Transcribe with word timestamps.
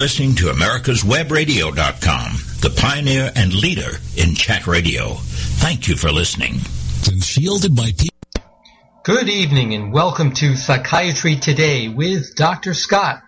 Listening 0.00 0.36
to 0.36 0.50
America's 0.50 1.02
Webradio.com, 1.02 2.32
the 2.60 2.72
pioneer 2.80 3.32
and 3.34 3.52
leader 3.52 3.98
in 4.16 4.36
chat 4.36 4.68
radio. 4.68 5.14
Thank 5.58 5.88
you 5.88 5.96
for 5.96 6.12
listening. 6.12 6.60
And 7.10 7.20
shielded 7.20 7.74
by 7.74 7.90
people. 7.90 8.44
Good 9.02 9.28
evening 9.28 9.74
and 9.74 9.92
welcome 9.92 10.34
to 10.34 10.54
Psychiatry 10.54 11.34
Today 11.34 11.88
with 11.88 12.36
Dr. 12.36 12.74
Scott. 12.74 13.24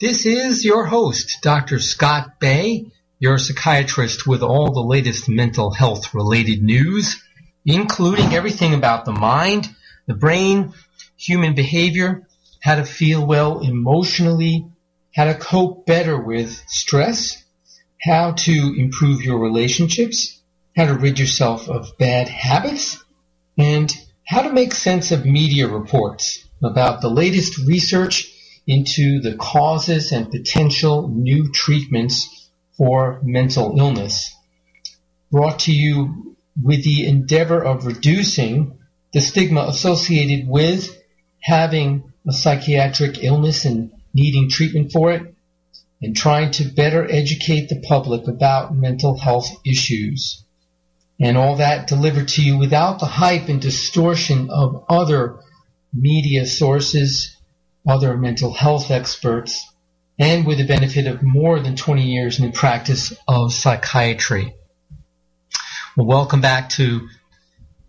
This 0.00 0.24
is 0.24 0.64
your 0.64 0.86
host, 0.86 1.38
Dr. 1.42 1.80
Scott 1.80 2.38
Bay, 2.38 2.92
your 3.18 3.36
psychiatrist 3.36 4.24
with 4.24 4.44
all 4.44 4.70
the 4.70 4.80
latest 4.88 5.28
mental 5.28 5.72
health 5.72 6.14
related 6.14 6.62
news, 6.62 7.20
including 7.66 8.34
everything 8.34 8.72
about 8.72 9.04
the 9.04 9.10
mind, 9.10 9.68
the 10.06 10.14
brain, 10.14 10.74
human 11.16 11.56
behavior, 11.56 12.28
how 12.60 12.76
to 12.76 12.84
feel 12.84 13.26
well 13.26 13.58
emotionally, 13.58 14.64
how 15.18 15.24
to 15.24 15.34
cope 15.34 15.84
better 15.84 16.16
with 16.16 16.62
stress, 16.68 17.42
how 18.00 18.30
to 18.30 18.72
improve 18.78 19.20
your 19.20 19.40
relationships, 19.40 20.40
how 20.76 20.84
to 20.86 20.94
rid 20.94 21.18
yourself 21.18 21.68
of 21.68 21.98
bad 21.98 22.28
habits, 22.28 23.04
and 23.58 23.92
how 24.24 24.42
to 24.42 24.52
make 24.52 24.72
sense 24.72 25.10
of 25.10 25.26
media 25.26 25.66
reports 25.66 26.46
about 26.62 27.00
the 27.00 27.10
latest 27.10 27.58
research 27.66 28.32
into 28.64 29.20
the 29.20 29.34
causes 29.34 30.12
and 30.12 30.30
potential 30.30 31.08
new 31.08 31.50
treatments 31.50 32.48
for 32.76 33.20
mental 33.24 33.76
illness. 33.76 34.32
Brought 35.32 35.58
to 35.60 35.72
you 35.72 36.36
with 36.62 36.84
the 36.84 37.08
endeavor 37.08 37.60
of 37.60 37.86
reducing 37.86 38.78
the 39.12 39.20
stigma 39.20 39.62
associated 39.62 40.46
with 40.46 40.96
having 41.40 42.12
a 42.24 42.32
psychiatric 42.32 43.24
illness 43.24 43.64
and 43.64 43.90
needing 44.14 44.48
treatment 44.48 44.92
for 44.92 45.12
it, 45.12 45.34
and 46.00 46.16
trying 46.16 46.50
to 46.52 46.64
better 46.64 47.06
educate 47.10 47.68
the 47.68 47.80
public 47.80 48.28
about 48.28 48.74
mental 48.74 49.18
health 49.18 49.48
issues. 49.66 50.44
And 51.20 51.36
all 51.36 51.56
that 51.56 51.88
delivered 51.88 52.28
to 52.28 52.42
you 52.42 52.58
without 52.58 53.00
the 53.00 53.06
hype 53.06 53.48
and 53.48 53.60
distortion 53.60 54.50
of 54.50 54.84
other 54.88 55.40
media 55.92 56.46
sources, 56.46 57.36
other 57.86 58.16
mental 58.16 58.52
health 58.52 58.90
experts, 58.90 59.64
and 60.18 60.46
with 60.46 60.58
the 60.58 60.66
benefit 60.66 61.06
of 61.06 61.22
more 61.22 61.58
than 61.60 61.76
20 61.76 62.04
years 62.04 62.38
in 62.38 62.46
the 62.46 62.52
practice 62.52 63.12
of 63.26 63.52
psychiatry. 63.52 64.54
Well, 65.96 66.06
welcome 66.06 66.40
back 66.40 66.68
to 66.70 67.08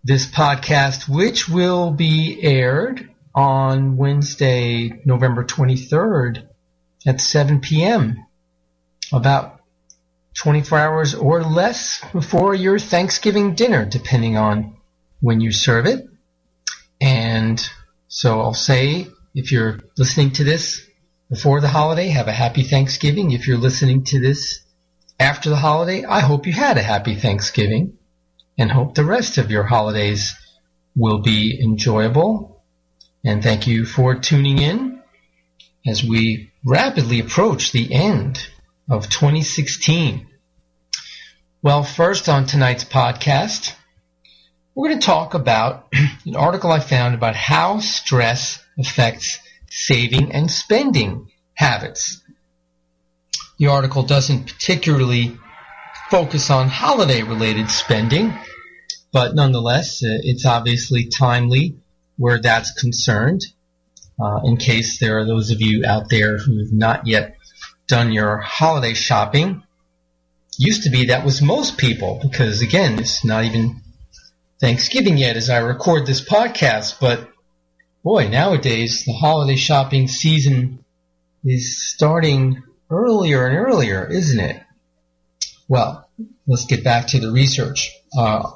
this 0.02 0.26
podcast, 0.26 1.08
which 1.08 1.48
will 1.48 1.92
be 1.92 2.40
aired 2.42 3.08
on 3.34 3.96
Wednesday, 3.96 5.02
November 5.04 5.44
23rd 5.44 6.48
at 7.06 7.20
7 7.20 7.60
p.m. 7.60 8.26
About 9.12 9.60
24 10.34 10.78
hours 10.78 11.14
or 11.14 11.42
less 11.42 12.02
before 12.12 12.54
your 12.54 12.78
Thanksgiving 12.78 13.54
dinner, 13.54 13.84
depending 13.84 14.36
on 14.36 14.76
when 15.20 15.40
you 15.40 15.52
serve 15.52 15.86
it. 15.86 16.06
And 17.00 17.60
so 18.08 18.40
I'll 18.40 18.54
say, 18.54 19.06
if 19.34 19.52
you're 19.52 19.80
listening 19.96 20.32
to 20.32 20.44
this 20.44 20.86
before 21.28 21.60
the 21.60 21.68
holiday, 21.68 22.08
have 22.08 22.28
a 22.28 22.32
happy 22.32 22.62
Thanksgiving. 22.62 23.30
If 23.30 23.46
you're 23.46 23.58
listening 23.58 24.04
to 24.04 24.20
this 24.20 24.60
after 25.18 25.50
the 25.50 25.56
holiday, 25.56 26.04
I 26.04 26.20
hope 26.20 26.46
you 26.46 26.52
had 26.52 26.78
a 26.78 26.82
happy 26.82 27.14
Thanksgiving 27.14 27.98
and 28.58 28.70
hope 28.70 28.94
the 28.94 29.04
rest 29.04 29.38
of 29.38 29.50
your 29.50 29.62
holidays 29.64 30.34
will 30.96 31.20
be 31.20 31.60
enjoyable 31.62 32.59
and 33.24 33.42
thank 33.42 33.66
you 33.66 33.84
for 33.84 34.14
tuning 34.14 34.58
in 34.58 35.02
as 35.86 36.02
we 36.02 36.52
rapidly 36.64 37.20
approach 37.20 37.72
the 37.72 37.92
end 37.92 38.46
of 38.88 39.08
2016. 39.08 40.26
Well, 41.62 41.84
first 41.84 42.28
on 42.28 42.46
tonight's 42.46 42.84
podcast, 42.84 43.74
we're 44.74 44.88
going 44.88 45.00
to 45.00 45.06
talk 45.06 45.34
about 45.34 45.88
an 46.24 46.36
article 46.36 46.72
I 46.72 46.80
found 46.80 47.14
about 47.14 47.36
how 47.36 47.80
stress 47.80 48.62
affects 48.78 49.38
saving 49.68 50.32
and 50.32 50.50
spending 50.50 51.30
habits. 51.54 52.22
The 53.58 53.66
article 53.66 54.02
doesn't 54.02 54.46
particularly 54.46 55.36
focus 56.10 56.50
on 56.50 56.68
holiday 56.68 57.22
related 57.22 57.70
spending, 57.70 58.32
but 59.12 59.34
nonetheless, 59.34 60.02
uh, 60.02 60.16
it's 60.22 60.46
obviously 60.46 61.08
timely 61.08 61.79
where 62.20 62.38
that's 62.38 62.78
concerned. 62.78 63.40
Uh, 64.22 64.40
in 64.44 64.58
case 64.58 65.00
there 65.00 65.18
are 65.18 65.24
those 65.24 65.50
of 65.50 65.62
you 65.62 65.86
out 65.86 66.10
there 66.10 66.36
who've 66.36 66.70
not 66.70 67.06
yet 67.06 67.34
done 67.86 68.12
your 68.12 68.36
holiday 68.36 68.92
shopping. 68.92 69.62
Used 70.58 70.82
to 70.82 70.90
be 70.90 71.06
that 71.06 71.24
was 71.24 71.40
most 71.40 71.78
people 71.78 72.20
because 72.22 72.60
again, 72.60 72.98
it's 72.98 73.24
not 73.24 73.44
even 73.44 73.80
Thanksgiving 74.60 75.16
yet 75.16 75.38
as 75.38 75.48
I 75.48 75.60
record 75.60 76.04
this 76.04 76.22
podcast, 76.22 77.00
but 77.00 77.26
boy, 78.04 78.28
nowadays 78.28 79.06
the 79.06 79.14
holiday 79.14 79.56
shopping 79.56 80.06
season 80.06 80.84
is 81.42 81.82
starting 81.82 82.62
earlier 82.90 83.46
and 83.46 83.56
earlier, 83.56 84.06
isn't 84.06 84.40
it? 84.40 84.60
Well, 85.68 86.06
let's 86.46 86.66
get 86.66 86.84
back 86.84 87.06
to 87.08 87.18
the 87.18 87.32
research. 87.32 87.90
Uh, 88.14 88.50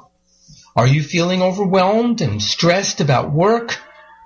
are 0.75 0.87
you 0.87 1.01
feeling 1.01 1.41
overwhelmed 1.41 2.19
and 2.19 2.41
stressed 2.41 2.99
about 2.99 3.31
work 3.31 3.77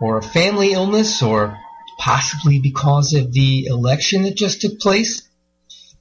or 0.01 0.17
a 0.17 0.23
family 0.23 0.73
illness 0.73 1.21
or 1.21 1.55
possibly 1.99 2.59
because 2.59 3.13
of 3.13 3.31
the 3.31 3.65
election 3.65 4.23
that 4.23 4.35
just 4.35 4.61
took 4.61 4.79
place? 4.79 5.29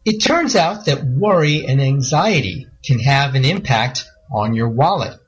It 0.06 0.20
turns 0.20 0.56
out 0.56 0.86
that 0.86 1.04
worry 1.04 1.66
and 1.66 1.82
anxiety 1.82 2.66
can 2.82 2.98
have 3.00 3.34
an 3.34 3.44
impact 3.44 4.06
on 4.32 4.54
your 4.54 4.70
wallet. 4.70 5.20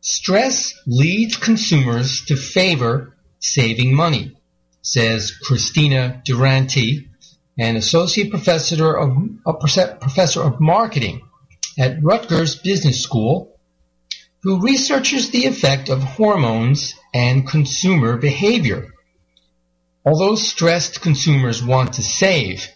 Stress 0.00 0.74
leads 0.84 1.36
consumers 1.36 2.24
to 2.26 2.34
favor 2.34 3.16
saving 3.38 3.94
money, 3.94 4.36
says 4.82 5.32
Kristina 5.46 6.24
Durante, 6.24 7.08
an 7.56 7.76
associate 7.76 8.30
professor 8.30 8.96
of, 8.96 9.16
a 9.46 9.54
professor 9.54 10.42
of 10.42 10.60
marketing 10.60 11.20
at 11.78 12.02
Rutgers 12.02 12.56
Business 12.56 13.00
School 13.00 13.57
who 14.42 14.60
researches 14.60 15.30
the 15.30 15.46
effect 15.46 15.88
of 15.88 16.02
hormones 16.02 16.94
and 17.12 17.48
consumer 17.48 18.16
behavior. 18.16 18.88
Although 20.04 20.36
stressed 20.36 21.00
consumers 21.00 21.62
want 21.62 21.94
to 21.94 22.02
save, 22.02 22.68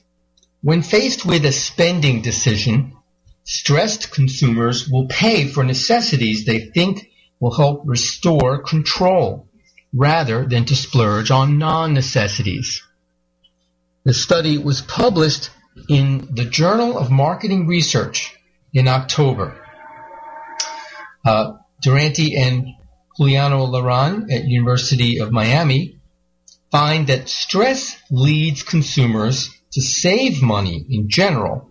when 0.62 0.82
faced 0.82 1.24
with 1.24 1.44
a 1.44 1.52
spending 1.52 2.22
decision, 2.22 2.96
stressed 3.44 4.12
consumers 4.12 4.88
will 4.88 5.06
pay 5.06 5.46
for 5.46 5.64
necessities 5.64 6.44
they 6.44 6.60
think 6.60 7.10
will 7.40 7.54
help 7.54 7.82
restore 7.84 8.62
control 8.62 9.48
rather 9.92 10.46
than 10.46 10.64
to 10.64 10.76
splurge 10.76 11.30
on 11.30 11.58
non-necessities. 11.58 12.82
The 14.04 14.14
study 14.14 14.58
was 14.58 14.80
published 14.80 15.50
in 15.88 16.34
the 16.34 16.44
Journal 16.44 16.98
of 16.98 17.10
Marketing 17.10 17.66
Research 17.66 18.36
in 18.72 18.88
October. 18.88 19.61
Uh, 21.24 21.52
Durante 21.80 22.36
and 22.36 22.66
Juliano 23.16 23.66
Laran 23.66 24.30
at 24.30 24.44
University 24.44 25.18
of 25.18 25.32
Miami 25.32 25.98
find 26.70 27.06
that 27.08 27.28
stress 27.28 28.00
leads 28.10 28.62
consumers 28.62 29.50
to 29.72 29.82
save 29.82 30.42
money 30.42 30.84
in 30.88 31.08
general, 31.08 31.68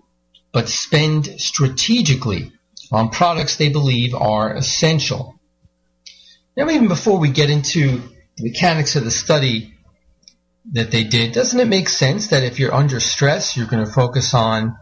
but 0.52 0.70
spend 0.70 1.26
strategically 1.40 2.52
on 2.92 3.10
products 3.10 3.56
they 3.56 3.70
believe 3.70 4.14
are 4.14 4.54
essential. 4.54 5.40
Now, 6.56 6.70
even 6.70 6.88
before 6.88 7.18
we 7.18 7.32
get 7.32 7.50
into 7.50 8.02
the 8.38 8.44
mechanics 8.44 8.96
of 8.96 9.06
the 9.06 9.12
study 9.12 9.74
that 10.74 10.92
they 10.92 11.06
did, 11.06 11.32
doesn't 11.32 11.60
it 11.60 11.68
make 11.68 11.88
sense 11.88 12.28
that 12.28 12.44
if 12.44 12.60
you're 12.60 12.74
under 12.74 13.00
stress, 13.00 13.56
you're 13.56 13.68
going 13.68 13.86
to 13.86 13.92
focus 13.92 14.34
on 14.34 14.78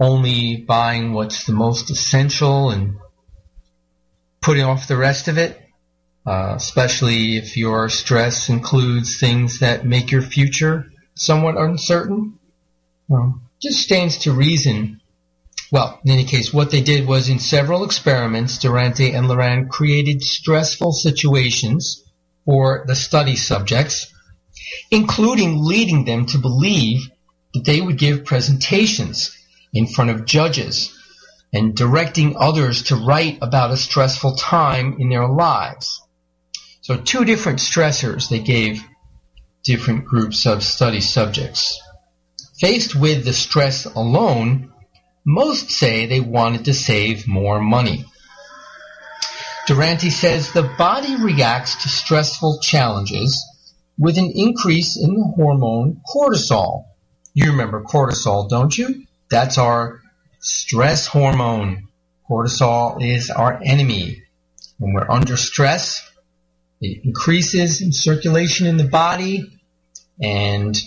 only 0.00 0.56
buying 0.56 1.12
what's 1.12 1.44
the 1.44 1.52
most 1.52 1.90
essential 1.90 2.70
and 2.70 2.96
putting 4.44 4.64
off 4.64 4.88
the 4.88 4.96
rest 4.96 5.28
of 5.28 5.38
it, 5.38 5.58
uh, 6.26 6.52
especially 6.54 7.38
if 7.38 7.56
your 7.56 7.88
stress 7.88 8.50
includes 8.50 9.18
things 9.18 9.60
that 9.60 9.86
make 9.86 10.10
your 10.10 10.20
future 10.20 10.84
somewhat 11.14 11.56
uncertain. 11.56 12.38
Well, 13.08 13.40
just 13.60 13.80
stands 13.80 14.18
to 14.18 14.32
reason. 14.32 15.00
Well, 15.72 15.98
in 16.04 16.12
any 16.12 16.24
case, 16.24 16.52
what 16.52 16.70
they 16.70 16.82
did 16.82 17.08
was 17.08 17.30
in 17.30 17.38
several 17.38 17.84
experiments, 17.84 18.58
Durante 18.58 19.12
and 19.12 19.28
Laran 19.28 19.70
created 19.70 20.22
stressful 20.22 20.92
situations 20.92 22.04
for 22.44 22.84
the 22.86 22.94
study 22.94 23.36
subjects, 23.36 24.12
including 24.90 25.64
leading 25.64 26.04
them 26.04 26.26
to 26.26 26.38
believe 26.38 27.08
that 27.54 27.64
they 27.64 27.80
would 27.80 27.96
give 27.96 28.26
presentations 28.26 29.34
in 29.72 29.86
front 29.86 30.10
of 30.10 30.26
judges 30.26 30.94
and 31.54 31.76
directing 31.76 32.36
others 32.36 32.82
to 32.82 32.96
write 32.96 33.38
about 33.40 33.70
a 33.70 33.76
stressful 33.76 34.34
time 34.34 34.96
in 34.98 35.08
their 35.08 35.28
lives. 35.28 36.02
So 36.80 36.96
two 36.96 37.24
different 37.24 37.60
stressors 37.60 38.28
they 38.28 38.40
gave 38.40 38.84
different 39.62 40.04
groups 40.04 40.46
of 40.46 40.64
study 40.64 41.00
subjects. 41.00 41.80
Faced 42.60 42.96
with 42.96 43.24
the 43.24 43.32
stress 43.32 43.84
alone, 43.84 44.72
most 45.24 45.70
say 45.70 46.06
they 46.06 46.20
wanted 46.20 46.64
to 46.64 46.74
save 46.74 47.28
more 47.28 47.60
money. 47.60 48.04
Durante 49.68 50.10
says 50.10 50.52
the 50.52 50.74
body 50.76 51.16
reacts 51.16 51.82
to 51.84 51.88
stressful 51.88 52.58
challenges 52.60 53.42
with 53.96 54.18
an 54.18 54.30
increase 54.34 54.98
in 55.00 55.14
the 55.14 55.32
hormone 55.36 56.00
cortisol. 56.12 56.84
You 57.32 57.52
remember 57.52 57.82
cortisol, 57.82 58.48
don't 58.50 58.76
you? 58.76 59.04
That's 59.30 59.56
our 59.56 60.00
stress 60.44 61.06
hormone. 61.06 61.88
Cortisol 62.30 63.02
is 63.02 63.30
our 63.30 63.60
enemy. 63.64 64.22
When 64.78 64.92
we're 64.92 65.10
under 65.10 65.36
stress, 65.36 66.08
it 66.80 67.04
increases 67.04 67.80
in 67.80 67.92
circulation 67.92 68.66
in 68.66 68.76
the 68.76 68.84
body 68.84 69.58
and 70.22 70.78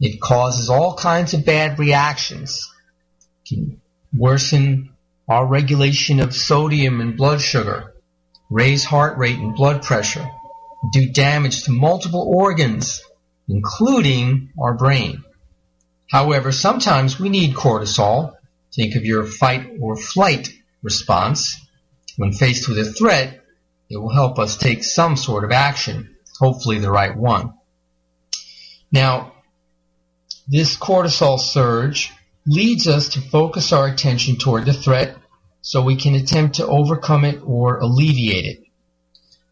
it 0.00 0.20
causes 0.20 0.68
all 0.68 0.96
kinds 0.96 1.32
of 1.32 1.44
bad 1.44 1.78
reactions. 1.78 2.70
It 3.44 3.48
can 3.48 3.80
worsen 4.16 4.90
our 5.28 5.46
regulation 5.46 6.20
of 6.20 6.34
sodium 6.34 7.00
and 7.00 7.16
blood 7.16 7.40
sugar, 7.40 7.94
raise 8.50 8.84
heart 8.84 9.16
rate 9.16 9.38
and 9.38 9.54
blood 9.54 9.82
pressure, 9.82 10.26
do 10.92 11.10
damage 11.10 11.64
to 11.64 11.72
multiple 11.72 12.22
organs, 12.36 13.02
including 13.48 14.50
our 14.60 14.74
brain. 14.74 15.24
However, 16.10 16.52
sometimes 16.52 17.18
we 17.18 17.28
need 17.28 17.54
cortisol. 17.54 18.34
Think 18.74 18.96
of 18.96 19.04
your 19.04 19.24
fight 19.24 19.76
or 19.80 19.96
flight 19.96 20.52
response. 20.82 21.60
When 22.16 22.32
faced 22.32 22.68
with 22.68 22.78
a 22.78 22.84
threat, 22.84 23.40
it 23.88 23.96
will 23.96 24.12
help 24.12 24.38
us 24.38 24.56
take 24.56 24.82
some 24.82 25.16
sort 25.16 25.44
of 25.44 25.52
action, 25.52 26.16
hopefully 26.38 26.78
the 26.78 26.90
right 26.90 27.16
one. 27.16 27.54
Now, 28.90 29.32
this 30.48 30.76
cortisol 30.76 31.38
surge 31.38 32.12
leads 32.46 32.86
us 32.86 33.10
to 33.10 33.20
focus 33.20 33.72
our 33.72 33.86
attention 33.86 34.36
toward 34.36 34.66
the 34.66 34.72
threat 34.72 35.16
so 35.62 35.82
we 35.82 35.96
can 35.96 36.14
attempt 36.14 36.56
to 36.56 36.66
overcome 36.66 37.24
it 37.24 37.40
or 37.42 37.78
alleviate 37.78 38.44
it. 38.44 38.64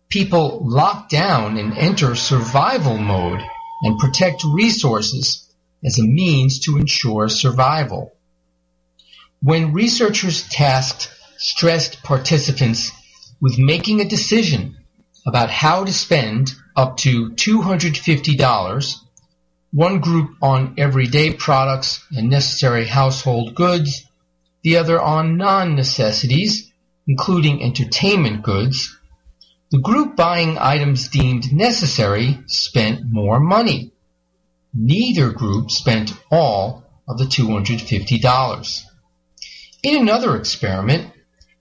People 0.09 0.61
lock 0.63 1.09
down 1.09 1.57
and 1.57 1.77
enter 1.79 2.15
survival 2.15 2.99
mode 2.99 3.41
and 3.83 3.99
protect 3.99 4.45
resources 4.45 5.51
as 5.83 5.99
a 5.99 6.03
means 6.03 6.59
to 6.61 6.77
ensure 6.77 7.29
survival. 7.29 8.13
When 9.45 9.73
researchers 9.73 10.49
tasked 10.49 11.13
stressed 11.37 12.05
participants 12.05 12.93
with 13.41 13.59
making 13.59 14.01
a 14.01 14.09
decision 14.09 14.77
about 15.27 15.51
how 15.51 15.85
to 15.85 15.93
spend 15.93 16.53
up 16.77 16.99
to 16.99 17.31
$250, 17.31 18.97
one 19.73 19.99
group 19.99 20.37
on 20.41 20.75
everyday 20.79 21.33
products 21.33 22.07
and 22.13 22.31
necessary 22.31 22.87
household 22.87 23.57
goods, 23.57 24.07
the 24.63 24.77
other 24.77 25.03
on 25.03 25.39
non-necessities, 25.39 26.71
including 27.09 27.65
entertainment 27.65 28.45
goods, 28.45 28.97
the 29.73 29.81
group 29.81 30.15
buying 30.15 30.57
items 30.57 31.09
deemed 31.09 31.53
necessary 31.53 32.39
spent 32.47 33.11
more 33.11 33.41
money. 33.41 33.91
Neither 34.73 35.33
group 35.33 35.73
spent 35.73 36.13
all 36.31 36.85
of 37.09 37.19
the 37.19 37.25
$250. 37.25 38.83
In 39.83 39.97
another 39.97 40.37
experiment, 40.37 41.13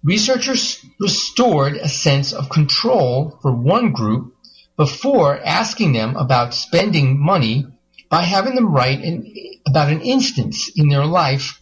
researchers 0.03 0.85
restored 0.99 1.75
a 1.75 1.89
sense 1.89 2.33
of 2.33 2.49
control 2.49 3.39
for 3.41 3.51
one 3.51 3.93
group 3.93 4.35
before 4.77 5.39
asking 5.43 5.93
them 5.93 6.15
about 6.15 6.53
spending 6.53 7.19
money 7.19 7.65
by 8.09 8.21
having 8.23 8.53
them 8.53 8.71
write 8.71 8.99
an, 8.99 9.33
about 9.67 9.91
an 9.91 10.01
instance 10.01 10.69
in 10.75 10.89
their 10.89 11.05
life 11.05 11.61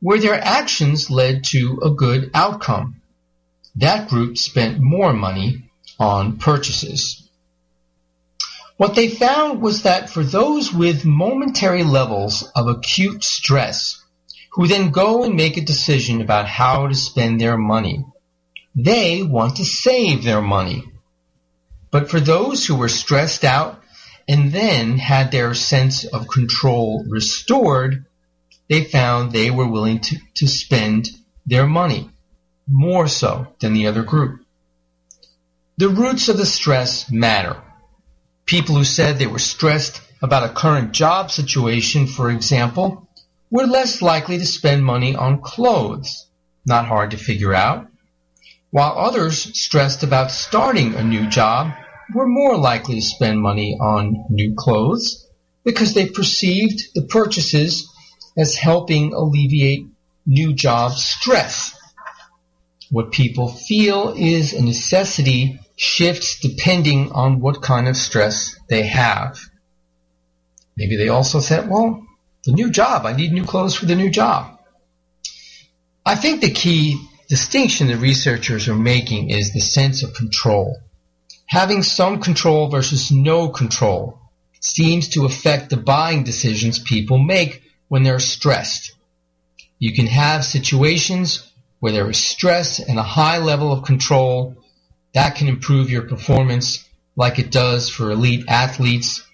where 0.00 0.20
their 0.20 0.40
actions 0.40 1.10
led 1.10 1.42
to 1.42 1.80
a 1.82 1.90
good 1.90 2.30
outcome. 2.34 3.00
That 3.74 4.08
group 4.08 4.38
spent 4.38 4.78
more 4.78 5.12
money 5.12 5.70
on 5.98 6.38
purchases. 6.38 7.28
What 8.76 8.94
they 8.94 9.08
found 9.08 9.60
was 9.60 9.82
that 9.82 10.10
for 10.10 10.22
those 10.22 10.72
with 10.72 11.04
momentary 11.04 11.82
levels 11.82 12.42
of 12.54 12.68
acute 12.68 13.24
stress, 13.24 14.02
who 14.56 14.66
then 14.66 14.90
go 14.90 15.22
and 15.22 15.34
make 15.34 15.58
a 15.58 15.60
decision 15.60 16.22
about 16.22 16.48
how 16.48 16.86
to 16.86 16.94
spend 16.94 17.38
their 17.38 17.58
money, 17.58 18.02
they 18.74 19.22
want 19.22 19.56
to 19.56 19.64
save 19.66 20.24
their 20.24 20.40
money. 20.40 20.82
But 21.90 22.10
for 22.10 22.20
those 22.20 22.66
who 22.66 22.74
were 22.74 22.88
stressed 22.88 23.44
out 23.44 23.82
and 24.26 24.52
then 24.52 24.96
had 24.96 25.30
their 25.30 25.52
sense 25.52 26.06
of 26.06 26.26
control 26.26 27.04
restored, 27.06 28.06
they 28.70 28.82
found 28.82 29.30
they 29.30 29.50
were 29.50 29.68
willing 29.68 30.00
to, 30.00 30.16
to 30.36 30.48
spend 30.48 31.10
their 31.44 31.66
money 31.66 32.08
more 32.66 33.08
so 33.08 33.48
than 33.60 33.74
the 33.74 33.86
other 33.86 34.02
group. 34.02 34.40
The 35.76 35.90
roots 35.90 36.30
of 36.30 36.38
the 36.38 36.46
stress 36.46 37.12
matter. 37.12 37.62
People 38.46 38.76
who 38.76 38.84
said 38.84 39.18
they 39.18 39.26
were 39.26 39.38
stressed 39.38 40.00
about 40.22 40.48
a 40.48 40.54
current 40.54 40.92
job 40.92 41.30
situation, 41.30 42.06
for 42.06 42.30
example, 42.30 43.05
were 43.50 43.66
less 43.66 44.02
likely 44.02 44.38
to 44.38 44.46
spend 44.46 44.84
money 44.84 45.14
on 45.14 45.40
clothes. 45.40 46.26
Not 46.64 46.86
hard 46.86 47.12
to 47.12 47.16
figure 47.16 47.54
out. 47.54 47.86
While 48.70 48.98
others 48.98 49.58
stressed 49.58 50.02
about 50.02 50.30
starting 50.30 50.94
a 50.94 51.04
new 51.04 51.28
job 51.28 51.72
were 52.14 52.26
more 52.26 52.56
likely 52.56 52.96
to 52.96 53.06
spend 53.06 53.40
money 53.40 53.76
on 53.80 54.24
new 54.30 54.54
clothes 54.54 55.26
because 55.64 55.94
they 55.94 56.08
perceived 56.08 56.94
the 56.94 57.02
purchases 57.02 57.92
as 58.36 58.54
helping 58.54 59.12
alleviate 59.12 59.86
new 60.26 60.52
job 60.52 60.92
stress. 60.92 61.76
What 62.90 63.12
people 63.12 63.48
feel 63.48 64.14
is 64.16 64.52
a 64.52 64.62
necessity 64.62 65.60
shifts 65.76 66.38
depending 66.40 67.12
on 67.12 67.40
what 67.40 67.62
kind 67.62 67.88
of 67.88 67.96
stress 67.96 68.56
they 68.68 68.84
have. 68.84 69.38
Maybe 70.76 70.96
they 70.96 71.08
also 71.08 71.40
said, 71.40 71.68
well, 71.68 72.05
the 72.46 72.52
new 72.52 72.70
job, 72.70 73.04
I 73.04 73.12
need 73.12 73.32
new 73.32 73.44
clothes 73.44 73.74
for 73.74 73.86
the 73.86 73.96
new 73.96 74.10
job. 74.10 74.58
I 76.04 76.14
think 76.14 76.40
the 76.40 76.50
key 76.50 77.04
distinction 77.28 77.88
the 77.88 77.96
researchers 77.96 78.68
are 78.68 78.76
making 78.76 79.30
is 79.30 79.52
the 79.52 79.60
sense 79.60 80.02
of 80.02 80.14
control. 80.14 80.78
Having 81.46 81.82
some 81.82 82.20
control 82.20 82.68
versus 82.68 83.10
no 83.10 83.48
control 83.48 84.18
seems 84.60 85.08
to 85.10 85.26
affect 85.26 85.70
the 85.70 85.76
buying 85.76 86.24
decisions 86.24 86.78
people 86.78 87.18
make 87.18 87.62
when 87.88 88.04
they're 88.04 88.20
stressed. 88.20 88.92
You 89.78 89.92
can 89.92 90.06
have 90.06 90.44
situations 90.44 91.52
where 91.80 91.92
there 91.92 92.08
is 92.08 92.18
stress 92.18 92.78
and 92.78 92.98
a 92.98 93.02
high 93.02 93.38
level 93.38 93.72
of 93.72 93.84
control 93.84 94.56
that 95.12 95.34
can 95.34 95.48
improve 95.48 95.90
your 95.90 96.02
performance 96.02 96.88
like 97.16 97.38
it 97.38 97.50
does 97.50 97.88
for 97.88 98.10
elite 98.10 98.44
athletes. 98.48 99.25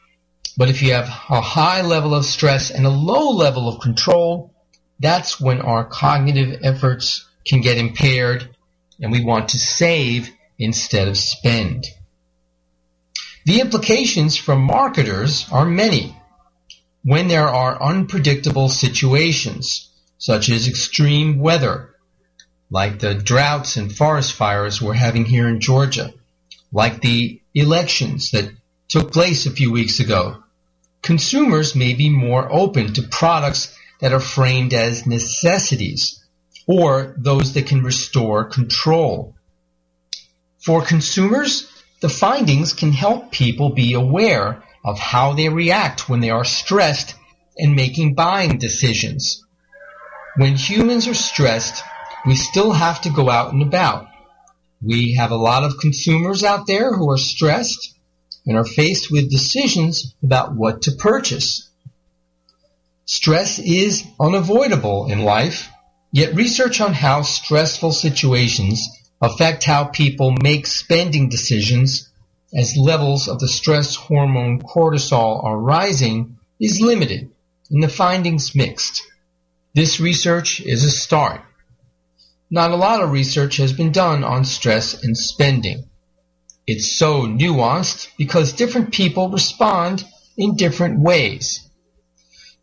But 0.57 0.69
if 0.69 0.83
you 0.83 0.93
have 0.93 1.09
a 1.09 1.41
high 1.41 1.83
level 1.83 2.15
of 2.15 2.25
stress 2.25 2.71
and 2.71 2.85
a 2.85 2.91
low 2.91 3.31
level 3.31 3.69
of 3.69 3.81
control, 3.81 4.55
that's 5.01 5.41
when 5.41 5.61
our 5.61 5.85
cognitive 5.85 6.61
efforts 6.63 7.29
can 7.47 7.61
get 7.61 7.79
impaired 7.79 8.55
and 9.01 9.11
we 9.11 9.25
want 9.25 9.51
to 9.51 9.59
save 9.59 10.31
instead 10.59 11.09
of 11.09 11.17
spend. 11.19 11.87
The 13.45 13.61
implications 13.61 14.37
for 14.37 14.55
marketers 14.55 15.47
are 15.51 15.65
many. 15.65 16.17
When 17.03 17.27
there 17.27 17.49
are 17.49 17.83
unpredictable 17.83 18.69
situations, 18.69 19.91
such 20.19 20.49
as 20.49 20.69
extreme 20.69 21.41
weather, 21.41 21.97
like 22.71 23.01
the 23.01 23.15
droughts 23.15 23.77
and 23.77 23.93
forest 23.93 24.35
fires 24.35 24.81
we're 24.81 24.95
having 24.95 25.25
here 25.25 25.49
in 25.49 25.59
Georgia, 25.59 26.15
like 26.73 27.01
the 27.01 27.41
elections 27.55 28.31
that 28.31 28.53
took 28.89 29.13
place 29.13 29.47
a 29.47 29.51
few 29.51 29.73
weeks 29.73 29.99
ago. 29.99 30.42
Consumers 31.03 31.75
may 31.75 31.95
be 31.95 32.09
more 32.09 32.51
open 32.51 32.93
to 32.95 33.03
products 33.03 33.77
that 34.01 34.13
are 34.13 34.21
framed 34.21 34.73
as 34.73 35.07
necessities 35.07 36.25
or 36.67 37.15
those 37.19 37.55
that 37.55 37.67
can 37.67 37.83
restore 37.83 38.45
control. 38.45 39.35
For 40.65 40.81
consumers, 40.85 41.69
the 42.01 42.09
findings 42.09 42.73
can 42.73 42.93
help 42.93 43.33
people 43.33 43.71
be 43.71 43.95
aware 43.95 44.63
of 44.85 44.99
how 44.99 45.33
they 45.33 45.49
react 45.49 46.09
when 46.09 46.21
they 46.21 46.31
are 46.31 46.45
stressed 46.45 47.15
and 47.59 47.75
making 47.75 48.15
buying 48.15 48.59
decisions. 48.59 49.45
When 50.37 50.57
humans 50.57 51.09
are 51.09 51.15
stressed, 51.15 51.83
we 52.25 52.37
still 52.37 52.73
have 52.73 53.01
to 53.03 53.11
go 53.11 53.29
out 53.29 53.53
and 53.53 53.63
about. 53.63 54.07
We 54.81 55.15
have 55.15 55.31
a 55.31 55.37
lot 55.37 55.65
of 55.65 55.79
consumers 55.79 56.45
out 56.45 56.67
there 56.67 56.93
who 56.95 57.11
are 57.11 57.19
stressed 57.19 57.95
and 58.47 58.57
are 58.57 58.65
faced 58.65 59.11
with 59.11 59.31
decisions 59.31 60.15
about 60.23 60.55
what 60.55 60.83
to 60.83 60.93
purchase. 60.93 61.69
Stress 63.05 63.59
is 63.59 64.05
unavoidable 64.21 65.11
in 65.11 65.21
life, 65.21 65.69
yet 66.13 66.35
research 66.35 66.81
on 66.81 66.93
how 66.93 67.23
stressful 67.23 67.93
situations 67.93 68.89
affect 69.21 69.65
how 69.65 69.85
people 69.85 70.35
make 70.43 70.67
spending 70.67 71.29
decisions 71.29 72.11
as 72.55 72.77
levels 72.77 73.29
of 73.29 73.39
the 73.39 73.49
stress 73.49 73.95
hormone 73.95 74.61
cortisol 74.61 75.43
are 75.43 75.59
rising 75.59 76.37
is 76.61 76.81
limited 76.81 77.31
and 77.71 77.83
the 77.83 77.89
findings 77.89 78.55
mixed. 78.55 79.03
This 79.75 80.01
research 80.01 80.61
is 80.61 80.85
a 80.85 80.91
start. 80.91 81.41
Not 82.51 82.73
a 82.73 82.77
lot 82.77 83.03
of 83.03 83.11
research 83.11 83.57
has 83.57 83.73
been 83.73 83.93
done 83.93 84.23
on 84.23 84.45
stress 84.45 85.03
and 85.03 85.17
spending. 85.17 85.85
It's 86.67 86.91
so 86.91 87.23
nuanced 87.23 88.09
because 88.17 88.53
different 88.53 88.93
people 88.93 89.31
respond 89.31 90.05
in 90.37 90.57
different 90.57 91.01
ways. 91.01 91.69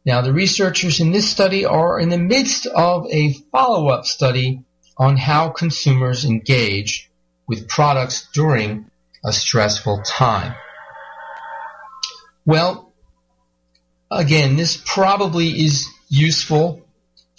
Now, 0.05 0.21
the 0.21 0.33
researchers 0.33 0.99
in 1.01 1.11
this 1.11 1.29
study 1.29 1.65
are 1.65 1.99
in 1.99 2.09
the 2.09 2.17
midst 2.17 2.65
of 2.65 3.05
a 3.11 3.33
follow-up 3.51 4.05
study 4.05 4.63
on 4.97 5.17
how 5.17 5.49
consumers 5.49 6.25
engage 6.25 7.11
with 7.47 7.67
products 7.67 8.27
during 8.33 8.89
a 9.25 9.33
stressful 9.33 10.03
time. 10.05 10.55
Well, 12.45 12.93
again, 14.09 14.55
this 14.55 14.81
probably 14.85 15.49
is 15.49 15.87
useful 16.07 16.85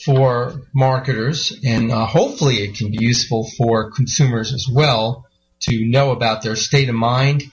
for 0.04 0.62
marketers 0.74 1.58
and 1.64 1.90
uh, 1.90 2.06
hopefully 2.06 2.56
it 2.56 2.76
can 2.76 2.90
be 2.90 2.98
useful 3.00 3.48
for 3.56 3.90
consumers 3.90 4.54
as 4.54 4.66
well 4.70 5.26
to 5.60 5.84
know 5.86 6.10
about 6.10 6.42
their 6.42 6.56
state 6.56 6.88
of 6.88 6.94
mind 6.94 7.44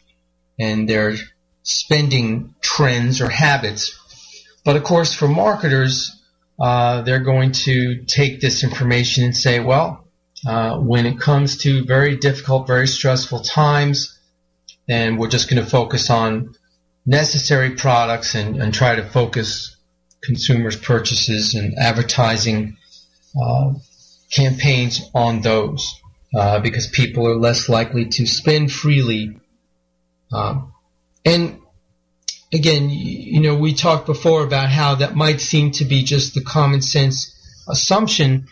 and 0.60 0.90
their 0.90 1.16
spending 1.64 2.56
trends 2.62 3.22
or 3.22 3.30
habits. 3.30 4.00
But 4.64 4.76
of 4.76 4.84
course, 4.84 5.14
for 5.14 5.28
marketers, 5.28 6.14
uh, 6.60 7.02
they're 7.02 7.20
going 7.20 7.52
to 7.52 8.04
take 8.06 8.42
this 8.42 8.64
information 8.64 9.24
and 9.24 9.36
say, 9.36 9.60
well, 9.60 10.08
uh, 10.48 10.78
when 10.78 11.06
it 11.06 11.20
comes 11.20 11.58
to 11.58 11.86
very 11.86 12.18
difficult, 12.18 12.68
very 12.68 12.88
stressful 12.88 13.42
times, 13.42 14.18
then 14.88 15.18
we're 15.18 15.28
just 15.28 15.50
going 15.50 15.64
to 15.64 15.70
focus 15.70 16.10
on 16.10 16.56
necessary 17.06 17.72
products 17.72 18.36
and, 18.36 18.62
and 18.62 18.74
try 18.74 18.96
to 18.96 19.04
focus 19.10 19.76
consumers' 20.22 20.76
purchases 20.76 21.54
and 21.56 21.78
advertising 21.78 22.78
uh, 23.42 23.74
campaigns 24.32 25.10
on 25.14 25.42
those 25.42 26.02
uh, 26.38 26.60
because 26.60 26.86
people 26.86 27.28
are 27.28 27.36
less 27.36 27.68
likely 27.68 28.06
to 28.06 28.28
spend 28.28 28.72
freely. 28.72 29.40
Um, 30.32 30.72
and 31.26 31.60
again, 32.54 32.92
you 32.92 33.42
know, 33.42 33.56
we 33.56 33.74
talked 33.74 34.06
before 34.06 34.44
about 34.44 34.70
how 34.70 34.94
that 34.96 35.16
might 35.16 35.42
seem 35.42 35.72
to 35.72 35.86
be 35.86 36.04
just 36.04 36.36
the 36.36 36.44
common 36.44 36.82
sense 36.84 37.34
assumption 37.68 38.50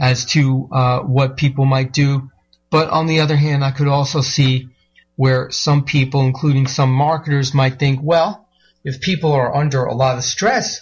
as 0.00 0.24
to 0.32 0.66
uh, 0.72 1.00
what 1.00 1.36
people 1.36 1.66
might 1.66 1.92
do. 1.92 2.30
But 2.70 2.88
on 2.88 3.06
the 3.06 3.20
other 3.20 3.36
hand, 3.36 3.62
I 3.62 3.70
could 3.70 3.88
also 3.88 4.22
see 4.22 4.70
where 5.16 5.50
some 5.50 5.84
people, 5.84 6.22
including 6.22 6.66
some 6.66 6.90
marketers, 6.90 7.52
might 7.52 7.78
think, 7.78 8.00
well, 8.02 8.48
if 8.82 9.02
people 9.02 9.32
are 9.32 9.54
under 9.54 9.84
a 9.84 9.94
lot 9.94 10.16
of 10.16 10.24
stress, 10.24 10.80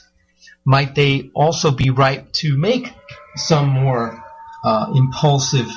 might 0.65 0.95
they 0.95 1.31
also 1.35 1.73
be 1.73 1.91
right 1.91 2.33
to 2.35 2.57
make 2.57 2.93
some 3.35 3.69
more 3.69 4.23
uh, 4.65 4.93
impulsive 4.95 5.69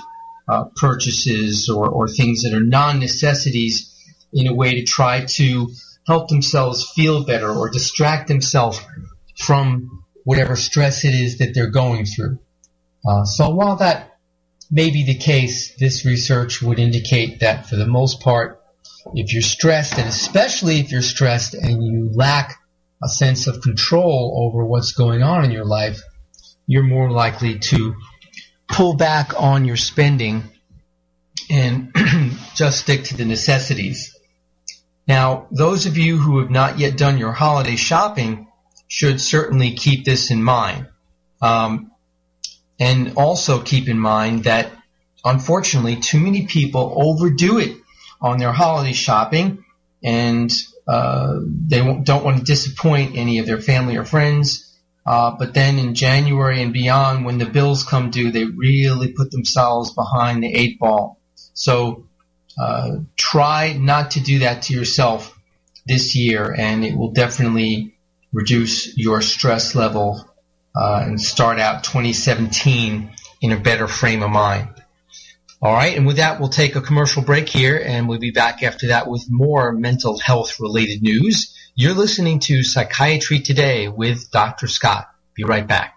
uh, 0.48 0.66
purchases 0.76 1.70
or, 1.70 1.90
or 1.90 2.08
things 2.08 2.44
that 2.44 2.54
are 2.54 2.64
non-necessities 2.64 3.94
in 4.34 4.48
a 4.48 4.54
way 4.54 4.76
to 4.76 4.84
try 4.84 5.26
to 5.26 5.70
help 6.06 6.30
themselves 6.30 6.90
feel 6.92 7.26
better 7.26 7.50
or 7.50 7.70
distract 7.70 8.28
themselves 8.28 8.80
from 9.38 10.04
whatever 10.24 10.56
stress 10.56 11.06
it 11.06 11.14
is 11.14 11.38
that 11.40 11.54
they're 11.54 11.70
going 11.70 12.06
through. 12.06 12.40
Uh, 13.08 13.24
so 13.24 13.50
while 13.50 13.78
that 13.78 14.18
may 14.70 14.90
be 14.90 15.06
the 15.06 15.18
case, 15.18 15.76
this 15.78 16.06
research 16.06 16.62
would 16.62 16.80
indicate 16.80 17.40
that 17.40 17.68
for 17.68 17.76
the 17.76 17.88
most 17.88 18.22
part, 18.22 18.62
if 19.14 19.34
you're 19.34 19.42
stressed, 19.42 19.98
and 19.98 20.08
especially 20.08 20.80
if 20.80 20.92
you're 20.92 21.02
stressed 21.02 21.54
and 21.54 21.84
you 21.84 22.10
lack 22.14 22.56
a 23.04 23.08
sense 23.08 23.48
of 23.48 23.62
control 23.62 24.48
over 24.48 24.66
what's 24.66 24.92
going 24.92 25.24
on 25.24 25.46
in 25.46 25.52
your 25.52 25.66
life, 25.66 26.02
you're 26.66 26.84
more 26.84 27.10
likely 27.12 27.60
to 27.60 27.96
pull 28.68 28.96
back 28.96 29.34
on 29.40 29.66
your 29.66 29.78
spending 29.78 30.44
and 31.50 31.94
just 32.56 32.82
stick 32.82 33.06
to 33.06 33.18
the 33.18 33.26
necessities. 33.26 34.18
Now, 35.08 35.48
those 35.52 35.86
of 35.86 35.98
you 35.98 36.18
who 36.18 36.40
have 36.40 36.50
not 36.50 36.80
yet 36.80 36.98
done 36.98 37.18
your 37.18 37.32
holiday 37.32 37.78
shopping 37.78 38.48
should 38.88 39.22
certainly 39.22 39.72
keep 39.72 40.06
this 40.06 40.32
in 40.32 40.44
mind. 40.44 40.88
Um, 41.42 41.92
and 42.80 43.14
also 43.16 43.62
keep 43.62 43.88
in 43.88 44.00
mind 44.00 44.44
that 44.44 44.72
unfortunately 45.24 45.98
too 45.98 46.20
many 46.20 46.46
people 46.46 46.94
overdo 46.96 47.58
it 47.58 47.78
on 48.22 48.38
their 48.38 48.52
holiday 48.52 48.94
shopping 48.94 49.64
and 50.04 50.52
uh, 50.88 51.40
they 51.42 51.80
don't 51.80 52.24
want 52.24 52.38
to 52.38 52.44
disappoint 52.44 53.18
any 53.18 53.40
of 53.40 53.46
their 53.46 53.60
family 53.60 53.98
or 53.98 54.06
friends. 54.06 54.67
Uh, 55.08 55.34
but 55.40 55.54
then 55.54 55.80
in 55.80 55.96
January 55.96 56.62
and 56.62 56.74
beyond, 56.74 57.24
when 57.24 57.38
the 57.38 57.46
bills 57.46 57.86
come 57.86 58.12
due, 58.12 58.30
they 58.30 58.44
really 58.44 59.14
put 59.14 59.32
themselves 59.32 59.94
behind 59.94 60.44
the 60.44 60.54
eight 60.54 60.78
ball. 60.80 61.18
So 61.54 62.08
uh, 62.60 62.98
try 63.16 63.72
not 63.72 64.12
to 64.12 64.20
do 64.20 64.40
that 64.40 64.64
to 64.64 64.74
yourself 64.74 65.34
this 65.86 66.14
year, 66.14 66.54
and 66.54 66.84
it 66.84 66.98
will 66.98 67.12
definitely 67.12 67.96
reduce 68.34 68.98
your 68.98 69.22
stress 69.22 69.76
level 69.76 70.30
uh, 70.76 71.04
and 71.06 71.22
start 71.22 71.58
out 71.58 71.86
2017 71.86 73.10
in 73.42 73.52
a 73.54 73.58
better 73.58 73.88
frame 73.88 74.22
of 74.22 74.30
mind. 74.30 74.68
All 75.62 75.74
right, 75.74 75.96
and 75.96 76.06
with 76.06 76.18
that, 76.18 76.42
we'll 76.42 76.50
take 76.50 76.76
a 76.76 76.82
commercial 76.82 77.24
break 77.24 77.48
here, 77.48 77.82
and 77.84 78.10
we'll 78.10 78.20
be 78.20 78.32
back 78.32 78.62
after 78.62 78.88
that 78.90 79.08
with 79.08 79.26
more 79.30 79.72
mental 79.72 80.20
health 80.20 80.60
related 80.60 81.02
news. 81.02 81.57
You're 81.80 81.94
listening 81.94 82.40
to 82.40 82.64
Psychiatry 82.64 83.40
Today 83.40 83.88
with 83.88 84.32
Dr. 84.32 84.66
Scott. 84.66 85.12
Be 85.36 85.44
right 85.44 85.68
back. 85.68 85.96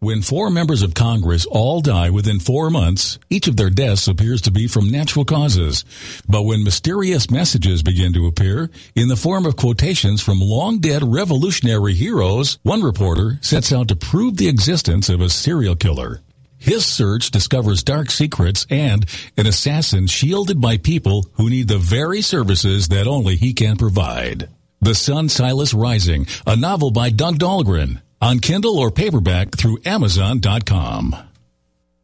When 0.00 0.20
four 0.20 0.50
members 0.50 0.82
of 0.82 0.94
Congress 0.94 1.46
all 1.46 1.80
die 1.80 2.10
within 2.10 2.40
four 2.40 2.68
months, 2.68 3.20
each 3.30 3.46
of 3.46 3.56
their 3.56 3.70
deaths 3.70 4.08
appears 4.08 4.40
to 4.42 4.50
be 4.50 4.66
from 4.66 4.90
natural 4.90 5.24
causes. 5.24 5.84
But 6.26 6.42
when 6.42 6.64
mysterious 6.64 7.30
messages 7.30 7.84
begin 7.84 8.12
to 8.14 8.26
appear 8.26 8.68
in 8.96 9.06
the 9.06 9.14
form 9.14 9.46
of 9.46 9.54
quotations 9.54 10.20
from 10.20 10.40
long 10.40 10.80
dead 10.80 11.04
revolutionary 11.04 11.94
heroes, 11.94 12.58
one 12.64 12.82
reporter 12.82 13.38
sets 13.42 13.72
out 13.72 13.86
to 13.86 13.94
prove 13.94 14.38
the 14.38 14.48
existence 14.48 15.08
of 15.08 15.20
a 15.20 15.30
serial 15.30 15.76
killer. 15.76 16.20
His 16.58 16.84
search 16.84 17.30
discovers 17.30 17.82
dark 17.82 18.10
secrets 18.10 18.66
and 18.68 19.06
an 19.36 19.46
assassin 19.46 20.06
shielded 20.06 20.60
by 20.60 20.76
people 20.76 21.26
who 21.34 21.48
need 21.48 21.68
the 21.68 21.78
very 21.78 22.20
services 22.20 22.88
that 22.88 23.06
only 23.06 23.36
he 23.36 23.54
can 23.54 23.76
provide. 23.76 24.48
The 24.80 24.94
Sun 24.94 25.28
Silas 25.28 25.72
Rising, 25.72 26.26
a 26.46 26.56
novel 26.56 26.90
by 26.90 27.10
Doug 27.10 27.38
Dahlgren, 27.38 28.00
on 28.20 28.40
Kindle 28.40 28.78
or 28.78 28.90
paperback 28.90 29.56
through 29.56 29.78
Amazon.com. 29.84 31.16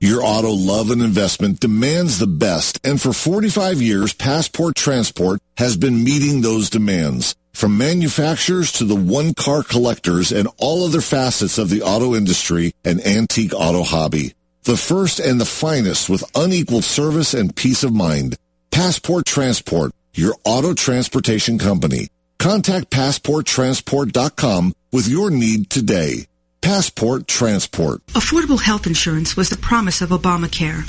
Your 0.00 0.22
auto 0.22 0.50
love 0.50 0.90
and 0.90 1.00
investment 1.00 1.60
demands 1.60 2.18
the 2.18 2.26
best, 2.26 2.78
and 2.84 3.00
for 3.00 3.12
45 3.12 3.80
years, 3.80 4.12
Passport 4.12 4.74
Transport 4.76 5.40
has 5.56 5.76
been 5.76 6.04
meeting 6.04 6.40
those 6.40 6.68
demands. 6.68 7.34
From 7.54 7.78
manufacturers 7.78 8.72
to 8.72 8.84
the 8.84 8.96
one-car 8.96 9.62
collectors 9.62 10.32
and 10.32 10.48
all 10.58 10.84
other 10.84 11.00
facets 11.00 11.56
of 11.56 11.70
the 11.70 11.82
auto 11.82 12.14
industry 12.14 12.72
and 12.84 13.00
antique 13.06 13.54
auto 13.54 13.82
hobby. 13.82 14.34
The 14.64 14.78
first 14.78 15.20
and 15.20 15.38
the 15.38 15.44
finest 15.44 16.08
with 16.08 16.24
unequaled 16.34 16.84
service 16.84 17.34
and 17.34 17.54
peace 17.54 17.84
of 17.84 17.92
mind. 17.92 18.38
Passport 18.70 19.26
Transport, 19.26 19.92
your 20.14 20.36
auto 20.42 20.72
transportation 20.72 21.58
company. 21.58 22.08
Contact 22.38 22.88
PassportTransport.com 22.88 24.72
with 24.90 25.06
your 25.06 25.30
need 25.30 25.68
today. 25.68 26.28
Passport 26.62 27.28
Transport. 27.28 28.06
Affordable 28.14 28.58
health 28.58 28.86
insurance 28.86 29.36
was 29.36 29.50
the 29.50 29.58
promise 29.58 30.00
of 30.00 30.08
Obamacare, 30.08 30.88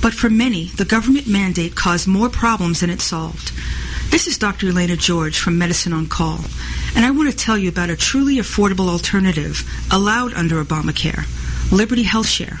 but 0.00 0.14
for 0.14 0.30
many, 0.30 0.66
the 0.76 0.84
government 0.84 1.26
mandate 1.26 1.74
caused 1.74 2.06
more 2.06 2.28
problems 2.28 2.78
than 2.78 2.90
it 2.90 3.00
solved. 3.00 3.50
This 4.12 4.28
is 4.28 4.38
Dr. 4.38 4.68
Elena 4.68 4.94
George 4.94 5.40
from 5.40 5.58
Medicine 5.58 5.92
on 5.92 6.06
Call, 6.06 6.38
and 6.94 7.04
I 7.04 7.10
want 7.10 7.28
to 7.28 7.36
tell 7.36 7.58
you 7.58 7.70
about 7.70 7.90
a 7.90 7.96
truly 7.96 8.36
affordable 8.36 8.88
alternative 8.88 9.68
allowed 9.92 10.32
under 10.34 10.62
Obamacare, 10.62 11.26
Liberty 11.72 12.04
HealthShare. 12.04 12.60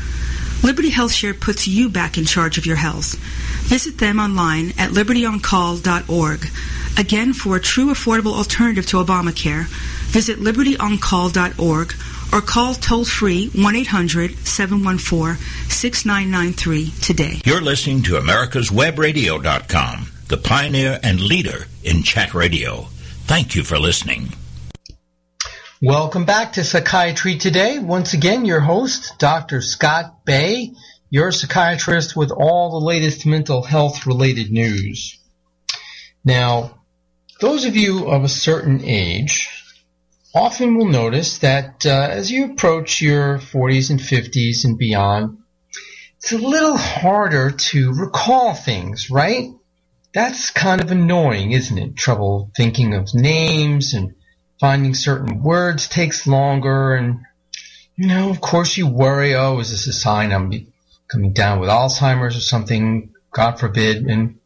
Liberty 0.63 0.91
HealthShare 0.91 1.39
puts 1.39 1.67
you 1.67 1.89
back 1.89 2.17
in 2.17 2.25
charge 2.25 2.57
of 2.57 2.65
your 2.65 2.75
health. 2.75 3.15
Visit 3.67 3.97
them 3.97 4.19
online 4.19 4.69
at 4.77 4.91
libertyoncall.org. 4.91 6.47
Again, 6.97 7.33
for 7.33 7.55
a 7.55 7.59
true 7.59 7.87
affordable 7.87 8.33
alternative 8.33 8.85
to 8.87 8.97
Obamacare, 8.97 9.65
visit 10.11 10.39
libertyoncall.org 10.39 11.93
or 12.33 12.41
call 12.41 12.73
toll 12.75 13.05
free 13.05 13.49
1 13.49 13.75
800 13.75 14.37
714 14.45 15.37
6993 15.69 16.91
today. 17.01 17.41
You're 17.43 17.61
listening 17.61 18.03
to 18.03 18.13
America'sWebRadio.com, 18.13 20.07
the 20.27 20.37
pioneer 20.37 20.99
and 21.01 21.19
leader 21.19 21.65
in 21.83 22.03
chat 22.03 22.33
radio. 22.33 22.87
Thank 23.25 23.55
you 23.55 23.63
for 23.63 23.79
listening. 23.79 24.33
Welcome 25.83 26.25
back 26.25 26.53
to 26.53 26.63
Psychiatry 26.63 27.37
Today. 27.37 27.79
Once 27.79 28.13
again, 28.13 28.45
your 28.45 28.59
host, 28.59 29.17
Dr. 29.17 29.61
Scott 29.61 30.25
Bay, 30.25 30.73
your 31.09 31.31
psychiatrist 31.31 32.15
with 32.15 32.29
all 32.29 32.69
the 32.69 32.85
latest 32.85 33.25
mental 33.25 33.63
health 33.63 34.05
related 34.05 34.51
news. 34.51 35.17
Now, 36.23 36.83
those 37.39 37.65
of 37.65 37.75
you 37.75 38.05
of 38.05 38.23
a 38.23 38.29
certain 38.29 38.85
age 38.85 39.49
often 40.35 40.77
will 40.77 40.85
notice 40.85 41.39
that 41.39 41.83
uh, 41.83 42.09
as 42.11 42.29
you 42.29 42.51
approach 42.51 43.01
your 43.01 43.39
40s 43.39 43.89
and 43.89 43.99
50s 43.99 44.65
and 44.65 44.77
beyond, 44.77 45.39
it's 46.17 46.31
a 46.31 46.37
little 46.37 46.77
harder 46.77 47.49
to 47.49 47.91
recall 47.91 48.53
things, 48.53 49.09
right? 49.09 49.49
That's 50.13 50.51
kind 50.51 50.79
of 50.79 50.91
annoying, 50.91 51.53
isn't 51.53 51.77
it? 51.79 51.95
Trouble 51.95 52.51
thinking 52.55 52.93
of 52.93 53.15
names 53.15 53.95
and 53.95 54.13
finding 54.61 54.93
certain 54.93 55.41
words 55.41 55.87
takes 55.87 56.27
longer 56.27 56.93
and 56.93 57.21
you 57.95 58.07
know, 58.07 58.29
of 58.29 58.39
course 58.41 58.77
you 58.77 58.87
worry, 58.87 59.35
oh, 59.35 59.59
is 59.59 59.71
this 59.71 59.87
a 59.87 59.93
sign 59.93 60.31
I'm 60.31 60.51
coming 61.07 61.33
down 61.33 61.59
with 61.59 61.69
Alzheimer's 61.69 62.37
or 62.37 62.41
something? 62.41 63.13
God 63.31 63.59
forbid. 63.59 64.05
And 64.05 64.39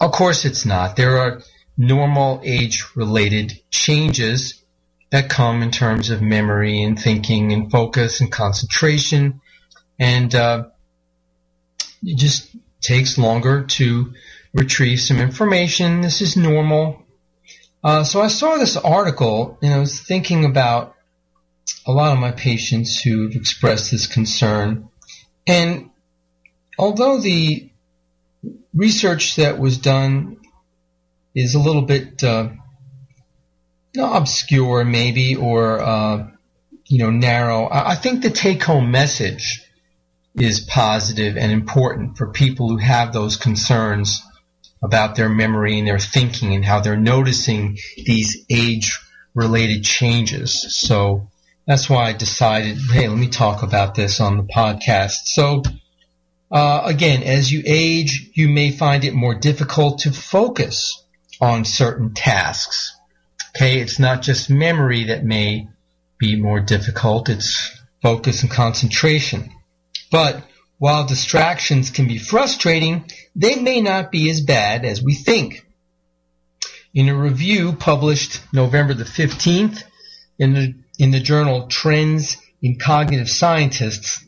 of 0.00 0.10
course 0.10 0.44
it's 0.44 0.66
not. 0.66 0.96
There 0.96 1.18
are 1.18 1.42
normal 1.78 2.40
age 2.44 2.84
related 2.96 3.60
changes 3.70 4.60
that 5.10 5.30
come 5.30 5.62
in 5.62 5.70
terms 5.70 6.10
of 6.10 6.20
memory 6.20 6.82
and 6.82 6.98
thinking 6.98 7.52
and 7.52 7.70
focus 7.70 8.20
and 8.20 8.30
concentration. 8.30 9.40
And 10.00 10.34
uh, 10.34 10.64
it 12.02 12.16
just 12.16 12.54
takes 12.80 13.18
longer 13.18 13.64
to 13.64 14.14
retrieve 14.52 15.00
some 15.00 15.18
information. 15.18 16.00
This 16.00 16.20
is 16.20 16.36
normal. 16.36 17.04
Uh, 17.82 18.04
so 18.04 18.20
I 18.20 18.28
saw 18.28 18.56
this 18.56 18.76
article 18.76 19.58
and 19.62 19.72
I 19.72 19.78
was 19.78 20.00
thinking 20.00 20.44
about 20.44 20.94
a 21.86 21.92
lot 21.92 22.12
of 22.12 22.18
my 22.18 22.32
patients 22.32 23.00
who've 23.00 23.34
expressed 23.34 23.90
this 23.90 24.06
concern. 24.06 24.88
And 25.46 25.90
although 26.78 27.18
the 27.18 27.70
research 28.74 29.36
that 29.36 29.58
was 29.58 29.78
done 29.78 30.36
is 31.34 31.54
a 31.54 31.58
little 31.58 31.82
bit 31.82 32.22
uh, 32.22 32.50
obscure, 33.98 34.84
maybe, 34.84 35.36
or 35.36 35.80
uh, 35.80 36.28
you 36.86 36.98
know, 36.98 37.10
narrow. 37.10 37.68
I, 37.70 37.94
think 37.94 38.22
the 38.22 38.30
take-home 38.30 38.90
message 38.90 39.62
is 40.34 40.60
positive 40.60 41.36
and 41.36 41.52
important 41.52 42.16
for 42.16 42.32
people 42.32 42.68
who 42.68 42.78
have 42.78 43.12
those 43.12 43.36
concerns 43.36 44.22
about 44.82 45.14
their 45.16 45.28
memory 45.28 45.78
and 45.78 45.86
their 45.86 45.98
thinking 45.98 46.54
and 46.54 46.64
how 46.64 46.80
they're 46.80 46.96
noticing 46.96 47.78
these 47.96 48.44
age-related 48.48 49.84
changes. 49.84 50.76
So 50.76 51.28
that's 51.66 51.88
why 51.88 52.08
I 52.08 52.12
decided, 52.12 52.78
hey, 52.92 53.08
let 53.08 53.18
me 53.18 53.28
talk 53.28 53.62
about 53.62 53.94
this 53.94 54.20
on 54.20 54.36
the 54.36 54.42
podcast. 54.42 55.26
So 55.26 55.62
uh, 56.50 56.82
again, 56.84 57.22
as 57.22 57.52
you 57.52 57.62
age, 57.64 58.30
you 58.34 58.48
may 58.48 58.70
find 58.72 59.04
it 59.04 59.14
more 59.14 59.34
difficult 59.34 60.00
to 60.00 60.12
focus 60.12 61.04
on 61.40 61.64
certain 61.64 62.12
tasks. 62.14 62.96
Okay, 63.54 63.80
it's 63.80 63.98
not 63.98 64.22
just 64.22 64.50
memory 64.50 65.04
that 65.04 65.24
may 65.24 65.68
be 66.18 66.36
more 66.36 66.60
difficult, 66.60 67.28
it's 67.28 67.78
focus 68.02 68.42
and 68.42 68.50
concentration. 68.50 69.50
But 70.10 70.44
while 70.80 71.06
distractions 71.06 71.90
can 71.90 72.08
be 72.08 72.16
frustrating, 72.16 73.04
they 73.36 73.54
may 73.54 73.82
not 73.82 74.10
be 74.10 74.30
as 74.30 74.40
bad 74.40 74.86
as 74.86 75.02
we 75.02 75.14
think. 75.14 75.66
In 76.94 77.10
a 77.10 77.14
review 77.14 77.74
published 77.74 78.40
November 78.54 78.94
the 78.94 79.04
15th 79.04 79.82
in 80.38 80.54
the, 80.54 80.74
in 80.98 81.10
the 81.10 81.20
journal 81.20 81.66
Trends 81.66 82.38
in 82.62 82.78
Cognitive 82.78 83.28
Sciences, 83.28 84.24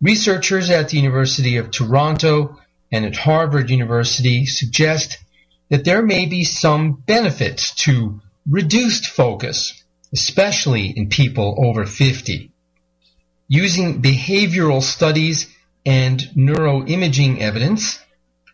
researchers 0.00 0.70
at 0.70 0.90
the 0.90 0.98
University 0.98 1.56
of 1.56 1.72
Toronto 1.72 2.56
and 2.92 3.04
at 3.04 3.16
Harvard 3.16 3.68
University 3.68 4.46
suggest 4.46 5.18
that 5.68 5.84
there 5.84 6.02
may 6.02 6.26
be 6.26 6.44
some 6.44 6.92
benefits 6.92 7.74
to 7.74 8.20
reduced 8.48 9.06
focus, 9.06 9.82
especially 10.12 10.96
in 10.96 11.08
people 11.08 11.56
over 11.58 11.86
50. 11.86 12.52
Using 13.48 14.00
behavioral 14.00 14.80
studies 14.80 15.52
and 15.84 16.20
neuroimaging 16.36 17.40
evidence, 17.40 17.98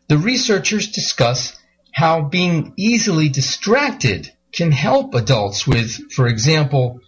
the 0.09 0.19
researchers 0.19 0.91
discuss 0.91 1.57
how 1.93 2.23
being 2.23 2.73
easily 2.77 3.29
distracted 3.29 4.31
can 4.53 4.73
help 4.73 5.15
adults 5.15 5.67
with, 5.67 6.13
for 6.13 6.27
example, 6.27 7.01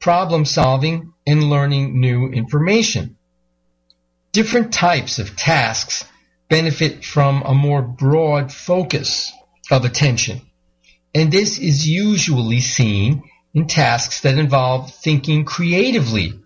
problem 0.00 0.44
solving 0.44 1.12
and 1.26 1.44
learning 1.44 2.00
new 2.00 2.28
information. 2.28 3.16
Different 4.32 4.72
types 4.72 5.18
of 5.18 5.36
tasks 5.36 6.04
benefit 6.48 7.04
from 7.04 7.42
a 7.42 7.54
more 7.54 7.82
broad 7.82 8.52
focus 8.52 9.32
of 9.70 9.84
attention. 9.84 10.42
And 11.14 11.32
this 11.32 11.58
is 11.58 11.86
usually 11.86 12.60
seen 12.60 13.22
in 13.54 13.66
tasks 13.66 14.20
that 14.22 14.36
involve 14.36 14.92
thinking 14.94 15.44
creatively 15.44 16.40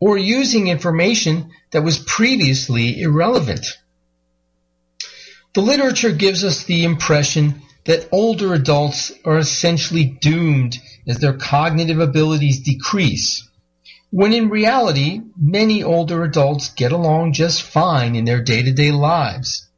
or 0.00 0.16
using 0.16 0.68
information 0.68 1.50
that 1.70 1.82
was 1.82 1.98
previously 1.98 3.00
irrelevant. 3.00 3.66
The 5.54 5.60
literature 5.60 6.12
gives 6.12 6.44
us 6.44 6.64
the 6.64 6.84
impression 6.84 7.62
that 7.84 8.08
older 8.12 8.52
adults 8.54 9.12
are 9.24 9.38
essentially 9.38 10.04
doomed 10.04 10.78
as 11.06 11.18
their 11.18 11.36
cognitive 11.36 11.98
abilities 11.98 12.60
decrease, 12.60 13.48
when 14.10 14.32
in 14.32 14.50
reality, 14.50 15.20
many 15.36 15.82
older 15.82 16.22
adults 16.22 16.70
get 16.70 16.92
along 16.92 17.32
just 17.32 17.62
fine 17.62 18.14
in 18.14 18.24
their 18.24 18.42
day-to-day 18.42 18.92
lives. 18.92 19.68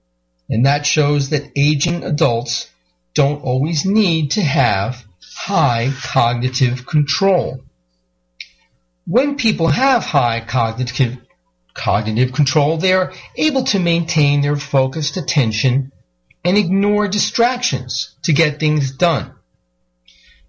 And 0.48 0.66
that 0.66 0.86
shows 0.86 1.30
that 1.30 1.50
aging 1.54 2.02
adults 2.04 2.68
don't 3.14 3.42
always 3.42 3.84
need 3.84 4.32
to 4.32 4.42
have 4.42 5.04
high 5.36 5.92
cognitive 6.02 6.86
control. 6.86 7.62
When 9.06 9.36
people 9.36 9.68
have 9.68 10.04
high 10.04 10.40
cognitive, 10.40 11.16
cognitive 11.74 12.32
control, 12.32 12.76
they 12.76 12.92
are 12.92 13.12
able 13.36 13.64
to 13.64 13.78
maintain 13.78 14.40
their 14.40 14.56
focused 14.56 15.16
attention 15.16 15.92
and 16.44 16.56
ignore 16.56 17.08
distractions 17.08 18.14
to 18.22 18.32
get 18.32 18.58
things 18.60 18.92
done. 18.92 19.32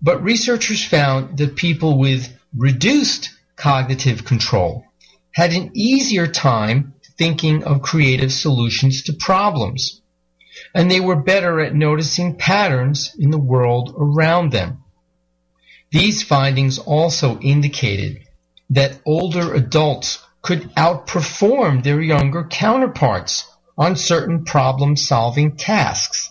But 0.01 0.23
researchers 0.23 0.83
found 0.83 1.37
that 1.37 1.55
people 1.55 1.99
with 1.99 2.35
reduced 2.55 3.29
cognitive 3.55 4.25
control 4.25 4.85
had 5.33 5.53
an 5.53 5.71
easier 5.73 6.27
time 6.27 6.93
thinking 7.17 7.63
of 7.63 7.81
creative 7.81 8.31
solutions 8.31 9.03
to 9.03 9.13
problems 9.13 10.01
and 10.73 10.89
they 10.89 10.99
were 10.99 11.15
better 11.15 11.59
at 11.59 11.75
noticing 11.75 12.35
patterns 12.35 13.15
in 13.17 13.31
the 13.31 13.37
world 13.37 13.93
around 13.97 14.51
them. 14.51 14.83
These 15.91 16.23
findings 16.23 16.79
also 16.79 17.39
indicated 17.39 18.19
that 18.69 18.99
older 19.05 19.53
adults 19.53 20.23
could 20.41 20.61
outperform 20.75 21.83
their 21.83 22.01
younger 22.01 22.43
counterparts 22.43 23.45
on 23.77 23.95
certain 23.95 24.43
problem 24.43 24.95
solving 24.95 25.55
tasks, 25.55 26.29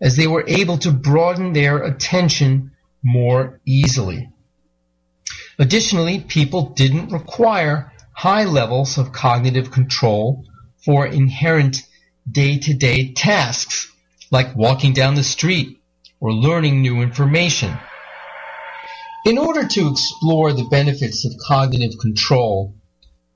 as 0.00 0.16
they 0.16 0.26
were 0.26 0.44
able 0.46 0.78
to 0.78 0.90
broaden 0.90 1.52
their 1.52 1.82
attention 1.82 2.72
more 3.02 3.60
easily. 3.64 4.28
Additionally, 5.58 6.20
people 6.20 6.70
didn't 6.70 7.12
require 7.12 7.92
high 8.12 8.44
levels 8.44 8.98
of 8.98 9.12
cognitive 9.12 9.70
control 9.70 10.44
for 10.84 11.06
inherent 11.06 11.82
day-to-day 12.30 13.12
tasks 13.12 13.92
like 14.30 14.56
walking 14.56 14.92
down 14.92 15.14
the 15.14 15.22
street 15.22 15.78
or 16.20 16.32
learning 16.32 16.80
new 16.80 17.00
information. 17.00 17.76
In 19.24 19.38
order 19.38 19.66
to 19.66 19.88
explore 19.88 20.52
the 20.52 20.68
benefits 20.70 21.24
of 21.24 21.32
cognitive 21.46 21.98
control, 22.00 22.74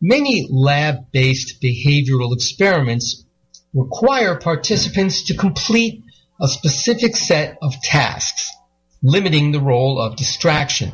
many 0.00 0.46
lab-based 0.50 1.62
behavioral 1.62 2.34
experiments 2.34 3.24
require 3.74 4.38
participants 4.38 5.24
to 5.24 5.36
complete 5.36 6.02
a 6.40 6.48
specific 6.48 7.16
set 7.16 7.58
of 7.62 7.80
tasks, 7.82 8.50
limiting 9.02 9.52
the 9.52 9.60
role 9.60 10.00
of 10.00 10.16
distraction. 10.16 10.92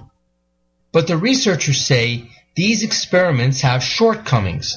But 0.92 1.06
the 1.06 1.16
researchers 1.16 1.80
say 1.84 2.30
these 2.56 2.82
experiments 2.82 3.60
have 3.60 3.82
shortcomings, 3.82 4.76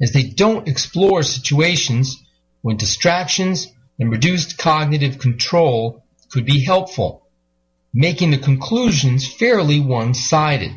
as 0.00 0.12
they 0.12 0.24
don't 0.24 0.68
explore 0.68 1.22
situations 1.22 2.16
when 2.62 2.76
distractions 2.76 3.68
and 3.98 4.10
reduced 4.10 4.58
cognitive 4.58 5.18
control 5.18 6.04
could 6.30 6.44
be 6.44 6.64
helpful, 6.64 7.26
making 7.92 8.30
the 8.30 8.38
conclusions 8.38 9.26
fairly 9.32 9.80
one-sided. 9.80 10.72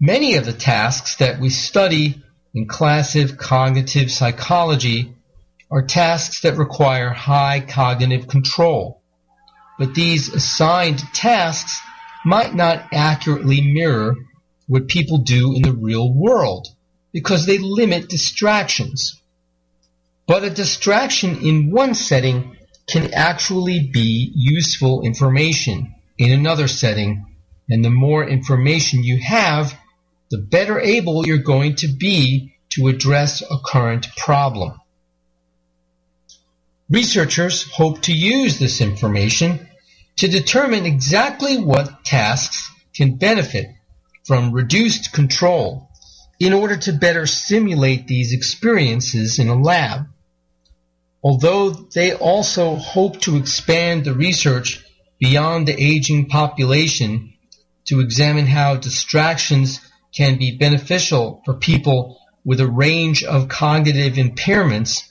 Many 0.00 0.34
of 0.34 0.44
the 0.44 0.52
tasks 0.52 1.16
that 1.16 1.40
we 1.40 1.48
study 1.48 2.22
in 2.52 2.66
classic 2.68 3.38
cognitive 3.38 4.10
psychology 4.10 5.14
are 5.70 5.86
tasks 5.86 6.42
that 6.42 6.58
require 6.58 7.08
high 7.10 7.60
cognitive 7.60 8.28
control. 8.28 9.00
But 9.78 9.94
these 9.94 10.28
assigned 10.28 10.98
tasks 11.14 11.80
might 12.26 12.54
not 12.54 12.88
accurately 12.92 13.62
mirror 13.62 14.16
what 14.66 14.88
people 14.88 15.18
do 15.18 15.54
in 15.54 15.62
the 15.62 15.72
real 15.72 16.12
world 16.12 16.68
because 17.12 17.46
they 17.46 17.56
limit 17.56 18.10
distractions. 18.10 19.22
But 20.26 20.44
a 20.44 20.50
distraction 20.50 21.38
in 21.38 21.70
one 21.70 21.94
setting 21.94 22.56
can 22.86 23.14
actually 23.14 23.88
be 23.92 24.30
useful 24.34 25.02
information 25.02 25.94
in 26.18 26.32
another 26.32 26.68
setting, 26.68 27.24
and 27.70 27.82
the 27.82 27.90
more 27.90 28.28
information 28.28 29.02
you 29.02 29.18
have, 29.22 29.74
the 30.30 30.38
better 30.38 30.80
able 30.80 31.26
you're 31.26 31.38
going 31.38 31.76
to 31.76 31.88
be 31.88 32.54
to 32.70 32.88
address 32.88 33.42
a 33.42 33.58
current 33.64 34.06
problem. 34.16 34.80
Researchers 36.88 37.70
hope 37.72 38.02
to 38.02 38.12
use 38.12 38.58
this 38.58 38.80
information 38.80 39.68
to 40.16 40.28
determine 40.28 40.86
exactly 40.86 41.58
what 41.58 42.04
tasks 42.04 42.70
can 42.94 43.16
benefit 43.16 43.66
from 44.24 44.52
reduced 44.52 45.12
control 45.12 45.88
in 46.38 46.52
order 46.52 46.76
to 46.76 46.92
better 46.92 47.26
simulate 47.26 48.06
these 48.06 48.32
experiences 48.32 49.38
in 49.38 49.48
a 49.48 49.60
lab. 49.60 50.06
Although 51.22 51.70
they 51.70 52.12
also 52.12 52.76
hope 52.76 53.20
to 53.22 53.36
expand 53.36 54.04
the 54.04 54.14
research 54.14 54.84
beyond 55.18 55.66
the 55.66 55.82
aging 55.82 56.28
population 56.28 57.32
to 57.86 58.00
examine 58.00 58.46
how 58.46 58.76
distractions 58.76 59.80
can 60.16 60.38
be 60.38 60.56
beneficial 60.56 61.42
for 61.44 61.54
people 61.54 62.18
with 62.44 62.60
a 62.60 62.66
range 62.66 63.22
of 63.24 63.48
cognitive 63.48 64.14
impairments, 64.14 65.02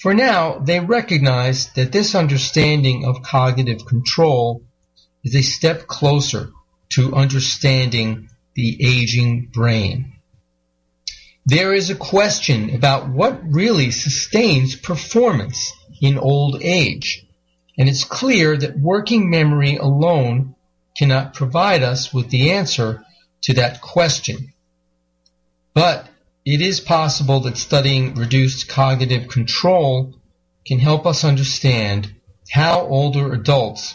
for 0.00 0.14
now 0.14 0.58
they 0.58 0.80
recognize 0.80 1.72
that 1.74 1.92
this 1.92 2.14
understanding 2.14 3.04
of 3.04 3.22
cognitive 3.22 3.86
control 3.86 4.62
is 5.22 5.34
a 5.34 5.42
step 5.42 5.86
closer 5.86 6.50
to 6.90 7.14
understanding 7.14 8.28
the 8.54 8.78
aging 8.80 9.50
brain. 9.52 10.12
There 11.46 11.74
is 11.74 11.90
a 11.90 11.94
question 11.94 12.74
about 12.74 13.10
what 13.10 13.42
really 13.44 13.90
sustains 13.90 14.74
performance 14.74 15.72
in 16.00 16.18
old 16.18 16.62
age, 16.62 17.26
and 17.78 17.88
it's 17.88 18.04
clear 18.04 18.56
that 18.56 18.78
working 18.78 19.30
memory 19.30 19.76
alone 19.76 20.54
cannot 20.96 21.34
provide 21.34 21.82
us 21.82 22.14
with 22.14 22.30
the 22.30 22.52
answer 22.52 23.03
to 23.44 23.54
that 23.54 23.80
question. 23.80 24.52
But 25.74 26.08
it 26.44 26.60
is 26.60 26.80
possible 26.80 27.40
that 27.40 27.56
studying 27.56 28.14
reduced 28.14 28.68
cognitive 28.68 29.28
control 29.28 30.14
can 30.66 30.78
help 30.78 31.06
us 31.06 31.24
understand 31.24 32.14
how 32.50 32.80
older 32.80 33.32
adults 33.32 33.94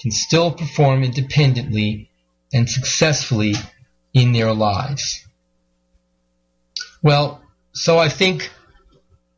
can 0.00 0.10
still 0.10 0.50
perform 0.52 1.02
independently 1.02 2.10
and 2.52 2.68
successfully 2.68 3.54
in 4.12 4.32
their 4.32 4.52
lives. 4.52 5.24
Well, 7.02 7.42
so 7.72 7.98
I 7.98 8.08
think 8.08 8.50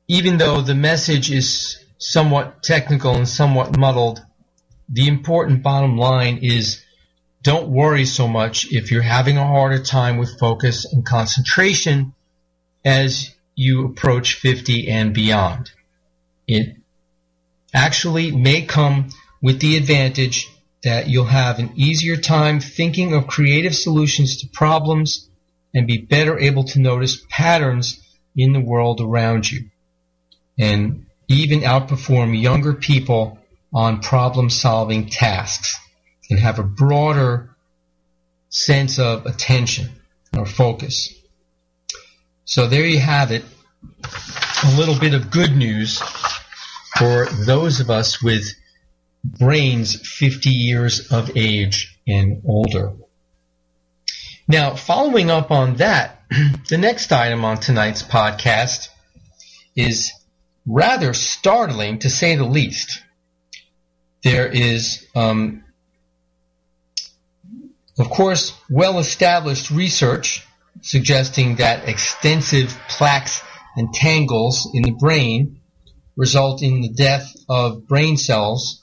even 0.08 0.36
though 0.38 0.60
the 0.60 0.74
message 0.74 1.30
is 1.30 1.78
somewhat 1.98 2.62
technical 2.62 3.14
and 3.14 3.28
somewhat 3.28 3.76
muddled, 3.76 4.20
the 4.88 5.08
important 5.08 5.62
bottom 5.62 5.96
line 5.96 6.38
is 6.42 6.84
don't 7.42 7.68
worry 7.68 8.04
so 8.04 8.26
much 8.26 8.72
if 8.72 8.90
you're 8.90 9.02
having 9.02 9.36
a 9.38 9.46
harder 9.46 9.82
time 9.82 10.18
with 10.18 10.38
focus 10.38 10.84
and 10.92 11.04
concentration 11.04 12.14
as 12.84 13.34
you 13.54 13.86
approach 13.86 14.34
50 14.34 14.88
and 14.88 15.14
beyond. 15.14 15.70
It 16.46 16.76
actually 17.72 18.30
may 18.30 18.62
come 18.62 19.10
with 19.42 19.60
the 19.60 19.76
advantage 19.76 20.48
that 20.82 21.08
you'll 21.08 21.24
have 21.24 21.58
an 21.58 21.72
easier 21.76 22.16
time 22.16 22.60
thinking 22.60 23.12
of 23.12 23.26
creative 23.26 23.74
solutions 23.74 24.38
to 24.38 24.48
problems 24.48 25.28
and 25.74 25.86
be 25.86 25.98
better 25.98 26.38
able 26.38 26.64
to 26.64 26.80
notice 26.80 27.24
patterns 27.28 28.00
in 28.36 28.52
the 28.52 28.60
world 28.60 29.00
around 29.00 29.50
you 29.50 29.70
and 30.58 31.06
even 31.28 31.60
outperform 31.60 32.40
younger 32.40 32.74
people 32.74 33.38
on 33.74 34.00
problem 34.00 34.48
solving 34.48 35.08
tasks 35.08 35.76
and 36.30 36.38
have 36.38 36.58
a 36.58 36.64
broader 36.64 37.56
sense 38.48 38.98
of 38.98 39.26
attention 39.26 39.90
or 40.36 40.46
focus. 40.46 41.14
So 42.44 42.66
there 42.68 42.86
you 42.86 43.00
have 43.00 43.32
it. 43.32 43.44
A 44.64 44.76
little 44.76 44.98
bit 44.98 45.14
of 45.14 45.30
good 45.30 45.56
news 45.56 46.00
for 46.96 47.26
those 47.44 47.80
of 47.80 47.90
us 47.90 48.22
with 48.22 48.46
brains 49.24 49.96
50 50.08 50.50
years 50.50 51.12
of 51.12 51.36
age 51.36 51.98
and 52.06 52.42
older. 52.46 52.92
Now, 54.48 54.76
following 54.76 55.30
up 55.30 55.50
on 55.50 55.76
that, 55.76 56.22
the 56.68 56.78
next 56.78 57.12
item 57.12 57.44
on 57.44 57.58
tonight's 57.58 58.02
podcast 58.02 58.88
is 59.74 60.12
rather 60.66 61.12
startling 61.12 61.98
to 62.00 62.10
say 62.10 62.36
the 62.36 62.44
least. 62.44 63.02
There 64.22 64.46
is, 64.46 65.06
um, 65.14 65.64
of 67.98 68.10
course, 68.10 68.52
well 68.68 68.98
established 68.98 69.70
research 69.70 70.46
suggesting 70.82 71.56
that 71.56 71.88
extensive 71.88 72.78
plaques 72.88 73.42
and 73.76 73.92
tangles 73.92 74.70
in 74.74 74.82
the 74.82 74.92
brain 74.92 75.60
result 76.16 76.62
in 76.62 76.80
the 76.80 76.88
death 76.88 77.34
of 77.48 77.86
brain 77.86 78.16
cells 78.16 78.82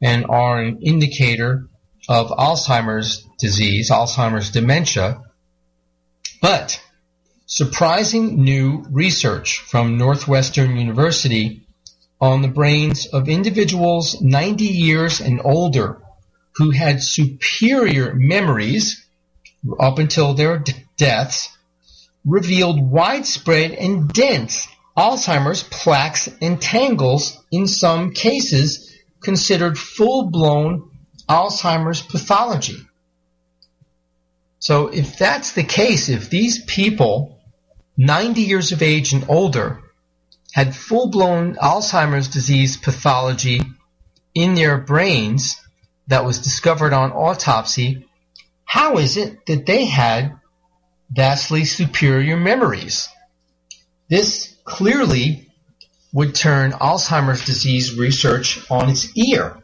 and 0.00 0.26
are 0.26 0.60
an 0.60 0.80
indicator 0.82 1.68
of 2.08 2.30
Alzheimer's 2.30 3.26
disease, 3.38 3.90
Alzheimer's 3.90 4.50
dementia. 4.50 5.22
But 6.40 6.82
surprising 7.46 8.42
new 8.42 8.84
research 8.90 9.58
from 9.58 9.96
Northwestern 9.96 10.76
University 10.76 11.66
on 12.20 12.42
the 12.42 12.48
brains 12.48 13.06
of 13.06 13.28
individuals 13.28 14.20
90 14.20 14.64
years 14.64 15.20
and 15.20 15.40
older 15.44 16.01
who 16.56 16.70
had 16.70 17.02
superior 17.02 18.14
memories 18.14 19.04
up 19.78 19.98
until 19.98 20.34
their 20.34 20.58
d- 20.58 20.74
deaths 20.96 21.56
revealed 22.24 22.80
widespread 22.80 23.72
and 23.72 24.08
dense 24.08 24.68
Alzheimer's 24.96 25.62
plaques 25.62 26.28
and 26.40 26.60
tangles 26.60 27.38
in 27.50 27.66
some 27.66 28.12
cases 28.12 28.92
considered 29.22 29.78
full-blown 29.78 30.90
Alzheimer's 31.28 32.02
pathology. 32.02 32.76
So 34.58 34.88
if 34.88 35.18
that's 35.18 35.52
the 35.52 35.64
case, 35.64 36.08
if 36.08 36.28
these 36.28 36.62
people, 36.64 37.40
90 37.96 38.42
years 38.42 38.72
of 38.72 38.82
age 38.82 39.12
and 39.12 39.24
older, 39.28 39.80
had 40.52 40.76
full-blown 40.76 41.56
Alzheimer's 41.56 42.28
disease 42.28 42.76
pathology 42.76 43.62
in 44.34 44.54
their 44.54 44.78
brains 44.78 45.61
that 46.12 46.26
was 46.26 46.40
discovered 46.40 46.92
on 46.92 47.10
autopsy, 47.10 48.06
how 48.66 48.98
is 48.98 49.16
it 49.16 49.46
that 49.46 49.64
they 49.64 49.86
had 49.86 50.38
vastly 51.10 51.64
superior 51.64 52.36
memories? 52.36 53.08
This 54.10 54.54
clearly 54.64 55.48
would 56.12 56.34
turn 56.34 56.72
Alzheimer's 56.72 57.46
disease 57.46 57.96
research 57.96 58.70
on 58.70 58.90
its 58.90 59.16
ear. 59.16 59.56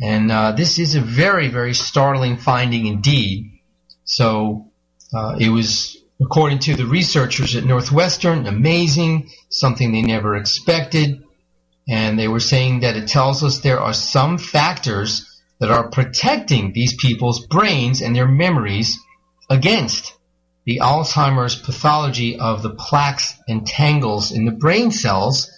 And 0.00 0.30
uh, 0.30 0.52
this 0.52 0.78
is 0.78 0.94
a 0.94 1.00
very, 1.00 1.48
very 1.48 1.74
startling 1.74 2.36
finding 2.36 2.86
indeed. 2.86 3.58
So 4.04 4.70
uh, 5.12 5.34
it 5.40 5.48
was, 5.48 5.96
according 6.22 6.60
to 6.60 6.76
the 6.76 6.86
researchers 6.86 7.56
at 7.56 7.64
Northwestern, 7.64 8.46
amazing, 8.46 9.30
something 9.48 9.90
they 9.90 10.02
never 10.02 10.36
expected. 10.36 11.24
And 11.88 12.16
they 12.16 12.28
were 12.28 12.38
saying 12.38 12.80
that 12.80 12.96
it 12.96 13.08
tells 13.08 13.42
us 13.42 13.58
there 13.58 13.80
are 13.80 13.94
some 13.94 14.38
factors 14.38 15.32
that 15.58 15.70
are 15.70 15.90
protecting 15.90 16.72
these 16.72 16.94
people's 16.96 17.46
brains 17.46 18.02
and 18.02 18.14
their 18.14 18.28
memories 18.28 18.98
against 19.48 20.14
the 20.64 20.80
Alzheimer's 20.82 21.54
pathology 21.54 22.38
of 22.38 22.62
the 22.62 22.74
plaques 22.74 23.34
and 23.48 23.66
tangles 23.66 24.32
in 24.32 24.44
the 24.44 24.52
brain 24.52 24.90
cells 24.90 25.50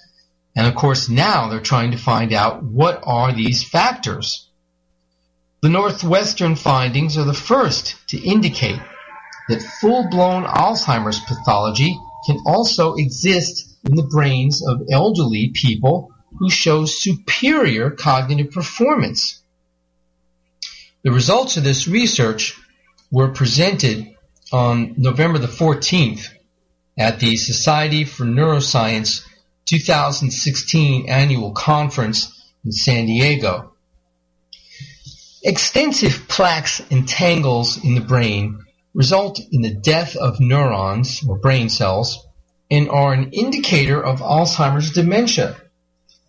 and 0.59 0.67
of 0.67 0.75
course 0.75 1.09
now 1.09 1.49
they're 1.49 1.61
trying 1.61 1.93
to 1.93 1.97
find 1.97 2.33
out 2.33 2.65
what 2.65 3.01
are 3.05 3.33
these 3.33 3.63
factors. 3.63 4.51
The 5.63 5.69
Northwestern 5.69 6.57
findings 6.57 7.17
are 7.17 7.25
the 7.25 7.33
first 7.33 7.95
to 8.09 8.19
indicate 8.19 8.81
that 9.49 9.63
full-blown 9.81 10.45
Alzheimer's 10.45 11.21
pathology 11.21 11.97
can 12.27 12.39
also 12.45 12.95
exist 12.95 13.79
in 13.89 13.95
the 13.95 14.09
brains 14.11 14.67
of 14.67 14.83
elderly 14.91 15.53
people 15.55 16.13
who 16.39 16.51
show 16.51 16.85
superior 16.85 17.93
cognitive 17.93 18.51
performance. 18.51 19.41
The 21.09 21.15
results 21.15 21.57
of 21.57 21.65
this 21.65 21.89
research 21.89 22.55
were 23.11 23.29
presented 23.29 24.15
on 24.53 24.93
November 24.99 25.39
the 25.39 25.47
14th 25.47 26.29
at 26.99 27.19
the 27.19 27.37
Society 27.37 28.05
for 28.05 28.25
Neuroscience 28.27 29.23
2016 29.65 31.09
annual 31.09 31.53
conference 31.53 32.31
in 32.63 32.73
San 32.73 33.07
Diego. 33.07 33.73
Extensive 35.43 36.29
plaques 36.29 36.83
and 36.91 37.09
tangles 37.09 37.83
in 37.83 37.95
the 37.95 38.03
brain 38.03 38.59
result 38.93 39.41
in 39.51 39.63
the 39.63 39.73
death 39.73 40.15
of 40.15 40.41
neurons 40.41 41.25
or 41.27 41.39
brain 41.39 41.71
cells 41.71 42.19
and 42.71 42.91
are 42.91 43.15
an 43.15 43.31
indicator 43.33 43.99
of 44.05 44.21
Alzheimer's 44.21 44.93
dementia. 44.93 45.57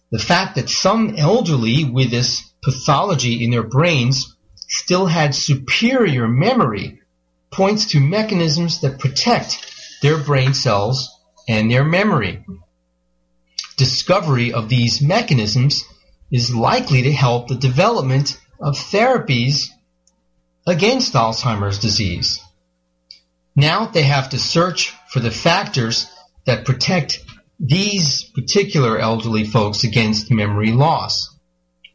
The 0.09 0.19
fact 0.19 0.55
that 0.55 0.69
some 0.69 1.15
elderly 1.17 1.83
with 1.83 2.11
this 2.11 2.49
pathology 2.63 3.43
in 3.43 3.51
their 3.51 3.63
brains 3.63 4.37
still 4.69 5.07
had 5.07 5.35
superior 5.35 6.27
memory 6.27 7.01
points 7.51 7.87
to 7.87 7.99
mechanisms 7.99 8.81
that 8.81 8.99
protect 8.99 9.65
their 10.01 10.17
brain 10.17 10.53
cells 10.53 11.09
and 11.47 11.69
their 11.69 11.83
memory. 11.83 12.45
Discovery 13.75 14.53
of 14.53 14.69
these 14.69 15.01
mechanisms 15.01 15.83
is 16.31 16.53
likely 16.53 17.03
to 17.03 17.11
help 17.11 17.47
the 17.47 17.55
development 17.55 18.39
of 18.59 18.75
therapies 18.75 19.67
against 20.67 21.13
Alzheimer's 21.13 21.79
disease. 21.79 22.39
Now 23.55 23.87
they 23.87 24.03
have 24.03 24.29
to 24.29 24.39
search 24.39 24.93
for 25.09 25.19
the 25.19 25.31
factors 25.31 26.07
that 26.45 26.65
protect 26.65 27.19
these 27.59 28.23
particular 28.23 28.99
elderly 28.99 29.43
folks 29.43 29.83
against 29.83 30.31
memory 30.31 30.71
loss. 30.71 31.35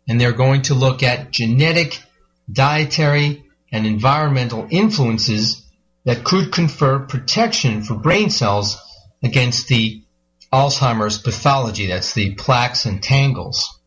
And 0.08 0.20
they're 0.20 0.32
going 0.32 0.62
to 0.62 0.74
look 0.74 1.02
at 1.02 1.30
genetic, 1.30 2.02
dietary, 2.50 3.44
and 3.72 3.86
environmental 3.86 4.66
influences 4.70 5.64
that 6.04 6.24
could 6.24 6.52
confer 6.52 7.00
protection 7.00 7.82
for 7.82 7.94
brain 7.94 8.30
cells 8.30 8.78
against 9.22 9.68
the 9.68 10.02
Alzheimer's 10.52 11.18
pathology, 11.18 11.86
that's 11.86 12.14
the 12.14 12.34
plaques 12.34 12.84
and 12.86 13.02
tangles. 13.02 13.80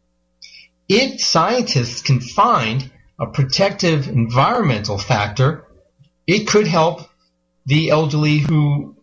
If 0.89 1.21
scientists 1.21 2.01
can 2.01 2.19
find 2.19 2.91
a 3.19 3.27
protective 3.27 4.09
environmental 4.09 4.97
factor, 4.97 5.65
it 6.25 6.47
could 6.47 6.67
help 6.67 7.09
the 7.65 7.89
elderly 7.89 8.39
who 8.39 8.97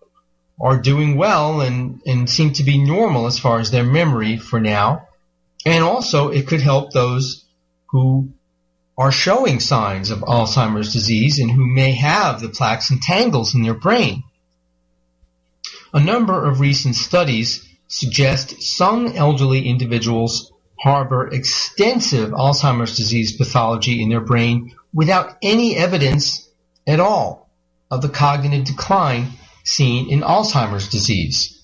are 0.61 0.79
doing 0.79 1.17
well 1.17 1.61
and, 1.61 2.01
and 2.07 2.29
seem 2.29 2.53
to 2.53 2.63
be 2.63 2.79
normal 2.79 3.27
as 3.27 3.39
far 3.39 3.59
as 3.59 3.71
their 3.71 3.85
memory 3.85 4.37
for 4.37 4.61
now. 4.61 5.09
And 5.65 5.83
also 5.83 6.29
it 6.29 6.47
could 6.47 6.61
help 6.61 6.93
those 6.93 7.45
who 7.87 8.35
are 8.97 9.11
showing 9.13 9.59
signs 9.59 10.11
of 10.11 10.21
Alzheimer's 10.21 10.93
disease 10.93 11.39
and 11.39 11.51
who 11.51 11.67
may 11.67 11.93
have 11.93 12.41
the 12.41 12.49
plaques 12.49 12.91
and 12.91 13.03
tangles 13.03 13.55
in 13.55 13.63
their 13.63 13.75
brain. 13.75 14.23
A 15.93 16.01
number 16.01 16.45
of 16.45 16.61
recent 16.61 16.95
studies 16.95 17.69
suggest 17.89 18.63
some 18.63 19.09
elderly 19.09 19.67
individuals 19.69 20.53
harbor 20.79 21.29
extensive 21.29 22.31
Alzheimer's 22.31 22.97
disease 22.97 23.37
pathology 23.37 24.03
in 24.03 24.11
their 24.11 24.21
brain 24.21 24.75
without 24.93 25.37
any 25.43 25.77
evidence 25.77 26.49
at 26.87 27.01
all 27.01 27.49
of 27.91 28.03
the 28.03 28.09
cognitive 28.09 28.67
decline 28.67 29.29
seen 29.65 30.11
in 30.11 30.21
Alzheimer's 30.21 30.89
disease. 30.89 31.63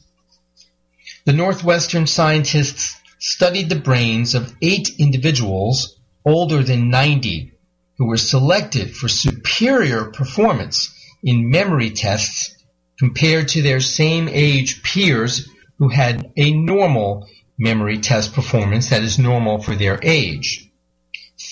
The 1.27 1.33
Northwestern 1.33 2.07
scientists 2.07 2.97
studied 3.19 3.69
the 3.69 3.77
brains 3.77 4.35
of 4.35 4.55
eight 4.63 4.89
individuals 4.99 5.97
older 6.25 6.63
than 6.63 6.91
90 6.91 7.53
who 7.99 8.07
were 8.07 8.17
selected 8.17 8.95
for 8.95 9.09
superior 9.09 10.07
performance 10.07 10.95
in 11.23 11.51
memory 11.51 11.91
tests 11.91 12.55
compared 12.99 13.49
to 13.49 13.63
their 13.63 13.81
same 13.81 14.29
age 14.29 14.83
peers 14.83 15.49
who 15.79 15.89
had 15.89 16.33
a 16.37 16.53
normal 16.53 17.27
memory 17.59 17.99
test 17.99 18.33
performance 18.33 18.91
that 18.91 19.03
is 19.03 19.19
normal 19.19 19.63
for 19.63 19.75
their 19.75 19.99
age. 20.03 20.71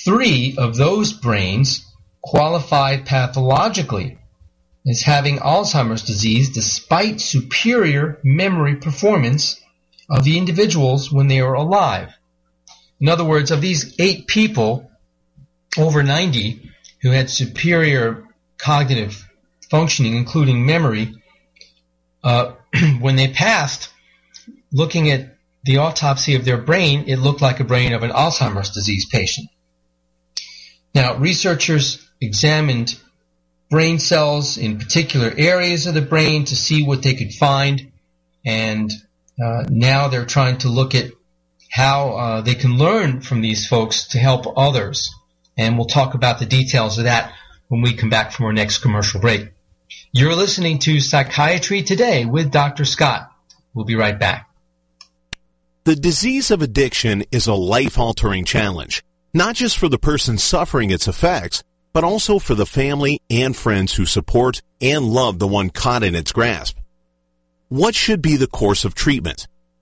Three 0.04 0.54
of 0.56 0.76
those 0.76 1.12
brains 1.12 1.84
qualified 2.22 3.06
pathologically 3.06 4.18
as 4.86 5.02
having 5.02 5.38
Alzheimer's 5.38 6.02
disease 6.02 6.50
despite 6.50 7.20
superior 7.20 8.18
memory 8.24 8.76
performance 8.76 9.60
of 10.10 10.24
the 10.24 10.38
individuals 10.38 11.12
when 11.12 11.28
they 11.28 11.42
were 11.42 11.54
alive. 11.54 12.12
In 13.00 13.08
other 13.08 13.24
words, 13.24 13.50
of 13.50 13.60
these 13.60 13.94
eight 13.98 14.26
people 14.26 14.90
over 15.76 16.02
90 16.02 16.70
who 17.02 17.10
had 17.10 17.30
superior 17.30 18.24
cognitive 18.56 19.24
functioning, 19.70 20.16
including 20.16 20.66
memory, 20.66 21.14
uh, 22.24 22.52
when 23.00 23.16
they 23.16 23.28
passed, 23.28 23.90
looking 24.72 25.10
at 25.10 25.36
the 25.64 25.78
autopsy 25.78 26.34
of 26.34 26.44
their 26.44 26.58
brain, 26.58 27.04
it 27.06 27.16
looked 27.16 27.40
like 27.40 27.60
a 27.60 27.64
brain 27.64 27.92
of 27.92 28.02
an 28.02 28.10
Alzheimer's 28.10 28.70
disease 28.70 29.06
patient. 29.06 29.48
Now, 30.94 31.16
researchers 31.16 32.04
examined 32.20 32.98
brain 33.70 33.98
cells 33.98 34.56
in 34.56 34.78
particular 34.78 35.32
areas 35.36 35.86
of 35.86 35.94
the 35.94 36.00
brain 36.00 36.46
to 36.46 36.56
see 36.56 36.82
what 36.82 37.02
they 37.02 37.14
could 37.14 37.32
find, 37.32 37.92
and 38.44 38.90
uh, 39.42 39.64
now 39.68 40.08
they're 40.08 40.24
trying 40.24 40.58
to 40.58 40.68
look 40.68 40.94
at 40.94 41.10
how 41.70 42.10
uh, 42.10 42.40
they 42.40 42.54
can 42.54 42.78
learn 42.78 43.20
from 43.20 43.40
these 43.40 43.66
folks 43.66 44.08
to 44.08 44.18
help 44.18 44.46
others. 44.56 45.14
And 45.56 45.76
we'll 45.76 45.86
talk 45.86 46.14
about 46.14 46.38
the 46.38 46.46
details 46.46 46.98
of 46.98 47.04
that 47.04 47.32
when 47.68 47.82
we 47.82 47.94
come 47.94 48.10
back 48.10 48.32
from 48.32 48.46
our 48.46 48.52
next 48.52 48.78
commercial 48.78 49.20
break. 49.20 49.50
You're 50.12 50.34
listening 50.34 50.78
to 50.80 51.00
Psychiatry 51.00 51.82
Today 51.82 52.24
with 52.24 52.50
Dr. 52.50 52.84
Scott. 52.84 53.30
We'll 53.74 53.84
be 53.84 53.96
right 53.96 54.18
back. 54.18 54.48
The 55.84 55.96
disease 55.96 56.50
of 56.50 56.60
addiction 56.62 57.24
is 57.30 57.46
a 57.46 57.54
life-altering 57.54 58.44
challenge, 58.44 59.02
not 59.32 59.54
just 59.54 59.78
for 59.78 59.88
the 59.88 59.98
person 59.98 60.36
suffering 60.36 60.90
its 60.90 61.08
effects, 61.08 61.62
but 61.92 62.04
also 62.04 62.38
for 62.38 62.54
the 62.54 62.66
family 62.66 63.20
and 63.30 63.56
friends 63.56 63.94
who 63.94 64.04
support 64.04 64.60
and 64.80 65.06
love 65.06 65.38
the 65.38 65.48
one 65.48 65.70
caught 65.70 66.02
in 66.02 66.14
its 66.14 66.32
grasp. 66.32 66.78
What 67.68 67.94
should 67.94 68.22
be 68.22 68.36
the 68.36 68.46
course 68.46 68.84
of 68.84 68.94
treatment? 68.94 69.46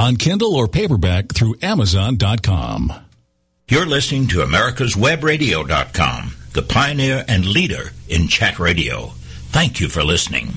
on 0.00 0.16
Kindle 0.16 0.56
or 0.56 0.66
paperback 0.66 1.30
through 1.34 1.56
Amazon.com. 1.60 2.90
You're 3.68 3.84
listening 3.84 4.28
to 4.28 4.38
America'sWebRadio.com, 4.38 6.32
the 6.54 6.62
pioneer 6.62 7.22
and 7.28 7.44
leader 7.44 7.92
in 8.08 8.26
chat 8.26 8.58
radio. 8.58 9.08
Thank 9.52 9.78
you 9.78 9.90
for 9.90 10.02
listening. 10.02 10.56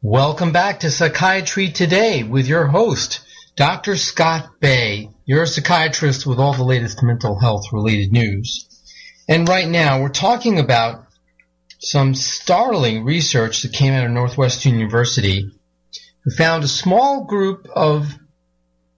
Welcome 0.00 0.50
back 0.50 0.80
to 0.80 0.90
Psychiatry 0.90 1.72
Today 1.72 2.22
with 2.22 2.48
your 2.48 2.66
host, 2.68 3.20
Dr. 3.54 3.98
Scott 3.98 4.48
Bay. 4.60 5.10
You're 5.26 5.42
a 5.42 5.46
psychiatrist 5.46 6.26
with 6.26 6.38
all 6.38 6.54
the 6.54 6.64
latest 6.64 7.02
mental 7.02 7.38
health 7.38 7.66
related 7.70 8.12
news. 8.12 8.66
And 9.28 9.46
right 9.46 9.68
now 9.68 10.00
we're 10.00 10.08
talking 10.08 10.58
about 10.58 11.04
some 11.80 12.14
startling 12.14 13.04
research 13.04 13.60
that 13.62 13.74
came 13.74 13.92
out 13.92 14.06
of 14.06 14.10
Northwestern 14.10 14.72
University 14.72 15.50
who 16.24 16.30
found 16.30 16.64
a 16.64 16.68
small 16.68 17.24
group 17.24 17.68
of 17.74 18.18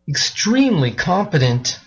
extremely 0.08 0.90
competent 0.90 1.78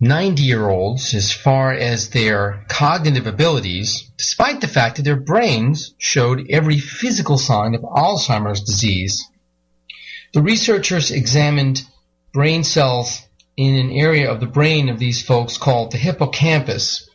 90 0.00 0.42
year 0.42 0.68
olds 0.68 1.14
as 1.14 1.32
far 1.32 1.72
as 1.72 2.10
their 2.10 2.64
cognitive 2.68 3.26
abilities, 3.26 4.10
despite 4.16 4.60
the 4.60 4.68
fact 4.68 4.96
that 4.96 5.02
their 5.02 5.16
brains 5.16 5.94
showed 5.98 6.50
every 6.50 6.78
physical 6.78 7.38
sign 7.38 7.74
of 7.74 7.82
Alzheimer's 7.82 8.62
disease. 8.62 9.24
The 10.34 10.42
researchers 10.42 11.10
examined 11.10 11.82
brain 12.32 12.64
cells 12.64 13.22
in 13.56 13.76
an 13.76 13.90
area 13.90 14.30
of 14.30 14.40
the 14.40 14.46
brain 14.46 14.88
of 14.88 14.98
these 14.98 15.22
folks 15.22 15.58
called 15.58 15.92
the 15.92 15.98
hippocampus, 15.98 17.08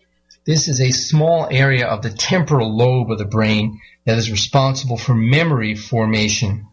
this 0.47 0.69
is 0.69 0.79
a 0.79 0.91
small 0.91 1.49
area 1.51 1.85
of 1.85 2.01
the 2.01 2.09
temporal 2.09 2.73
lobe 2.73 3.11
of 3.11 3.17
the 3.17 3.25
brain 3.25 3.81
that 4.05 4.17
is 4.17 4.31
responsible 4.31 4.95
for 4.95 5.13
memory 5.13 5.75
formation. 5.75 6.67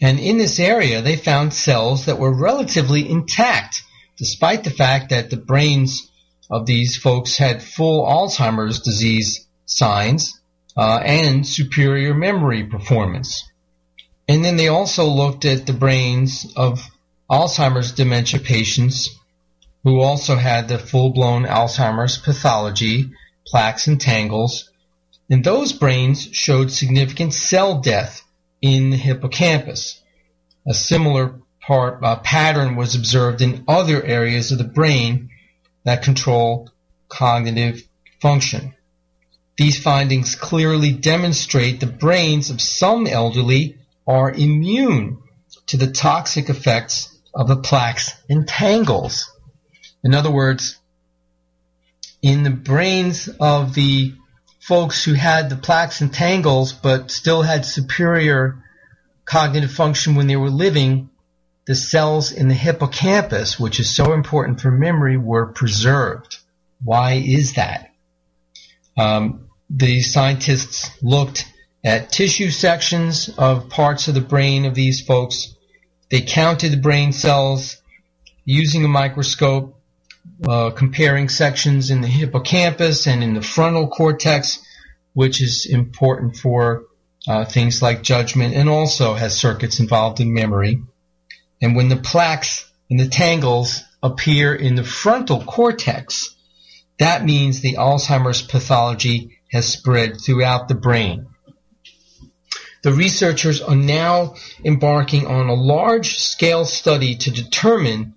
And 0.00 0.18
in 0.18 0.38
this 0.38 0.58
area, 0.58 1.00
they 1.00 1.16
found 1.16 1.54
cells 1.54 2.06
that 2.06 2.18
were 2.18 2.32
relatively 2.32 3.08
intact, 3.08 3.82
despite 4.18 4.64
the 4.64 4.70
fact 4.70 5.10
that 5.10 5.30
the 5.30 5.36
brains 5.36 6.10
of 6.50 6.66
these 6.66 6.96
folks 6.96 7.36
had 7.36 7.62
full 7.62 8.04
Alzheimer's 8.06 8.80
disease 8.80 9.46
signs 9.64 10.40
uh, 10.76 11.00
and 11.04 11.46
superior 11.46 12.14
memory 12.14 12.64
performance. 12.64 13.48
And 14.28 14.44
then 14.44 14.56
they 14.56 14.68
also 14.68 15.06
looked 15.06 15.44
at 15.44 15.66
the 15.66 15.72
brains 15.72 16.52
of 16.56 16.86
Alzheimer's 17.30 17.92
dementia 17.92 18.40
patients 18.40 19.16
who 19.82 20.00
also 20.00 20.36
had 20.36 20.68
the 20.68 20.78
full-blown 20.78 21.44
Alzheimer's 21.44 22.18
pathology, 22.18 23.10
plaques 23.46 23.86
and 23.86 24.00
tangles, 24.00 24.68
and 25.30 25.44
those 25.44 25.72
brains 25.72 26.28
showed 26.32 26.70
significant 26.70 27.32
cell 27.32 27.80
death 27.80 28.22
in 28.60 28.90
the 28.90 28.96
hippocampus. 28.96 30.00
A 30.66 30.74
similar 30.74 31.40
part, 31.60 32.02
uh, 32.02 32.16
pattern 32.16 32.76
was 32.76 32.94
observed 32.94 33.42
in 33.42 33.64
other 33.68 34.02
areas 34.02 34.52
of 34.52 34.58
the 34.58 34.64
brain 34.64 35.30
that 35.84 36.02
control 36.02 36.70
cognitive 37.08 37.82
function. 38.20 38.74
These 39.56 39.82
findings 39.82 40.34
clearly 40.34 40.92
demonstrate 40.92 41.80
the 41.80 41.86
brains 41.86 42.50
of 42.50 42.60
some 42.60 43.06
elderly 43.06 43.78
are 44.06 44.30
immune 44.30 45.18
to 45.66 45.76
the 45.76 45.90
toxic 45.90 46.48
effects 46.48 47.16
of 47.34 47.48
the 47.48 47.56
plaques 47.56 48.12
and 48.28 48.46
tangles. 48.46 49.30
In 50.04 50.14
other 50.14 50.30
words, 50.30 50.78
in 52.22 52.42
the 52.42 52.50
brains 52.50 53.28
of 53.40 53.74
the 53.74 54.14
folks 54.66 55.04
who 55.04 55.14
had 55.14 55.48
the 55.48 55.56
plaques 55.56 56.00
and 56.00 56.12
tangles 56.12 56.72
but 56.72 57.08
still 57.12 57.42
had 57.42 57.64
superior 57.64 58.64
cognitive 59.24 59.70
function 59.70 60.16
when 60.16 60.26
they 60.26 60.34
were 60.34 60.50
living, 60.50 61.08
the 61.66 61.74
cells 61.74 62.32
in 62.32 62.48
the 62.48 62.54
hippocampus, 62.54 63.60
which 63.60 63.78
is 63.78 63.94
so 63.94 64.12
important 64.12 64.60
for 64.60 64.72
memory, 64.72 65.16
were 65.16 65.46
preserved. 65.46 66.38
Why 66.82 67.12
is 67.12 67.54
that? 67.54 67.92
Um, 68.96 69.50
the 69.70 70.00
scientists 70.02 70.90
looked 71.00 71.44
at 71.84 72.10
tissue 72.10 72.50
sections 72.50 73.30
of 73.38 73.68
parts 73.68 74.08
of 74.08 74.14
the 74.14 74.20
brain 74.20 74.64
of 74.64 74.74
these 74.74 75.00
folks. 75.00 75.54
They 76.10 76.22
counted 76.22 76.72
the 76.72 76.76
brain 76.76 77.12
cells 77.12 77.76
using 78.44 78.84
a 78.84 78.88
microscope 78.88 79.75
uh, 80.46 80.70
comparing 80.70 81.28
sections 81.28 81.90
in 81.90 82.00
the 82.00 82.08
hippocampus 82.08 83.06
and 83.06 83.22
in 83.22 83.34
the 83.34 83.42
frontal 83.42 83.88
cortex, 83.88 84.58
which 85.14 85.40
is 85.40 85.66
important 85.66 86.36
for 86.36 86.84
uh, 87.26 87.44
things 87.44 87.80
like 87.80 88.02
judgment 88.02 88.54
and 88.54 88.68
also 88.68 89.14
has 89.14 89.38
circuits 89.38 89.80
involved 89.80 90.20
in 90.20 90.34
memory. 90.34 90.82
And 91.62 91.74
when 91.74 91.88
the 91.88 91.96
plaques 91.96 92.70
and 92.90 93.00
the 93.00 93.08
tangles 93.08 93.82
appear 94.02 94.54
in 94.54 94.74
the 94.74 94.84
frontal 94.84 95.42
cortex, 95.42 96.36
that 96.98 97.24
means 97.24 97.60
the 97.60 97.74
Alzheimer's 97.74 98.42
pathology 98.42 99.38
has 99.50 99.66
spread 99.66 100.20
throughout 100.20 100.68
the 100.68 100.74
brain. 100.74 101.26
The 102.82 102.92
researchers 102.92 103.60
are 103.60 103.74
now 103.74 104.34
embarking 104.64 105.26
on 105.26 105.48
a 105.48 105.54
large 105.54 106.18
scale 106.18 106.64
study 106.64 107.16
to 107.16 107.30
determine 107.30 108.15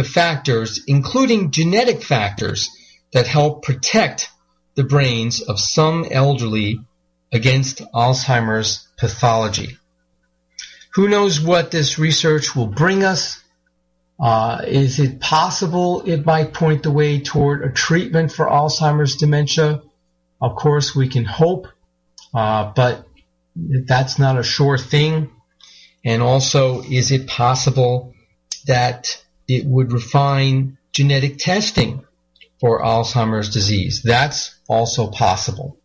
the 0.00 0.08
factors, 0.08 0.82
including 0.86 1.50
genetic 1.50 2.02
factors, 2.02 2.70
that 3.12 3.26
help 3.26 3.62
protect 3.62 4.30
the 4.74 4.82
brains 4.82 5.42
of 5.42 5.60
some 5.60 6.06
elderly 6.10 6.80
against 7.30 7.82
Alzheimer's 7.92 8.88
pathology. 8.96 9.76
Who 10.94 11.06
knows 11.06 11.38
what 11.38 11.70
this 11.70 11.98
research 11.98 12.56
will 12.56 12.66
bring 12.66 13.04
us? 13.04 13.42
Uh, 14.18 14.62
is 14.66 14.98
it 14.98 15.20
possible 15.20 16.00
it 16.06 16.24
might 16.24 16.54
point 16.54 16.82
the 16.82 16.90
way 16.90 17.20
toward 17.20 17.62
a 17.62 17.70
treatment 17.70 18.32
for 18.32 18.46
Alzheimer's 18.46 19.16
dementia? 19.16 19.82
Of 20.40 20.56
course, 20.56 20.96
we 20.96 21.08
can 21.08 21.26
hope, 21.26 21.66
uh, 22.32 22.72
but 22.74 23.06
that's 23.54 24.18
not 24.18 24.38
a 24.38 24.42
sure 24.42 24.78
thing. 24.78 25.30
And 26.06 26.22
also, 26.22 26.80
is 26.80 27.12
it 27.12 27.26
possible 27.26 28.14
that 28.66 29.22
it 29.50 29.66
would 29.66 29.92
refine 29.92 30.78
genetic 30.92 31.38
testing 31.38 32.04
for 32.60 32.80
Alzheimer's 32.82 33.50
disease. 33.50 34.02
That's 34.02 34.58
also 34.68 35.10
possible. 35.10 35.78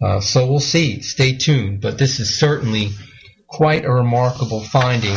Uh, 0.00 0.20
so 0.20 0.46
we'll 0.46 0.60
see. 0.60 1.00
Stay 1.00 1.36
tuned. 1.36 1.80
But 1.80 1.96
this 1.96 2.20
is 2.20 2.38
certainly 2.38 2.90
quite 3.46 3.84
a 3.84 3.90
remarkable 3.90 4.60
finding. 4.60 5.16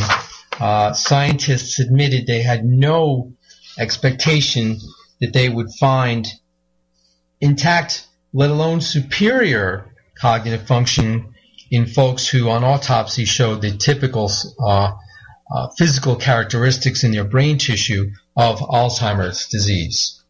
Uh, 0.59 0.93
scientists 0.93 1.79
admitted 1.79 2.27
they 2.27 2.41
had 2.41 2.63
no 2.63 3.33
expectation 3.77 4.77
that 5.19 5.33
they 5.33 5.49
would 5.49 5.67
find 5.79 6.27
intact, 7.41 8.07
let 8.31 8.49
alone 8.49 8.79
superior 8.79 9.93
cognitive 10.15 10.65
function 10.65 11.33
in 11.69 11.85
folks 11.85 12.27
who 12.27 12.49
on 12.49 12.63
autopsy 12.63 13.25
showed 13.25 13.61
the 13.61 13.71
typical 13.71 14.31
uh, 14.65 14.91
uh, 15.51 15.67
physical 15.77 16.15
characteristics 16.15 17.03
in 17.03 17.11
their 17.11 17.23
brain 17.23 17.57
tissue 17.57 18.11
of 18.37 18.59
Alzheimer's 18.59 19.47
disease. 19.47 20.21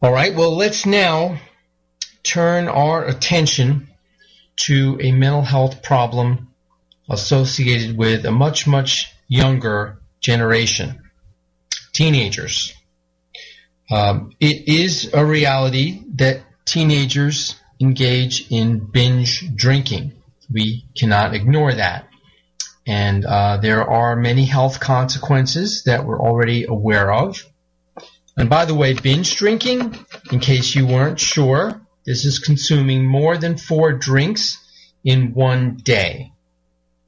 All 0.00 0.12
right, 0.12 0.34
well, 0.34 0.56
let's 0.56 0.86
now 0.86 1.38
turn 2.22 2.68
our 2.68 3.04
attention 3.04 3.88
to 4.56 4.98
a 5.00 5.12
mental 5.12 5.42
health 5.42 5.82
problem 5.82 6.48
associated 7.08 7.96
with 7.96 8.24
a 8.24 8.30
much, 8.30 8.66
much 8.66 9.12
younger 9.28 10.00
generation 10.20 11.02
teenagers. 11.92 12.74
Um, 13.90 14.32
it 14.40 14.68
is 14.68 15.10
a 15.12 15.24
reality 15.24 16.02
that 16.14 16.42
teenagers 16.64 17.56
engage 17.80 18.50
in 18.50 18.78
binge 18.78 19.54
drinking. 19.54 20.12
We 20.50 20.86
cannot 20.96 21.34
ignore 21.34 21.74
that. 21.74 22.08
And 22.86 23.24
uh, 23.24 23.58
there 23.58 23.88
are 23.88 24.16
many 24.16 24.44
health 24.44 24.80
consequences 24.80 25.84
that 25.84 26.04
we're 26.04 26.20
already 26.20 26.64
aware 26.64 27.12
of. 27.12 27.44
And 28.36 28.48
by 28.48 28.64
the 28.64 28.74
way, 28.74 28.94
binge 28.94 29.36
drinking, 29.36 29.96
in 30.32 30.40
case 30.40 30.74
you 30.74 30.86
weren't 30.86 31.20
sure, 31.20 31.82
this 32.04 32.24
is 32.24 32.38
consuming 32.38 33.04
more 33.04 33.36
than 33.36 33.56
four 33.56 33.92
drinks 33.92 34.58
in 35.04 35.34
one 35.34 35.76
day. 35.76 36.32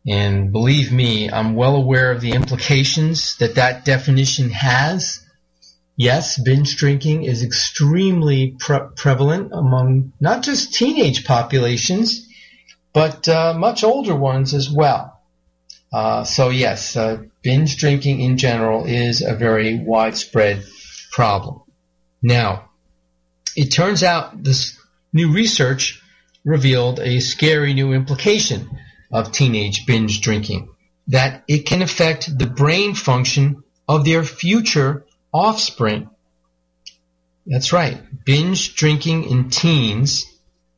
And 0.07 0.53
believe 0.53 0.93
me, 0.93 1.31
I'm 1.31 1.55
well 1.55 1.77
aware 1.77 2.13
of 2.13 2.21
the 2.21 2.33
implications 2.33 3.37
that 3.39 3.55
that 3.55 3.85
definition 3.85 4.51
has. 4.51 5.25
Yes, 5.97 6.39
binge 6.39 6.77
drinking 6.77 7.23
is 7.23 7.43
extremely 7.43 8.57
pre- 8.59 8.91
prevalent 8.97 9.53
among 9.53 10.13
not 10.21 10.43
just 10.43 10.75
teenage 10.75 11.25
populations, 11.25 12.29
but 12.93 13.27
uh, 13.29 13.55
much 13.57 13.83
older 13.83 14.15
ones 14.15 14.53
as 14.53 14.71
well. 14.71 15.14
Uh, 15.95 16.25
so 16.25 16.49
yes, 16.49 16.97
uh, 16.97 17.23
binge 17.43 17.77
drinking 17.77 18.21
in 18.21 18.37
general 18.37 18.85
is 18.85 19.23
a 19.23 19.37
very 19.37 19.79
widespread 19.79 20.65
problem. 21.13 21.63
Now, 22.21 22.71
it 23.55 23.67
turns 23.67 24.03
out 24.03 24.43
this 24.43 24.77
new 25.13 25.31
research 25.31 26.03
revealed 26.45 26.99
a 26.99 27.21
scary 27.21 27.75
new 27.75 27.93
implication 27.93 28.77
of 29.13 29.31
teenage 29.31 29.87
binge 29.87 30.21
drinking 30.21 30.69
that 31.07 31.45
it 31.47 31.65
can 31.65 31.81
affect 31.81 32.39
the 32.41 32.47
brain 32.47 32.97
function 32.97 33.63
of 33.87 34.05
their 34.05 34.25
future 34.25 35.05
offspring. 35.33 36.11
That's 37.47 37.73
right. 37.73 38.03
Binge 38.25 38.75
drinking 38.75 39.31
in 39.31 39.49
teens 39.49 40.25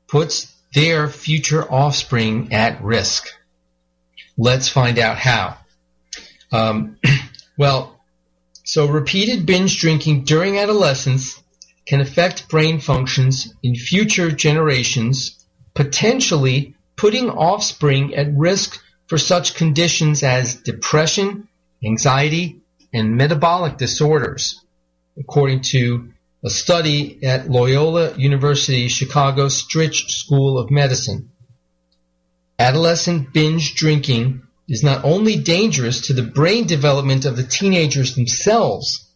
puts 0.09 0.55
their 0.75 1.09
future 1.09 1.65
offspring 1.73 2.53
at 2.53 2.85
risk. 2.85 3.33
Let's 4.37 4.69
find 4.69 4.99
out 4.99 5.19
how. 5.19 5.57
Um, 6.53 6.99
well, 7.59 8.01
so 8.65 8.87
repeated 8.87 9.47
binge 9.47 9.79
drinking 9.79 10.25
during 10.25 10.59
adolescence 10.59 11.43
can 11.87 12.01
affect 12.01 12.49
brain 12.49 12.81
functions 12.81 13.55
in 13.63 13.75
future 13.77 14.31
generations, 14.31 15.47
potentially 15.75 16.75
putting 16.97 17.31
offspring 17.31 18.15
at 18.15 18.35
risk 18.35 18.83
for 19.07 19.19
such 19.19 19.55
conditions 19.55 20.23
as 20.23 20.57
depression, 20.57 21.49
anxiety, 21.85 22.61
and 22.93 23.17
metabolic 23.17 23.77
disorders, 23.77 24.61
according 25.19 25.61
to 25.61 26.13
a 26.45 26.51
study 26.51 27.25
at 27.25 27.49
Loyola 27.49 28.17
University 28.17 28.89
Chicago 28.89 29.47
Stritch 29.47 30.11
School 30.11 30.59
of 30.59 30.71
Medicine. 30.71 31.31
Adolescent 32.59 33.33
binge 33.33 33.75
drinking 33.75 34.43
is 34.69 34.83
not 34.83 35.05
only 35.05 35.37
dangerous 35.37 36.07
to 36.07 36.13
the 36.15 36.23
brain 36.23 36.67
development 36.67 37.25
of 37.25 37.37
the 37.37 37.43
teenagers 37.43 38.15
themselves, 38.15 39.09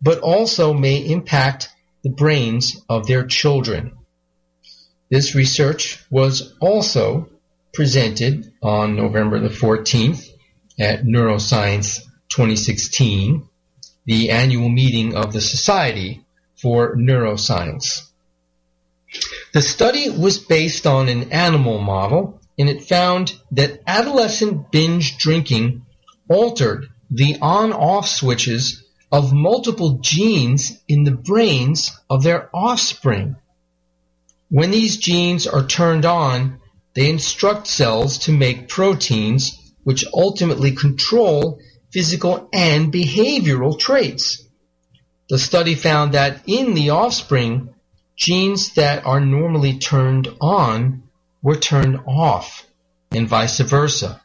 but 0.00 0.20
also 0.20 0.72
may 0.72 0.98
impact 0.98 1.68
the 2.02 2.10
brains 2.10 2.80
of 2.88 3.06
their 3.06 3.26
children. 3.26 3.96
This 5.10 5.34
research 5.34 6.04
was 6.10 6.54
also 6.60 7.28
presented 7.72 8.52
on 8.62 8.96
November 8.96 9.40
the 9.40 9.48
14th 9.48 10.28
at 10.78 11.04
Neuroscience 11.04 12.00
2016, 12.28 13.48
the 14.06 14.30
annual 14.30 14.68
meeting 14.68 15.16
of 15.16 15.32
the 15.32 15.40
Society 15.40 16.24
for 16.56 16.96
Neuroscience. 16.96 18.08
The 19.52 19.62
study 19.62 20.10
was 20.10 20.38
based 20.38 20.86
on 20.86 21.08
an 21.08 21.32
animal 21.32 21.78
model 21.78 22.40
and 22.58 22.68
it 22.68 22.84
found 22.84 23.34
that 23.52 23.80
adolescent 23.86 24.70
binge 24.70 25.18
drinking 25.18 25.84
altered 26.28 26.88
the 27.10 27.36
on-off 27.40 28.08
switches 28.08 28.84
of 29.12 29.32
multiple 29.32 29.98
genes 30.00 30.80
in 30.88 31.04
the 31.04 31.12
brains 31.12 31.96
of 32.10 32.22
their 32.22 32.48
offspring. 32.54 33.36
When 34.48 34.70
these 34.70 34.96
genes 34.96 35.46
are 35.46 35.66
turned 35.66 36.04
on, 36.04 36.60
they 36.94 37.10
instruct 37.10 37.66
cells 37.66 38.18
to 38.18 38.32
make 38.32 38.68
proteins 38.68 39.72
which 39.84 40.04
ultimately 40.12 40.72
control 40.72 41.60
physical 41.92 42.48
and 42.52 42.92
behavioral 42.92 43.78
traits. 43.78 44.42
The 45.28 45.38
study 45.38 45.74
found 45.74 46.14
that 46.14 46.42
in 46.46 46.74
the 46.74 46.90
offspring, 46.90 47.72
genes 48.16 48.74
that 48.74 49.06
are 49.06 49.20
normally 49.20 49.78
turned 49.78 50.28
on 50.40 51.03
were 51.44 51.54
turned 51.54 52.00
off 52.06 52.66
and 53.12 53.28
vice 53.28 53.60
versa. 53.60 54.20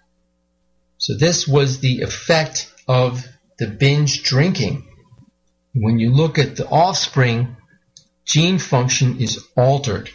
So 0.98 1.16
this 1.16 1.48
was 1.48 1.80
the 1.80 2.02
effect 2.02 2.74
of 2.88 3.28
the 3.60 3.68
binge 3.68 4.24
drinking. 4.24 4.88
When 5.76 6.00
you 6.00 6.12
look 6.12 6.40
at 6.40 6.56
the 6.56 6.68
offspring, 6.68 7.58
gene 8.26 8.58
function 8.58 9.20
is 9.20 9.46
altered. 9.58 10.10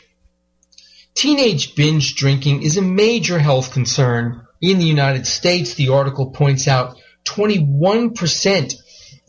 Teenage 1.15 1.77
binge 1.77 2.17
drinking 2.17 2.63
is 2.63 2.79
a 2.79 2.83
major 2.83 3.39
health 3.39 3.73
concern 3.73 4.47
in 4.63 4.79
the 4.79 4.87
United 4.87 5.27
States. 5.27 5.75
The 5.75 5.91
article 5.91 6.31
points 6.31 6.67
out 6.67 6.97
21% 7.27 8.75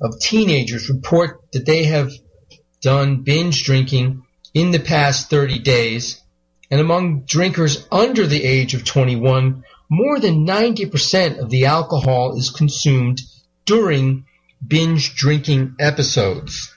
of 0.02 0.20
teenagers 0.20 0.90
report 0.90 1.42
that 1.52 1.66
they 1.66 1.84
have 1.86 2.12
done 2.82 3.24
binge 3.24 3.64
drinking 3.66 4.24
in 4.54 4.72
the 4.72 4.80
past 4.80 5.30
30 5.30 5.60
days 5.60 6.22
and 6.72 6.82
among 6.82 7.26
drinkers 7.26 7.88
under 7.92 8.26
the 8.26 8.44
age 8.44 8.74
of 8.74 8.86
21, 8.86 9.64
more 9.90 10.20
than 10.20 10.46
90% 10.46 11.40
of 11.40 11.50
the 11.50 11.66
alcohol 11.66 12.38
is 12.38 12.50
consumed 12.50 13.22
during 13.66 14.26
binge 14.66 15.16
drinking 15.16 15.76
episodes. 15.80 16.74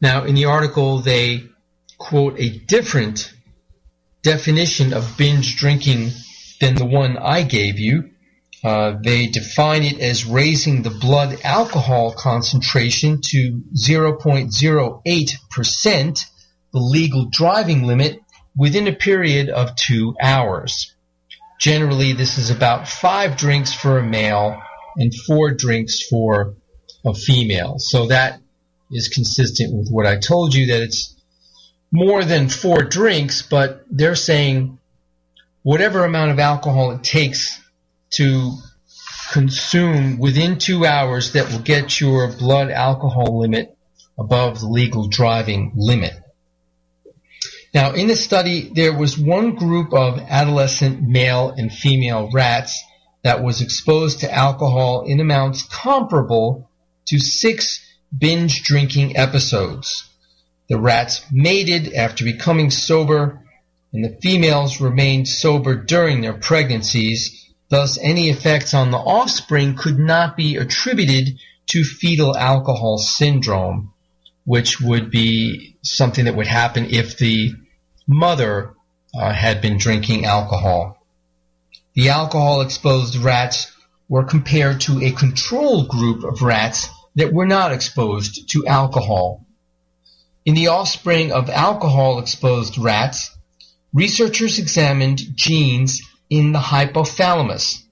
Now, 0.00 0.24
in 0.24 0.34
the 0.34 0.44
article, 0.44 1.00
they 1.00 1.48
quote 1.98 2.38
a 2.38 2.58
different 2.58 3.32
definition 4.22 4.92
of 4.92 5.16
binge 5.16 5.56
drinking 5.56 6.10
than 6.60 6.76
the 6.76 6.84
one 6.84 7.16
I 7.16 7.42
gave 7.42 7.78
you. 7.78 8.10
Uh, 8.62 8.96
they 9.02 9.28
define 9.28 9.84
it 9.84 10.00
as 10.00 10.24
raising 10.24 10.82
the 10.82 10.90
blood 10.90 11.38
alcohol 11.44 12.12
concentration 12.12 13.20
to 13.22 13.62
0.08%, 13.74 16.24
the 16.72 16.78
legal 16.78 17.26
driving 17.30 17.84
limit, 17.84 18.20
within 18.58 18.88
a 18.88 18.92
period 18.92 19.48
of 19.48 19.76
two 19.76 20.16
hours. 20.20 20.92
Generally, 21.60 22.14
this 22.14 22.38
is 22.38 22.50
about 22.50 22.88
five 22.88 23.36
drinks 23.36 23.72
for 23.72 23.98
a 23.98 24.02
male 24.02 24.60
and 24.96 25.14
four 25.14 25.52
drinks 25.52 26.02
for 26.02 26.54
a 27.06 27.14
female. 27.14 27.76
So 27.78 28.08
that 28.08 28.40
is 28.90 29.08
consistent 29.08 29.74
with 29.74 29.88
what 29.90 30.06
I 30.06 30.18
told 30.18 30.54
you 30.54 30.66
that 30.66 30.82
it's 30.82 31.14
more 31.92 32.24
than 32.24 32.48
four 32.48 32.82
drinks, 32.82 33.42
but 33.42 33.84
they're 33.90 34.16
saying 34.16 34.78
whatever 35.62 36.04
amount 36.04 36.32
of 36.32 36.38
alcohol 36.38 36.90
it 36.90 37.04
takes 37.04 37.60
to 38.10 38.56
consume 39.30 40.18
within 40.18 40.58
two 40.58 40.84
hours 40.84 41.32
that 41.32 41.50
will 41.52 41.60
get 41.60 42.00
your 42.00 42.32
blood 42.32 42.70
alcohol 42.70 43.38
limit 43.38 43.76
above 44.18 44.58
the 44.60 44.66
legal 44.66 45.06
driving 45.06 45.72
limit. 45.76 46.14
Now, 47.74 47.92
in 47.92 48.08
the 48.08 48.16
study, 48.16 48.70
there 48.72 48.96
was 48.96 49.18
one 49.18 49.54
group 49.54 49.92
of 49.92 50.18
adolescent 50.18 51.02
male 51.02 51.50
and 51.50 51.72
female 51.72 52.30
rats 52.32 52.82
that 53.22 53.42
was 53.42 53.60
exposed 53.60 54.20
to 54.20 54.34
alcohol 54.34 55.04
in 55.06 55.20
amounts 55.20 55.64
comparable 55.64 56.70
to 57.08 57.18
six 57.18 57.84
binge 58.16 58.62
drinking 58.62 59.18
episodes. 59.18 60.08
The 60.68 60.78
rats 60.78 61.24
mated 61.30 61.92
after 61.92 62.24
becoming 62.24 62.70
sober, 62.70 63.42
and 63.92 64.04
the 64.04 64.18
females 64.22 64.80
remained 64.80 65.28
sober 65.28 65.74
during 65.74 66.20
their 66.22 66.34
pregnancies. 66.34 67.52
Thus, 67.68 67.98
any 68.00 68.30
effects 68.30 68.72
on 68.72 68.90
the 68.90 68.98
offspring 68.98 69.76
could 69.76 69.98
not 69.98 70.36
be 70.36 70.56
attributed 70.56 71.38
to 71.68 71.84
fetal 71.84 72.34
alcohol 72.34 72.96
syndrome 72.96 73.92
which 74.48 74.80
would 74.80 75.10
be 75.10 75.76
something 75.82 76.24
that 76.24 76.34
would 76.34 76.46
happen 76.46 76.86
if 76.88 77.18
the 77.18 77.52
mother 78.06 78.72
uh, 79.14 79.30
had 79.30 79.60
been 79.60 79.76
drinking 79.76 80.24
alcohol. 80.24 80.96
The 81.92 82.08
alcohol 82.08 82.62
exposed 82.62 83.14
rats 83.16 83.70
were 84.08 84.24
compared 84.24 84.80
to 84.82 85.04
a 85.04 85.10
control 85.10 85.84
group 85.84 86.24
of 86.24 86.40
rats 86.40 86.88
that 87.16 87.30
were 87.30 87.44
not 87.44 87.72
exposed 87.72 88.48
to 88.52 88.66
alcohol. 88.66 89.44
In 90.46 90.54
the 90.54 90.68
offspring 90.68 91.30
of 91.30 91.50
alcohol 91.50 92.18
exposed 92.18 92.78
rats, 92.78 93.30
researchers 93.92 94.58
examined 94.58 95.36
genes 95.36 96.00
in 96.30 96.52
the 96.52 96.58
hypothalamus. 96.58 97.82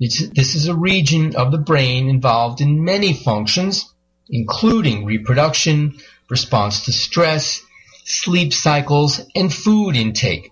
This 0.00 0.56
is 0.56 0.66
a 0.66 0.74
region 0.74 1.36
of 1.36 1.52
the 1.52 1.58
brain 1.58 2.08
involved 2.08 2.60
in 2.60 2.82
many 2.82 3.12
functions, 3.12 3.91
including 4.32 5.04
reproduction, 5.04 5.98
response 6.28 6.86
to 6.86 6.92
stress, 6.92 7.60
sleep 8.04 8.52
cycles, 8.52 9.20
and 9.36 9.52
food 9.52 9.94
intake. 9.94 10.50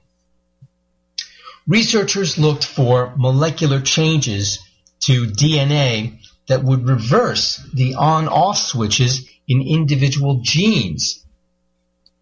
Researchers 1.66 2.38
looked 2.38 2.64
for 2.64 3.14
molecular 3.16 3.80
changes 3.80 4.60
to 5.00 5.26
DNA 5.26 6.18
that 6.46 6.62
would 6.62 6.86
reverse 6.86 7.56
the 7.72 7.94
on-off 7.94 8.58
switches 8.58 9.26
in 9.48 9.62
individual 9.62 10.40
genes. 10.42 11.24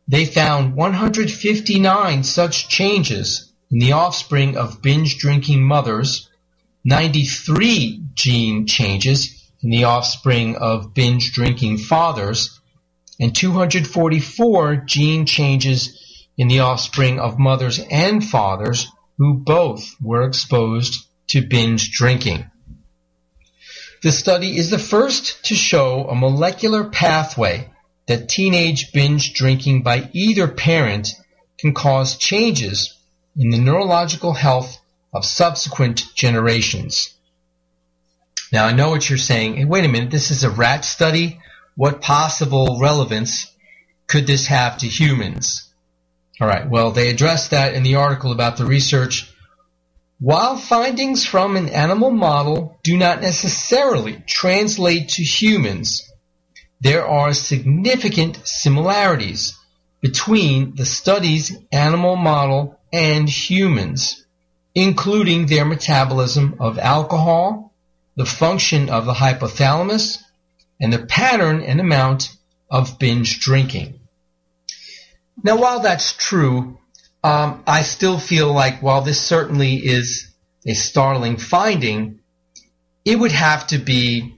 They 0.06 0.24
found 0.24 0.74
159 0.74 2.22
such 2.22 2.68
changes 2.68 3.52
in 3.70 3.78
the 3.80 3.92
offspring 3.92 4.56
of 4.56 4.80
binge 4.80 5.18
drinking 5.18 5.64
mothers, 5.64 6.28
93 6.84 8.02
gene 8.14 8.66
changes 8.66 9.38
in 9.62 9.70
the 9.70 9.84
offspring 9.84 10.56
of 10.56 10.94
binge 10.94 11.32
drinking 11.32 11.78
fathers, 11.78 12.61
and 13.20 13.34
244 13.34 14.76
gene 14.76 15.26
changes 15.26 16.26
in 16.36 16.48
the 16.48 16.61
offspring 16.61 17.18
of 17.18 17.38
mothers 17.38 17.80
and 17.90 18.24
fathers 18.24 18.86
who 19.18 19.34
both 19.34 19.96
were 20.00 20.22
exposed 20.22 21.04
to 21.26 21.46
binge 21.46 21.90
drinking. 21.90 22.48
The 24.02 24.12
study 24.12 24.56
is 24.56 24.70
the 24.70 24.78
first 24.78 25.44
to 25.46 25.56
show 25.56 26.09
a 26.09 26.14
molecular 26.14 26.84
pathway 26.84 27.68
that 28.06 28.28
teenage 28.28 28.92
binge 28.92 29.34
drinking 29.34 29.82
by 29.82 30.09
either 30.12 30.46
parent 30.46 31.09
can 31.59 31.74
cause 31.74 32.16
changes 32.16 32.96
in 33.36 33.50
the 33.50 33.59
neurological 33.59 34.32
health 34.34 34.78
of 35.12 35.24
subsequent 35.24 36.04
generations. 36.14 37.17
Now 38.53 38.66
I 38.66 38.72
know 38.72 38.90
what 38.90 39.09
you're 39.09 39.18
saying. 39.18 39.57
Hey, 39.57 39.64
wait 39.64 39.84
a 39.84 39.88
minute, 39.88 40.11
this 40.11 40.30
is 40.30 40.44
a 40.44 40.51
rat 40.51 40.84
study? 40.84 41.40
What 41.74 42.01
possible 42.01 42.78
relevance 42.80 43.55
could 44.07 44.26
this 44.26 44.46
have 44.46 44.78
to 44.78 44.86
humans? 44.86 45.68
Alright, 46.40 46.68
well 46.70 46.90
they 46.90 47.11
address 47.11 47.49
that 47.49 47.74
in 47.74 47.82
the 47.82 47.96
article 47.96 48.32
about 48.32 48.57
the 48.57 48.64
research. 48.64 49.32
While 50.20 50.57
findings 50.57 51.24
from 51.24 51.57
an 51.57 51.68
animal 51.68 52.11
model 52.11 52.78
do 52.82 52.96
not 52.96 53.20
necessarily 53.20 54.22
translate 54.26 55.11
to 55.11 55.22
humans, 55.22 56.11
there 56.80 57.07
are 57.07 57.34
significant 57.34 58.46
similarities 58.46 59.57
between 60.01 60.74
the 60.76 60.86
study's 60.86 61.57
animal 61.70 62.16
model 62.16 62.78
and 62.92 63.28
humans, 63.28 64.24
including 64.74 65.46
their 65.46 65.64
metabolism 65.64 66.57
of 66.61 66.78
alcohol, 66.78 67.67
the 68.18 68.26
function 68.26 68.90
of 68.90 69.06
the 69.06 69.14
hypothalamus, 69.14 70.18
and 70.80 70.92
the 70.92 71.06
pattern 71.06 71.62
and 71.62 71.80
amount 71.80 72.36
of 72.68 72.98
binge 72.98 73.38
drinking. 73.38 74.00
Now, 75.44 75.56
while 75.56 75.80
that's 75.80 76.16
true, 76.16 76.78
um, 77.22 77.62
I 77.64 77.82
still 77.82 78.18
feel 78.18 78.52
like 78.52 78.82
while 78.82 79.02
this 79.02 79.20
certainly 79.20 79.76
is 79.76 80.34
a 80.66 80.74
startling 80.74 81.36
finding, 81.36 82.18
it 83.04 83.16
would 83.16 83.30
have 83.30 83.68
to 83.68 83.78
be 83.78 84.36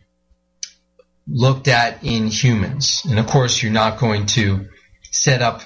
looked 1.26 1.66
at 1.66 2.04
in 2.04 2.26
humans. 2.26 3.02
And 3.08 3.18
of 3.18 3.26
course, 3.28 3.62
you're 3.62 3.72
not 3.72 3.98
going 3.98 4.26
to 4.36 4.68
set 5.10 5.40
up 5.40 5.62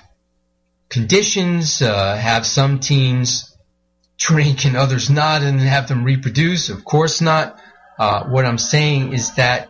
conditions, 0.88 1.82
uh, 1.82 2.14
have 2.14 2.46
some 2.46 2.78
teens 2.78 3.52
drink 4.18 4.64
and 4.64 4.76
others 4.76 5.10
not, 5.10 5.42
and 5.42 5.58
then 5.58 5.66
have 5.66 5.88
them 5.88 6.04
reproduce. 6.04 6.68
Of 6.68 6.84
course 6.84 7.20
not. 7.20 7.58
Uh, 7.99 8.24
what 8.24 8.45
I'm 8.45 8.59
saying 8.59 9.12
is 9.12 9.34
that 9.34 9.68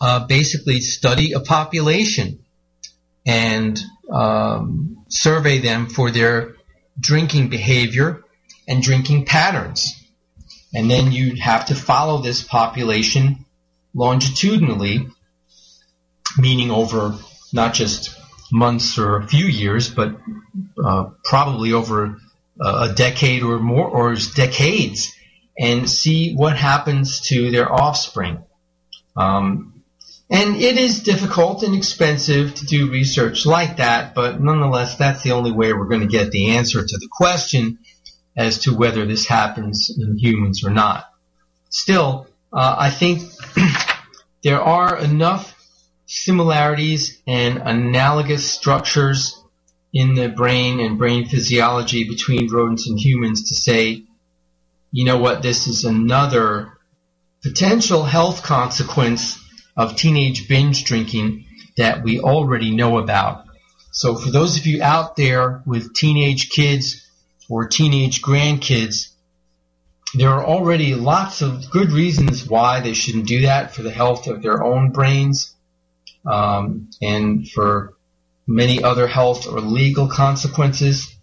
uh, 0.00 0.26
basically 0.26 0.80
study 0.80 1.32
a 1.32 1.40
population 1.40 2.44
and 3.26 3.80
um, 4.10 5.04
survey 5.08 5.58
them 5.58 5.88
for 5.88 6.10
their 6.10 6.56
drinking 6.98 7.48
behavior 7.48 8.22
and 8.66 8.82
drinking 8.82 9.24
patterns. 9.24 9.96
And 10.72 10.90
then 10.90 11.12
you'd 11.12 11.38
have 11.38 11.66
to 11.66 11.74
follow 11.74 12.22
this 12.22 12.42
population 12.42 13.44
longitudinally, 13.94 15.08
meaning 16.38 16.70
over 16.70 17.16
not 17.52 17.74
just 17.74 18.16
months 18.52 18.98
or 18.98 19.16
a 19.16 19.26
few 19.26 19.46
years, 19.46 19.88
but 19.88 20.16
uh, 20.82 21.10
probably 21.24 21.72
over 21.72 22.16
a 22.60 22.92
decade 22.94 23.42
or 23.42 23.58
more, 23.58 23.88
or 23.88 24.14
decades, 24.34 25.14
and 25.60 25.88
see 25.88 26.34
what 26.34 26.56
happens 26.56 27.20
to 27.20 27.50
their 27.50 27.70
offspring. 27.70 28.42
Um, 29.14 29.82
and 30.30 30.56
it 30.56 30.78
is 30.78 31.02
difficult 31.02 31.62
and 31.62 31.74
expensive 31.76 32.54
to 32.54 32.66
do 32.66 32.90
research 32.90 33.44
like 33.44 33.76
that, 33.76 34.14
but 34.14 34.40
nonetheless, 34.40 34.96
that's 34.96 35.22
the 35.22 35.32
only 35.32 35.52
way 35.52 35.72
we're 35.72 35.88
going 35.88 36.00
to 36.00 36.06
get 36.06 36.30
the 36.30 36.56
answer 36.56 36.80
to 36.80 36.98
the 36.98 37.08
question 37.10 37.78
as 38.36 38.60
to 38.60 38.74
whether 38.74 39.04
this 39.04 39.26
happens 39.26 39.90
in 39.90 40.16
humans 40.16 40.64
or 40.64 40.70
not. 40.70 41.04
Still, 41.68 42.28
uh, 42.52 42.76
I 42.78 42.90
think 42.90 43.22
there 44.42 44.62
are 44.62 44.96
enough 44.96 45.54
similarities 46.06 47.20
and 47.26 47.58
analogous 47.58 48.50
structures 48.50 49.36
in 49.92 50.14
the 50.14 50.28
brain 50.28 50.80
and 50.80 50.96
brain 50.96 51.26
physiology 51.26 52.08
between 52.08 52.48
rodents 52.48 52.88
and 52.88 52.98
humans 52.98 53.48
to 53.48 53.54
say, 53.54 54.04
you 54.92 55.04
know 55.04 55.18
what, 55.18 55.42
this 55.42 55.66
is 55.66 55.84
another 55.84 56.72
potential 57.42 58.02
health 58.02 58.42
consequence 58.42 59.38
of 59.76 59.96
teenage 59.96 60.48
binge 60.48 60.84
drinking 60.84 61.46
that 61.76 62.02
we 62.02 62.20
already 62.20 62.74
know 62.74 62.98
about. 62.98 63.44
So 63.92 64.14
for 64.14 64.30
those 64.30 64.58
of 64.58 64.66
you 64.66 64.82
out 64.82 65.16
there 65.16 65.62
with 65.66 65.94
teenage 65.94 66.50
kids 66.50 67.08
or 67.48 67.68
teenage 67.68 68.22
grandkids, 68.22 69.08
there 70.14 70.30
are 70.30 70.44
already 70.44 70.94
lots 70.94 71.40
of 71.40 71.70
good 71.70 71.92
reasons 71.92 72.46
why 72.46 72.80
they 72.80 72.94
shouldn't 72.94 73.26
do 73.26 73.42
that 73.42 73.74
for 73.74 73.82
the 73.82 73.90
health 73.90 74.26
of 74.26 74.42
their 74.42 74.62
own 74.62 74.90
brains 74.90 75.54
um, 76.26 76.90
and 77.00 77.48
for 77.48 77.94
many 78.46 78.82
other 78.82 79.06
health 79.06 79.46
or 79.46 79.60
legal 79.60 80.08
consequences. 80.08 81.14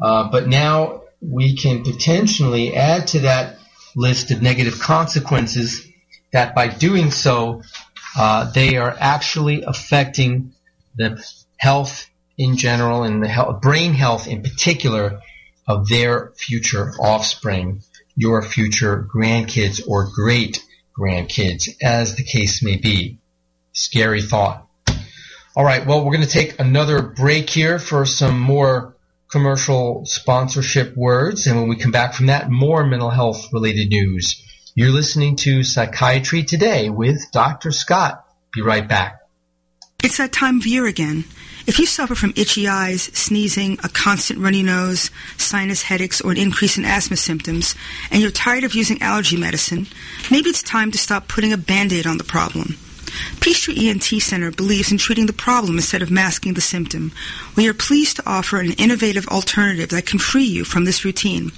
Uh, 0.00 0.30
but 0.30 0.46
now 0.46 0.99
we 1.20 1.56
can 1.56 1.82
potentially 1.84 2.74
add 2.74 3.08
to 3.08 3.20
that 3.20 3.58
list 3.94 4.30
of 4.30 4.42
negative 4.42 4.80
consequences 4.80 5.86
that 6.32 6.54
by 6.54 6.68
doing 6.68 7.10
so, 7.10 7.62
uh, 8.16 8.50
they 8.52 8.76
are 8.76 8.96
actually 8.98 9.62
affecting 9.62 10.52
the 10.96 11.22
health 11.56 12.08
in 12.38 12.56
general 12.56 13.02
and 13.02 13.22
the 13.22 13.28
health, 13.28 13.60
brain 13.60 13.92
health 13.92 14.26
in 14.26 14.42
particular 14.42 15.20
of 15.68 15.88
their 15.88 16.32
future 16.36 16.92
offspring 17.00 17.82
your 18.16 18.42
future 18.42 19.08
grandkids 19.14 19.80
or 19.86 20.08
great 20.14 20.62
grandkids, 20.98 21.68
as 21.82 22.16
the 22.16 22.24
case 22.24 22.62
may 22.62 22.76
be. 22.76 23.18
Scary 23.72 24.20
thought. 24.20 24.66
All 25.56 25.64
right, 25.64 25.86
well, 25.86 26.04
we're 26.04 26.12
going 26.12 26.26
to 26.26 26.30
take 26.30 26.60
another 26.60 27.02
break 27.02 27.48
here 27.48 27.78
for 27.78 28.04
some 28.04 28.38
more 28.38 28.96
commercial 29.30 30.04
sponsorship 30.06 30.96
words, 30.96 31.46
and 31.46 31.58
when 31.58 31.68
we 31.68 31.76
come 31.76 31.92
back 31.92 32.14
from 32.14 32.26
that, 32.26 32.50
more 32.50 32.84
mental 32.84 33.10
health 33.10 33.52
related 33.52 33.88
news. 33.88 34.42
You're 34.74 34.90
listening 34.90 35.36
to 35.36 35.62
Psychiatry 35.62 36.42
Today 36.42 36.90
with 36.90 37.20
Dr. 37.32 37.70
Scott. 37.70 38.24
Be 38.52 38.62
right 38.62 38.88
back. 38.88 39.20
It's 40.02 40.18
that 40.18 40.32
time 40.32 40.58
of 40.58 40.66
year 40.66 40.86
again. 40.86 41.24
If 41.66 41.78
you 41.78 41.86
suffer 41.86 42.14
from 42.14 42.32
itchy 42.34 42.66
eyes, 42.66 43.02
sneezing, 43.02 43.78
a 43.84 43.88
constant 43.88 44.40
runny 44.40 44.62
nose, 44.62 45.10
sinus 45.36 45.82
headaches, 45.82 46.20
or 46.20 46.32
an 46.32 46.38
increase 46.38 46.78
in 46.78 46.84
asthma 46.84 47.16
symptoms, 47.16 47.74
and 48.10 48.22
you're 48.22 48.30
tired 48.30 48.64
of 48.64 48.74
using 48.74 49.02
allergy 49.02 49.36
medicine, 49.36 49.86
maybe 50.30 50.48
it's 50.48 50.62
time 50.62 50.90
to 50.90 50.98
stop 50.98 51.28
putting 51.28 51.52
a 51.52 51.58
band-aid 51.58 52.06
on 52.06 52.18
the 52.18 52.24
problem. 52.24 52.76
Peachtree 53.40 53.88
ENT 53.88 54.04
Center 54.04 54.50
believes 54.50 54.92
in 54.92 54.98
treating 54.98 55.26
the 55.26 55.32
problem 55.32 55.76
instead 55.76 56.02
of 56.02 56.10
masking 56.10 56.54
the 56.54 56.60
symptom. 56.60 57.12
We 57.56 57.68
are 57.68 57.74
pleased 57.74 58.16
to 58.16 58.28
offer 58.28 58.58
an 58.60 58.72
innovative 58.72 59.26
alternative 59.28 59.90
that 59.90 60.06
can 60.06 60.18
free 60.18 60.44
you 60.44 60.64
from 60.64 60.84
this 60.84 61.04
routine. 61.04 61.50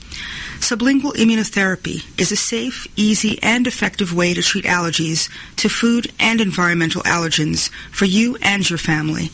Sublingual 0.61 1.15
immunotherapy 1.15 2.05
is 2.21 2.31
a 2.31 2.37
safe, 2.37 2.87
easy, 2.97 3.43
and 3.43 3.67
effective 3.67 4.15
way 4.15 4.33
to 4.33 4.43
treat 4.43 4.65
allergies 4.65 5.29
to 5.57 5.69
food 5.69 6.13
and 6.21 6.41
environmental 6.41 7.03
allergens 7.03 7.69
for 7.91 8.05
you 8.05 8.37
and 8.43 8.69
your 8.71 8.79
family. 8.79 9.31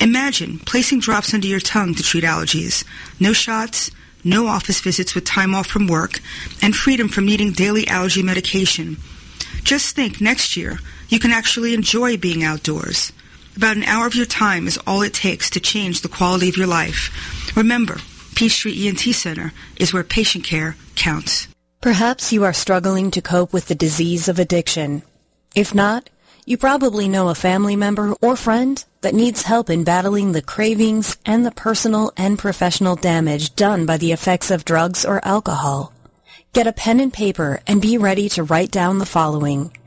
Imagine 0.00 0.58
placing 0.58 1.00
drops 1.00 1.32
under 1.32 1.46
your 1.46 1.60
tongue 1.60 1.94
to 1.94 2.02
treat 2.02 2.24
allergies. 2.24 2.84
No 3.20 3.32
shots, 3.32 3.90
no 4.24 4.46
office 4.46 4.80
visits 4.80 5.14
with 5.14 5.24
time 5.24 5.54
off 5.54 5.66
from 5.66 5.86
work, 5.86 6.20
and 6.62 6.74
freedom 6.74 7.08
from 7.08 7.26
needing 7.26 7.52
daily 7.52 7.86
allergy 7.86 8.22
medication. 8.22 8.96
Just 9.62 9.94
think 9.94 10.20
next 10.20 10.56
year 10.56 10.78
you 11.14 11.20
can 11.20 11.30
actually 11.30 11.74
enjoy 11.74 12.16
being 12.16 12.42
outdoors. 12.42 13.12
About 13.56 13.76
an 13.76 13.84
hour 13.84 14.04
of 14.04 14.16
your 14.16 14.26
time 14.26 14.66
is 14.66 14.80
all 14.84 15.02
it 15.02 15.14
takes 15.14 15.48
to 15.50 15.60
change 15.60 16.00
the 16.00 16.08
quality 16.08 16.48
of 16.48 16.56
your 16.56 16.66
life. 16.66 17.56
Remember, 17.56 17.94
Peace 18.34 18.60
Peachtree 18.60 18.88
ENT 18.88 18.98
Center 19.14 19.52
is 19.76 19.94
where 19.94 20.02
patient 20.02 20.42
care 20.42 20.74
counts. 20.96 21.46
Perhaps 21.80 22.32
you 22.32 22.42
are 22.42 22.52
struggling 22.52 23.12
to 23.12 23.22
cope 23.22 23.52
with 23.52 23.66
the 23.66 23.76
disease 23.76 24.26
of 24.26 24.40
addiction. 24.40 25.04
If 25.54 25.72
not, 25.72 26.10
you 26.46 26.58
probably 26.58 27.06
know 27.06 27.28
a 27.28 27.36
family 27.36 27.76
member 27.76 28.14
or 28.20 28.34
friend 28.34 28.84
that 29.02 29.14
needs 29.14 29.42
help 29.42 29.70
in 29.70 29.84
battling 29.84 30.32
the 30.32 30.42
cravings 30.42 31.16
and 31.24 31.46
the 31.46 31.52
personal 31.52 32.10
and 32.16 32.40
professional 32.40 32.96
damage 32.96 33.54
done 33.54 33.86
by 33.86 33.98
the 33.98 34.10
effects 34.10 34.50
of 34.50 34.64
drugs 34.64 35.04
or 35.04 35.24
alcohol. 35.24 35.92
Get 36.52 36.66
a 36.66 36.72
pen 36.72 36.98
and 36.98 37.12
paper 37.12 37.60
and 37.68 37.80
be 37.80 37.98
ready 37.98 38.28
to 38.30 38.42
write 38.42 38.72
down 38.72 38.98
the 38.98 39.06
following. 39.06 39.70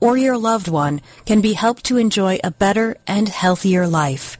or 0.00 0.16
your 0.16 0.36
loved 0.36 0.66
one 0.68 1.00
can 1.26 1.40
be 1.40 1.52
helped 1.52 1.84
to 1.84 1.98
enjoy 1.98 2.40
a 2.42 2.50
better 2.50 2.96
and 3.06 3.28
healthier 3.28 3.86
life. 3.86 4.36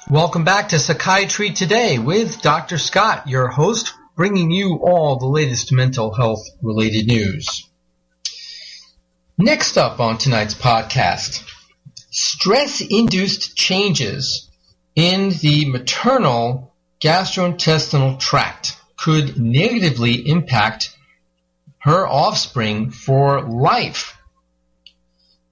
Welcome 0.09 0.43
back 0.43 0.69
to 0.69 0.79
Psychiatry 0.79 1.51
Today 1.51 1.99
with 1.99 2.41
Dr. 2.41 2.79
Scott, 2.79 3.27
your 3.27 3.49
host, 3.49 3.93
bringing 4.15 4.49
you 4.49 4.79
all 4.81 5.19
the 5.19 5.27
latest 5.27 5.71
mental 5.71 6.11
health 6.11 6.43
related 6.63 7.05
news. 7.05 7.68
Next 9.41 9.77
up 9.77 10.01
on 10.01 10.17
tonight's 10.17 10.53
podcast, 10.53 11.49
stress-induced 12.11 13.55
changes 13.55 14.49
in 14.97 15.29
the 15.29 15.63
maternal 15.63 16.73
gastrointestinal 16.99 18.19
tract 18.19 18.75
could 18.97 19.39
negatively 19.39 20.27
impact 20.27 20.93
her 21.77 22.05
offspring 22.05 22.91
for 22.91 23.39
life. 23.43 24.17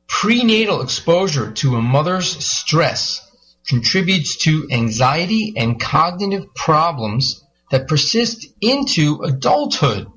Prenatal 0.09 0.81
exposure 0.81 1.53
to 1.53 1.77
a 1.77 1.81
mother's 1.81 2.45
stress 2.45 3.25
contributes 3.69 4.35
to 4.39 4.67
anxiety 4.69 5.53
and 5.55 5.79
cognitive 5.79 6.53
problems 6.55 7.41
that 7.71 7.87
persist 7.87 8.47
into 8.59 9.21
adulthood, 9.23 10.11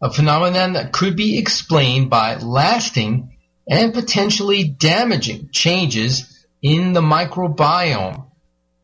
a 0.00 0.12
phenomenon 0.12 0.74
that 0.74 0.92
could 0.92 1.16
be 1.16 1.38
explained 1.38 2.10
by 2.10 2.36
lasting 2.36 3.36
and 3.68 3.94
potentially 3.94 4.64
damaging 4.64 5.48
changes 5.52 6.46
in 6.62 6.92
the 6.92 7.00
microbiome, 7.00 8.30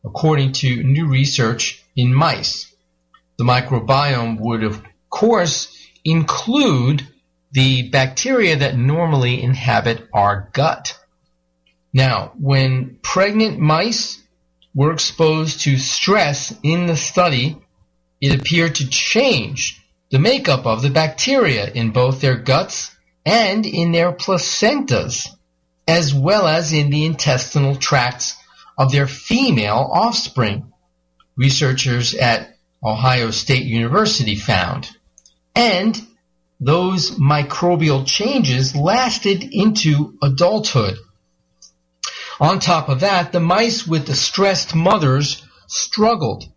according 0.03 0.51
to 0.53 0.83
new 0.83 1.07
research 1.07 1.83
in 1.95 2.13
mice. 2.13 2.73
The 3.37 3.43
microbiome 3.43 4.39
would, 4.39 4.63
of 4.63 4.81
course, 5.09 5.69
include 6.03 7.07
the 7.51 7.89
bacteria 7.89 8.57
that 8.57 8.77
normally 8.77 9.41
inhabit 9.41 10.07
our 10.13 10.49
gut. 10.53 10.99
Now, 11.93 12.33
when 12.39 12.97
pregnant 13.03 13.59
mice 13.59 14.19
were 14.73 14.91
exposed 14.91 15.61
to 15.61 15.77
stress 15.77 16.57
in 16.63 16.87
the 16.87 16.97
study, 16.97 17.57
it 18.19 18.33
appeared 18.39 18.75
to 18.75 18.89
change 18.89 19.82
the 20.13 20.19
makeup 20.19 20.67
of 20.67 20.83
the 20.83 20.91
bacteria 20.91 21.67
in 21.67 21.89
both 21.89 22.21
their 22.21 22.35
guts 22.35 22.95
and 23.25 23.65
in 23.65 23.91
their 23.91 24.13
placentas, 24.13 25.27
as 25.87 26.13
well 26.13 26.47
as 26.47 26.71
in 26.71 26.91
the 26.91 27.03
intestinal 27.03 27.75
tracts 27.75 28.35
of 28.77 28.91
their 28.91 29.07
female 29.07 29.89
offspring, 29.91 30.71
researchers 31.35 32.13
at 32.13 32.55
Ohio 32.83 33.31
State 33.31 33.65
University 33.65 34.35
found. 34.35 34.87
And 35.55 35.99
those 36.59 37.17
microbial 37.17 38.05
changes 38.05 38.75
lasted 38.75 39.43
into 39.51 40.15
adulthood. 40.21 40.95
On 42.39 42.59
top 42.59 42.87
of 42.87 42.99
that, 42.99 43.31
the 43.31 43.39
mice 43.39 43.87
with 43.87 44.05
the 44.05 44.15
stressed 44.15 44.75
mothers 44.75 45.43
struggled 45.67 46.52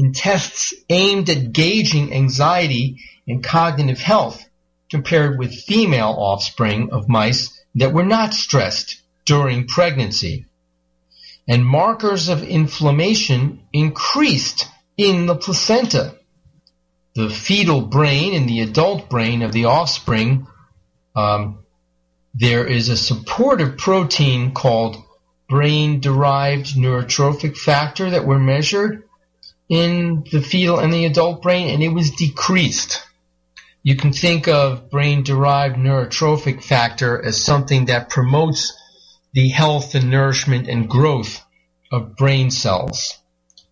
in 0.00 0.14
tests 0.14 0.72
aimed 0.88 1.28
at 1.28 1.52
gauging 1.52 2.14
anxiety 2.14 2.96
and 3.28 3.44
cognitive 3.44 4.00
health 4.00 4.42
compared 4.90 5.38
with 5.38 5.52
female 5.52 6.14
offspring 6.16 6.88
of 6.90 7.06
mice 7.06 7.62
that 7.74 7.92
were 7.92 8.06
not 8.06 8.32
stressed 8.32 9.02
during 9.26 9.66
pregnancy. 9.66 10.46
And 11.46 11.66
markers 11.66 12.30
of 12.30 12.42
inflammation 12.42 13.60
increased 13.74 14.66
in 14.96 15.26
the 15.26 15.36
placenta. 15.36 16.16
The 17.14 17.28
fetal 17.28 17.82
brain 17.82 18.34
and 18.34 18.48
the 18.48 18.60
adult 18.62 19.10
brain 19.10 19.42
of 19.42 19.52
the 19.52 19.66
offspring, 19.66 20.46
um, 21.14 21.58
there 22.32 22.66
is 22.66 22.88
a 22.88 22.96
supportive 22.96 23.76
protein 23.76 24.54
called 24.54 24.96
brain-derived 25.50 26.68
neurotrophic 26.68 27.58
factor 27.58 28.08
that 28.08 28.24
were 28.24 28.38
measured 28.38 29.04
in 29.70 30.24
the 30.32 30.42
fetal 30.42 30.80
and 30.80 30.92
the 30.92 31.06
adult 31.06 31.42
brain, 31.42 31.70
and 31.70 31.82
it 31.82 31.88
was 31.88 32.10
decreased. 32.10 33.06
You 33.84 33.96
can 33.96 34.12
think 34.12 34.48
of 34.48 34.90
brain-derived 34.90 35.76
neurotrophic 35.76 36.62
factor 36.62 37.24
as 37.24 37.42
something 37.42 37.86
that 37.86 38.10
promotes 38.10 38.76
the 39.32 39.48
health 39.48 39.94
and 39.94 40.10
nourishment 40.10 40.68
and 40.68 40.90
growth 40.90 41.40
of 41.92 42.16
brain 42.16 42.50
cells. 42.50 43.16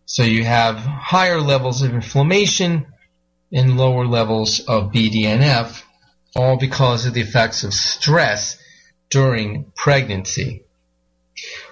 So 0.07 0.23
you 0.23 0.45
have 0.45 0.77
higher 0.77 1.41
levels 1.41 1.83
of 1.83 1.93
inflammation 1.93 2.87
and 3.53 3.77
lower 3.77 4.07
levels 4.07 4.61
of 4.61 4.93
BDNF, 4.93 5.83
all 6.37 6.57
because 6.57 7.07
of 7.07 7.15
the 7.15 7.23
effects 7.23 7.65
of 7.65 7.75
stress 7.75 8.57
during 9.11 9.73
pregnancy. 9.75 10.63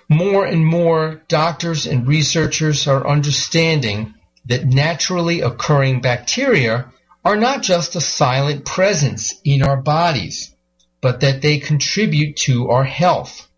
More 0.09 0.45
and 0.45 0.66
more 0.66 1.22
doctors 1.29 1.87
and 1.87 2.07
researchers 2.07 2.87
are 2.89 3.07
understanding 3.07 4.14
that 4.47 4.64
naturally 4.64 5.40
occurring 5.40 6.01
bacteria 6.01 6.92
are 7.24 7.36
not 7.36 7.62
just 7.62 7.97
a 7.97 8.01
silent 8.01 8.64
presence 8.64 9.34
in 9.44 9.62
our 9.62 9.76
bodies, 9.76 10.55
but 11.01 11.20
that 11.20 11.42
they 11.42 11.59
contribute 11.59 12.36
to 12.36 12.70
our 12.70 12.84
health. 12.84 13.49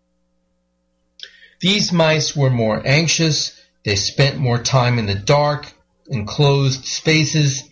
These 1.61 1.91
mice 1.91 2.35
were 2.35 2.49
more 2.49 2.81
anxious, 2.85 3.59
they 3.85 3.95
spent 3.95 4.37
more 4.37 4.61
time 4.61 4.97
in 4.97 5.05
the 5.05 5.15
dark, 5.15 5.71
enclosed 6.07 6.85
spaces, 6.85 7.63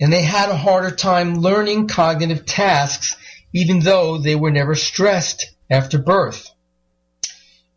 and 0.00 0.12
they 0.12 0.22
had 0.22 0.48
a 0.48 0.56
harder 0.56 0.90
time 0.90 1.36
learning 1.36 1.88
cognitive 1.88 2.44
tasks 2.44 3.16
even 3.56 3.80
though 3.80 4.18
they 4.18 4.36
were 4.36 4.50
never 4.50 4.74
stressed 4.74 5.46
after 5.70 5.98
birth. 5.98 6.50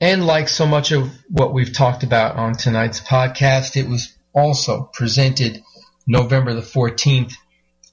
And 0.02 0.26
like 0.26 0.50
so 0.50 0.66
much 0.66 0.92
of 0.92 1.10
what 1.30 1.54
we've 1.54 1.74
talked 1.74 2.04
about 2.04 2.36
on 2.36 2.54
tonight's 2.54 3.00
podcast, 3.00 3.78
it 3.78 3.88
was 3.88 4.14
also 4.34 4.90
presented 4.94 5.64
November 6.08 6.54
the 6.54 6.62
14th 6.62 7.34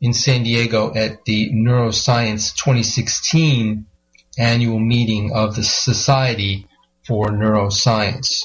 in 0.00 0.12
San 0.12 0.42
Diego 0.42 0.92
at 0.94 1.24
the 1.24 1.50
Neuroscience 1.52 2.54
2016 2.56 3.86
annual 4.38 4.78
meeting 4.78 5.32
of 5.32 5.56
the 5.56 5.64
Society 5.64 6.66
for 7.06 7.28
Neuroscience. 7.28 8.44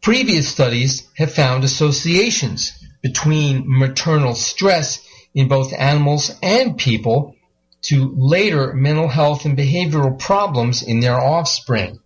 Previous 0.00 0.48
studies 0.48 1.08
have 1.16 1.32
found 1.32 1.64
associations 1.64 2.72
between 3.02 3.64
maternal 3.66 4.34
stress 4.34 5.00
in 5.34 5.48
both 5.48 5.72
animals 5.72 6.30
and 6.42 6.78
people 6.78 7.34
to 7.82 8.14
later 8.16 8.72
mental 8.74 9.08
health 9.08 9.44
and 9.44 9.56
behavioral 9.56 10.18
problems 10.18 10.82
in 10.82 11.00
their 11.00 11.20
offspring. 11.20 11.98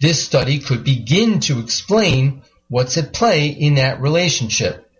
This 0.00 0.24
study 0.24 0.58
could 0.58 0.84
begin 0.84 1.40
to 1.40 1.60
explain 1.60 2.42
what's 2.68 2.96
at 2.96 3.12
play 3.12 3.48
in 3.48 3.74
that 3.74 4.00
relationship. 4.00 4.90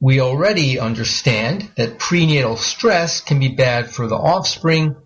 We 0.00 0.20
already 0.20 0.78
understand 0.78 1.72
that 1.76 1.98
prenatal 1.98 2.56
stress 2.56 3.20
can 3.20 3.40
be 3.40 3.48
bad 3.48 3.90
for 3.90 4.06
the 4.06 4.16
offspring, 4.16 4.96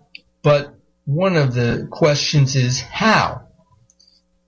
but 0.43 0.75
one 1.05 1.35
of 1.35 1.53
the 1.53 1.87
questions 1.89 2.55
is 2.55 2.79
how? 2.79 3.47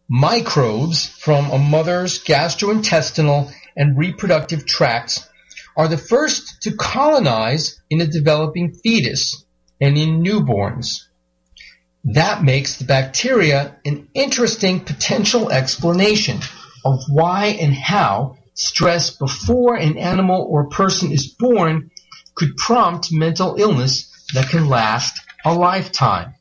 Microbes 0.07 1.07
from 1.07 1.49
a 1.49 1.57
mother's 1.57 2.23
gastrointestinal 2.23 3.51
and 3.75 3.97
reproductive 3.97 4.67
tracts 4.67 5.27
are 5.75 5.87
the 5.87 5.97
first 5.97 6.61
to 6.61 6.75
colonize 6.75 7.81
in 7.89 7.99
a 7.99 8.07
developing 8.07 8.71
fetus 8.71 9.43
and 9.81 9.97
in 9.97 10.23
newborns. 10.23 11.05
That 12.05 12.43
makes 12.43 12.77
the 12.77 12.85
bacteria 12.85 13.77
an 13.83 14.09
interesting 14.13 14.81
potential 14.81 15.51
explanation 15.51 16.39
of 16.85 17.03
why 17.09 17.47
and 17.47 17.73
how 17.73 18.37
stress 18.53 19.09
before 19.09 19.75
an 19.75 19.97
animal 19.97 20.47
or 20.49 20.69
person 20.69 21.11
is 21.11 21.27
born 21.27 21.89
could 22.35 22.55
prompt 22.55 23.11
mental 23.11 23.55
illness 23.57 24.11
that 24.33 24.49
can 24.49 24.69
last 24.69 25.19
a 25.43 25.53
lifetime. 25.53 26.35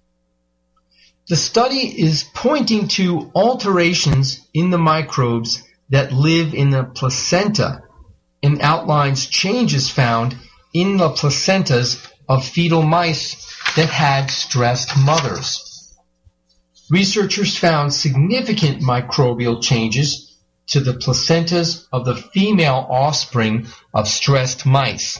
The 1.29 1.37
study 1.37 2.03
is 2.03 2.25
pointing 2.35 2.89
to 2.89 3.31
alterations 3.35 4.47
in 4.53 4.71
the 4.71 4.79
microbes 4.79 5.63
that 5.89 6.13
live 6.13 6.55
in 6.55 6.71
the 6.71 6.85
placenta 6.85 7.83
and 8.43 8.61
outlines 8.61 9.27
changes 9.27 9.89
found 9.91 10.37
in 10.75 10.99
the 10.99 11.09
placentas 11.09 12.07
of 12.29 12.45
fetal 12.45 12.83
mice 12.83 13.37
that 13.77 13.89
had 13.89 14.31
stressed 14.31 14.97
mothers. 14.99 15.97
Researchers 16.91 17.57
found 17.57 17.95
significant 17.95 18.83
microbial 18.83 19.63
changes 19.63 20.24
to 20.69 20.81
the 20.81 20.95
placentas 20.95 21.87
of 21.93 22.05
the 22.05 22.17
female 22.17 22.87
offspring 22.89 23.67
of 23.93 24.09
stressed 24.09 24.65
mice. 24.65 25.19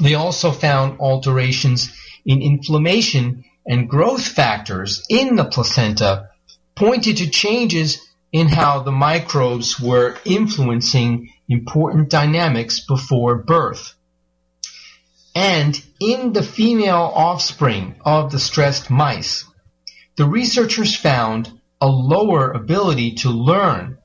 They 0.00 0.14
also 0.14 0.50
found 0.50 1.00
alterations 1.00 1.92
in 2.26 2.42
inflammation 2.42 3.44
and 3.66 3.88
growth 3.88 4.26
factors 4.26 5.04
in 5.08 5.36
the 5.36 5.44
placenta 5.44 6.30
pointed 6.74 7.18
to 7.18 7.30
changes 7.30 7.98
in 8.32 8.48
how 8.48 8.80
the 8.80 8.92
microbes 8.92 9.78
were 9.78 10.16
influencing 10.24 11.30
important 11.48 12.10
dynamics 12.10 12.84
before 12.84 13.36
birth. 13.36 13.94
And 15.34 15.80
in 16.00 16.32
the 16.32 16.42
female 16.42 17.12
offspring 17.14 17.96
of 18.04 18.30
the 18.30 18.38
stressed 18.38 18.90
mice, 18.90 19.44
the 20.16 20.26
researchers 20.26 20.96
found 20.96 21.60
a 21.80 21.88
lower 21.88 22.50
ability 22.50 23.14
to 23.14 23.30
learn 23.30 23.98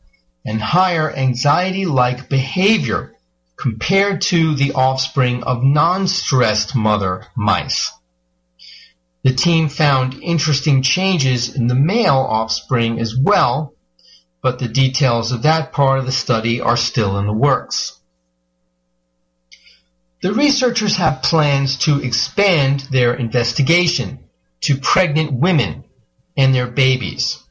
and 0.45 0.61
higher 0.61 1.11
anxiety-like 1.11 2.29
behavior 2.29 3.13
compared 3.55 4.21
to 4.21 4.55
the 4.55 4.71
offspring 4.73 5.43
of 5.43 5.63
non-stressed 5.63 6.75
mother 6.75 7.25
mice. 7.35 7.91
The 9.23 9.33
team 9.33 9.67
found 9.67 10.23
interesting 10.23 10.81
changes 10.81 11.53
in 11.53 11.67
the 11.67 11.75
male 11.75 12.15
offspring 12.15 12.99
as 12.99 13.17
well, 13.17 13.73
but 14.41 14.59
the 14.59 14.69
details 14.69 15.33
of 15.33 15.41
that 15.41 15.73
part 15.73 15.99
of 15.99 16.05
the 16.05 16.11
study 16.13 16.61
are 16.61 16.77
still 16.77 17.17
in 17.17 17.25
the 17.25 17.33
works. 17.33 17.99
The 20.21 20.33
researchers 20.33 20.95
have 20.95 21.21
plans 21.21 21.77
to 21.79 22.01
expand 22.01 22.81
their 22.91 23.13
investigation 23.13 24.19
to 24.61 24.77
pregnant 24.77 25.33
women 25.33 25.83
and 26.37 26.55
their 26.55 26.67
babies. 26.67 27.43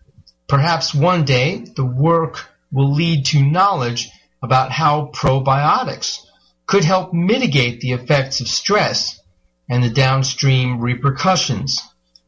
Perhaps 0.46 0.94
one 0.94 1.24
day 1.24 1.64
the 1.76 1.84
work 1.84 2.46
will 2.70 2.92
lead 2.92 3.26
to 3.26 3.42
knowledge 3.42 4.10
about 4.42 4.70
how 4.70 5.10
probiotics 5.12 6.20
could 6.66 6.84
help 6.84 7.12
mitigate 7.12 7.80
the 7.80 7.92
effects 7.92 8.40
of 8.40 8.48
stress 8.48 9.20
and 9.68 9.82
the 9.82 9.90
downstream 9.90 10.80
repercussions, 10.80 11.82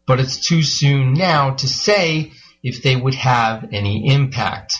but 0.06 0.20
it's 0.20 0.46
too 0.46 0.62
soon 0.62 1.14
now 1.14 1.50
to 1.50 1.68
say 1.68 2.32
if 2.62 2.82
they 2.82 2.96
would 2.96 3.14
have 3.14 3.68
any 3.72 4.12
impact. 4.12 4.74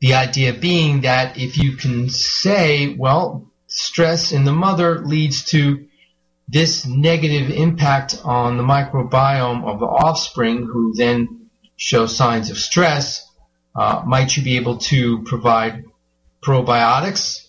The 0.00 0.14
idea 0.14 0.52
being 0.52 1.02
that 1.02 1.38
if 1.38 1.58
you 1.58 1.76
can 1.76 2.08
say, 2.08 2.94
well, 2.96 3.50
stress 3.68 4.32
in 4.32 4.44
the 4.44 4.52
mother 4.52 5.00
leads 5.00 5.44
to 5.46 5.86
this 6.48 6.86
negative 6.86 7.50
impact 7.50 8.20
on 8.24 8.56
the 8.56 8.64
microbiome 8.64 9.64
of 9.64 9.78
the 9.78 9.86
offspring 9.86 10.66
who 10.66 10.92
then 10.94 11.48
show 11.76 12.06
signs 12.06 12.50
of 12.50 12.58
stress, 12.58 13.26
uh, 13.74 14.02
might 14.06 14.36
you 14.36 14.42
be 14.42 14.56
able 14.56 14.78
to 14.78 15.22
provide 15.22 15.84
probiotics 16.42 17.46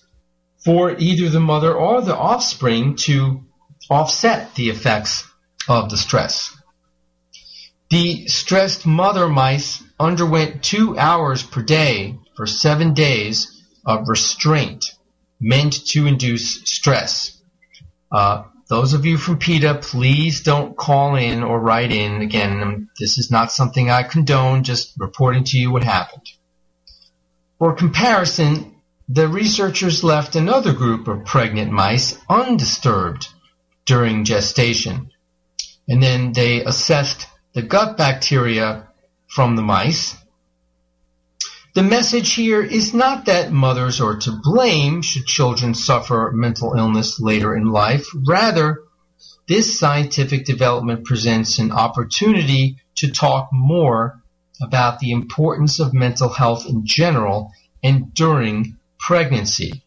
for 0.64 0.96
either 0.98 1.30
the 1.30 1.40
mother 1.40 1.74
or 1.74 2.02
the 2.02 2.16
offspring 2.16 2.96
to 2.96 3.44
offset 3.90 4.56
the 4.56 4.70
effects 4.70 5.30
of 5.68 5.90
the 5.90 5.98
stress. 5.98 6.56
The 7.90 8.28
stressed 8.28 8.86
mother 8.86 9.28
mice 9.28 9.84
underwent 10.00 10.64
two 10.64 10.98
hours 10.98 11.44
per 11.44 11.62
day 11.62 12.18
for 12.36 12.46
seven 12.46 12.94
days 12.94 13.62
of 13.86 14.08
restraint 14.08 14.86
meant 15.40 15.86
to 15.88 16.08
induce 16.08 16.64
stress. 16.64 17.38
Uh, 18.12 18.46
those 18.74 18.94
of 18.94 19.06
you 19.06 19.20
from 19.20 19.38
PETA, 19.38 19.76
please 19.84 20.42
don't 20.42 20.76
call 20.76 21.16
in 21.16 21.44
or 21.44 21.60
write 21.60 21.92
in. 21.92 22.24
Again, 22.24 22.64
um, 22.64 22.90
this 23.00 23.20
is 23.20 23.30
not 23.30 23.52
something 23.52 23.92
I 23.92 24.02
condone, 24.02 24.64
just 24.64 24.96
reporting 24.98 25.44
to 25.44 25.60
you 25.60 25.72
what 25.72 25.84
happened. 25.84 26.26
For 27.60 27.76
comparison, 27.76 28.74
the 29.08 29.28
researchers 29.28 30.04
left 30.04 30.36
another 30.36 30.74
group 30.74 31.08
of 31.08 31.24
pregnant 31.24 31.72
mice 31.72 32.18
undisturbed 32.28 33.28
during 33.86 34.26
gestation. 34.26 35.12
And 35.88 36.02
then 36.02 36.34
they 36.34 36.66
assessed 36.66 37.28
the 37.54 37.62
gut 37.62 37.96
bacteria 37.96 38.88
from 39.28 39.56
the 39.56 39.62
mice. 39.62 40.16
The 41.74 41.82
message 41.82 42.36
here 42.36 42.62
is 42.62 42.94
not 42.94 43.26
that 43.26 43.52
mothers 43.52 44.00
are 44.00 44.18
to 44.18 44.40
blame 44.44 45.02
should 45.02 45.26
children 45.26 45.74
suffer 45.74 46.32
mental 46.32 46.76
illness 46.78 47.20
later 47.20 47.56
in 47.56 47.72
life. 47.72 48.06
Rather, 48.28 48.84
this 49.48 49.80
scientific 49.80 50.46
development 50.46 51.04
presents 51.04 51.58
an 51.58 51.72
opportunity 51.72 52.78
to 52.98 53.12
talk 53.12 53.50
more 53.52 54.22
about 54.62 55.00
the 55.00 55.12
importance 55.12 55.80
of 55.80 55.96
mental 55.96 56.30
health 56.30 56.68
in 56.70 56.86
general 56.86 57.52
and 57.82 58.14
during 58.14 58.78
pregnancy. 59.00 59.84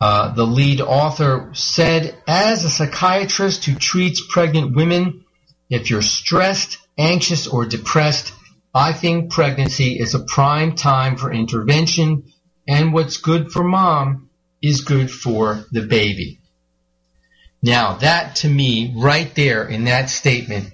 Uh, 0.00 0.34
the 0.34 0.46
lead 0.46 0.80
author 0.80 1.50
said, 1.54 2.20
as 2.26 2.64
a 2.64 2.70
psychiatrist 2.70 3.64
who 3.64 3.76
treats 3.76 4.20
pregnant 4.28 4.74
women, 4.74 5.24
if 5.70 5.88
you're 5.88 6.02
stressed, 6.02 6.78
anxious, 6.98 7.46
or 7.46 7.64
depressed, 7.64 8.32
I 8.78 8.92
think 8.92 9.32
pregnancy 9.32 9.98
is 9.98 10.14
a 10.14 10.20
prime 10.20 10.76
time 10.76 11.16
for 11.16 11.32
intervention, 11.32 12.32
and 12.68 12.92
what's 12.92 13.16
good 13.16 13.50
for 13.50 13.64
mom 13.64 14.30
is 14.62 14.82
good 14.82 15.10
for 15.10 15.64
the 15.72 15.82
baby. 15.82 16.38
Now, 17.60 17.94
that 17.94 18.36
to 18.36 18.48
me, 18.48 18.94
right 18.96 19.34
there 19.34 19.64
in 19.64 19.86
that 19.86 20.10
statement, 20.10 20.72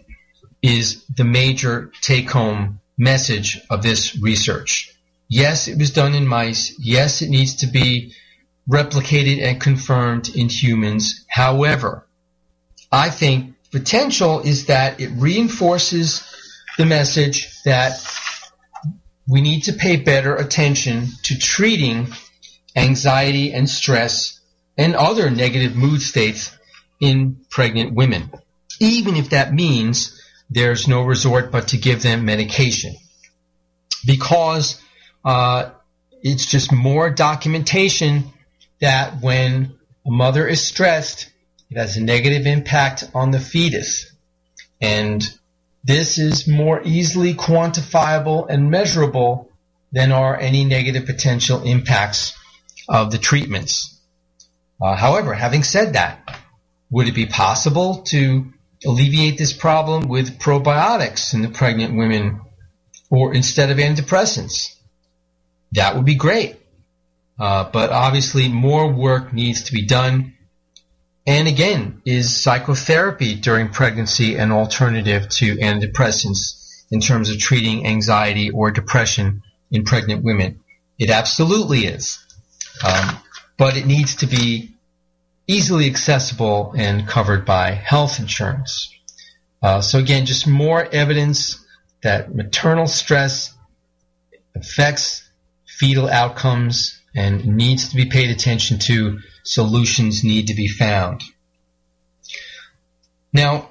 is 0.61 1.03
the 1.07 1.25
major 1.25 1.93
take 2.03 2.31
home 2.31 2.81
message 2.99 3.59
of 3.71 3.83
this 3.83 4.21
research. 4.21 4.95
Yes, 5.29 5.67
it 5.67 5.79
was 5.79 5.91
done 5.91 6.15
in 6.15 6.27
mice. 6.27 6.79
Yes, 6.79 7.23
it 7.23 7.31
needs 7.31 7.57
to 7.57 7.67
be 7.67 8.13
replicated 8.69 9.43
and 9.43 9.59
confirmed 9.59 10.29
in 10.37 10.51
humans. 10.51 11.25
However, 11.27 12.07
I 12.93 13.09
think 13.09 13.55
potential 13.71 14.41
is 14.41 14.67
that 14.67 15.01
it 15.01 15.09
reinforces 15.15 16.34
the 16.79 16.87
message 16.87 17.63
that 17.65 17.93
we 19.29 19.41
need 19.41 19.63
to 19.65 19.73
pay 19.73 19.97
better 19.97 20.35
attention 20.35 21.09
to 21.23 21.39
treating 21.39 22.09
anxiety 22.77 23.53
and 23.53 23.69
stress 23.69 24.41
and 24.77 24.95
other 24.95 25.31
negative 25.31 25.77
mood 25.77 26.03
states 26.03 26.57
in 27.01 27.45
pregnant 27.51 27.95
women, 27.95 28.31
even 28.81 29.17
if 29.17 29.31
that 29.31 29.53
means 29.53 30.21
there's 30.51 30.89
no 30.89 31.03
resort 31.03 31.51
but 31.51 31.69
to 31.69 31.77
give 31.77 32.03
them 32.03 32.25
medication. 32.25 32.95
Because 34.05 34.81
uh, 35.25 35.71
it's 36.23 36.47
just 36.47 36.73
more 36.73 37.11
documentation 37.11 38.25
that 38.81 39.21
when 39.21 39.79
a 40.07 40.11
mother 40.11 40.47
is 40.47 40.63
stressed, 40.63 41.31
it 41.71 41.79
has 41.79 41.97
a 41.97 42.03
negative 42.03 42.47
impact 42.47 43.05
on 43.15 43.31
the 43.31 43.41
fetus. 43.41 44.13
And 44.81 45.23
this 45.85 46.19
is 46.19 46.49
more 46.49 46.81
easily 46.83 47.35
quantifiable 47.35 48.47
and 48.49 48.71
measurable 48.71 49.51
than 49.93 50.13
are 50.13 50.39
any 50.39 50.65
negative 50.65 51.07
potential 51.07 51.63
impacts 51.63 52.37
of 52.89 53.11
the 53.11 53.19
treatments. 53.19 54.01
Uh, 54.83 54.97
however, 54.97 55.35
having 55.35 55.63
said 55.63 55.93
that, 55.93 56.41
would 56.91 57.07
it 57.07 57.15
be 57.15 57.27
possible 57.27 58.03
to 58.03 58.53
alleviate 58.85 59.39
this 59.39 59.53
problem 59.53 60.09
with 60.09 60.39
probiotics 60.39 61.35
in 61.35 61.43
the 61.43 61.49
pregnant 61.49 61.97
women 61.97 62.41
or 63.11 63.35
instead 63.35 63.71
of 63.71 63.79
antidepressants? 63.79 64.75
That 65.73 65.97
would 65.97 66.05
be 66.05 66.15
great. 66.15 66.57
Uh, 67.39 67.69
but 67.71 67.91
obviously 67.91 68.49
more 68.49 68.91
work 68.93 69.33
needs 69.33 69.65
to 69.65 69.73
be 69.73 69.87
done. 69.87 70.34
And 71.27 71.49
again, 71.49 72.03
is 72.05 72.43
psychotherapy 72.43 73.35
during 73.35 73.71
pregnancy 73.71 74.37
an 74.37 74.53
alternative 74.53 75.29
to 75.31 75.57
antidepressants 75.57 76.85
in 76.91 77.01
terms 77.01 77.31
of 77.31 77.39
treating 77.39 77.87
anxiety 77.87 78.51
or 78.51 78.71
depression 78.71 79.43
in 79.71 79.85
pregnant 79.85 80.23
women? 80.23 80.61
It 80.99 81.11
absolutely 81.11 81.87
is. 81.87 82.19
Um, 82.85 83.19
but 83.57 83.77
it 83.77 83.87
needs 83.87 84.17
to 84.17 84.27
be 84.27 84.75
easily 85.47 85.87
accessible 85.87 86.75
and 86.77 87.07
covered 87.07 87.45
by 87.45 87.71
health 87.71 88.19
insurance. 88.19 88.91
Uh, 89.63 89.81
so 89.81 89.99
again, 89.99 90.27
just 90.27 90.47
more 90.47 90.87
evidence 90.93 91.65
that 92.03 92.35
maternal 92.35 92.87
stress 92.87 93.55
affects 94.55 95.27
fetal 95.67 96.09
outcomes 96.09 97.01
and 97.15 97.45
needs 97.47 97.89
to 97.89 97.97
be 97.97 98.07
paid 98.07 98.31
attention 98.31 98.79
to. 98.79 99.19
Solutions 99.45 100.25
need 100.25 100.49
to 100.49 100.55
be 100.55 100.69
found. 100.69 101.23
Now, 103.33 103.69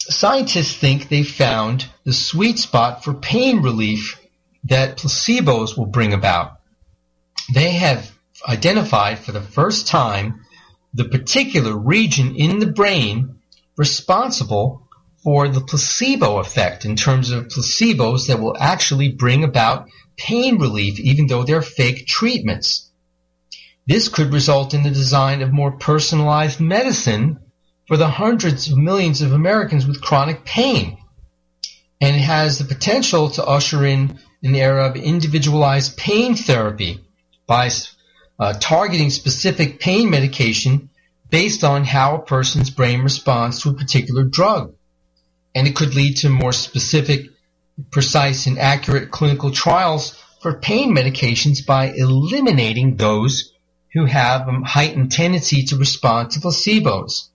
scientists 0.00 0.74
think 0.74 1.08
they 1.08 1.22
found 1.22 1.86
the 2.04 2.12
sweet 2.12 2.58
spot 2.58 3.04
for 3.04 3.14
pain 3.14 3.62
relief 3.62 4.20
that 4.64 4.98
placebos 4.98 5.76
will 5.76 5.86
bring 5.86 6.12
about. 6.12 6.58
They 7.54 7.72
have 7.72 8.10
identified 8.48 9.18
for 9.18 9.32
the 9.32 9.40
first 9.40 9.86
time 9.86 10.44
the 10.94 11.04
particular 11.04 11.76
region 11.76 12.34
in 12.36 12.58
the 12.58 12.66
brain 12.66 13.36
responsible 13.76 14.88
for 15.22 15.48
the 15.48 15.60
placebo 15.60 16.38
effect 16.38 16.84
in 16.84 16.96
terms 16.96 17.30
of 17.30 17.46
placebos 17.46 18.26
that 18.26 18.40
will 18.40 18.56
actually 18.58 19.12
bring 19.12 19.44
about 19.44 19.88
pain 20.16 20.58
relief 20.58 20.98
even 20.98 21.26
though 21.26 21.44
they're 21.44 21.62
fake 21.62 22.06
treatments. 22.06 22.90
This 23.86 24.08
could 24.08 24.32
result 24.32 24.74
in 24.74 24.82
the 24.82 24.90
design 24.90 25.42
of 25.42 25.52
more 25.52 25.72
personalized 25.72 26.60
medicine 26.60 27.40
for 27.88 27.96
the 27.96 28.08
hundreds 28.08 28.70
of 28.70 28.78
millions 28.78 29.22
of 29.22 29.32
Americans 29.32 29.86
with 29.86 30.00
chronic 30.00 30.44
pain. 30.44 30.98
and 32.00 32.16
it 32.16 32.20
has 32.20 32.58
the 32.58 32.64
potential 32.64 33.30
to 33.30 33.44
usher 33.44 33.86
in 33.86 34.18
an 34.42 34.54
era 34.56 34.88
of 34.88 34.96
individualized 34.96 35.96
pain 35.96 36.34
therapy 36.34 37.00
by 37.46 37.70
uh, 38.40 38.54
targeting 38.54 39.08
specific 39.08 39.78
pain 39.78 40.10
medication 40.10 40.90
based 41.30 41.62
on 41.62 41.84
how 41.84 42.16
a 42.16 42.22
person's 42.22 42.70
brain 42.70 43.02
responds 43.02 43.62
to 43.62 43.70
a 43.70 43.74
particular 43.74 44.24
drug. 44.24 44.74
And 45.54 45.68
it 45.68 45.76
could 45.76 45.94
lead 45.94 46.16
to 46.18 46.28
more 46.28 46.52
specific, 46.52 47.26
precise, 47.92 48.46
and 48.46 48.58
accurate 48.58 49.12
clinical 49.12 49.52
trials 49.52 50.20
for 50.40 50.58
pain 50.58 50.94
medications 50.94 51.64
by 51.64 51.92
eliminating 51.92 52.96
those 52.96 53.51
who 53.94 54.06
have 54.06 54.48
a 54.48 54.60
heightened 54.64 55.12
tendency 55.12 55.64
to 55.64 55.76
respond 55.76 56.30
to 56.30 56.40
placebos. 56.40 57.28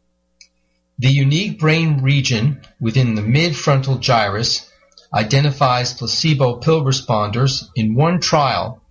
The 0.99 1.09
unique 1.09 1.59
brain 1.59 2.01
region 2.01 2.61
within 2.79 3.15
the 3.15 3.21
midfrontal 3.21 3.99
gyrus 3.99 4.69
identifies 5.13 5.93
placebo 5.93 6.57
pill 6.57 6.83
responders 6.83 7.65
in 7.75 7.93
one 7.95 8.19
trial 8.19 8.81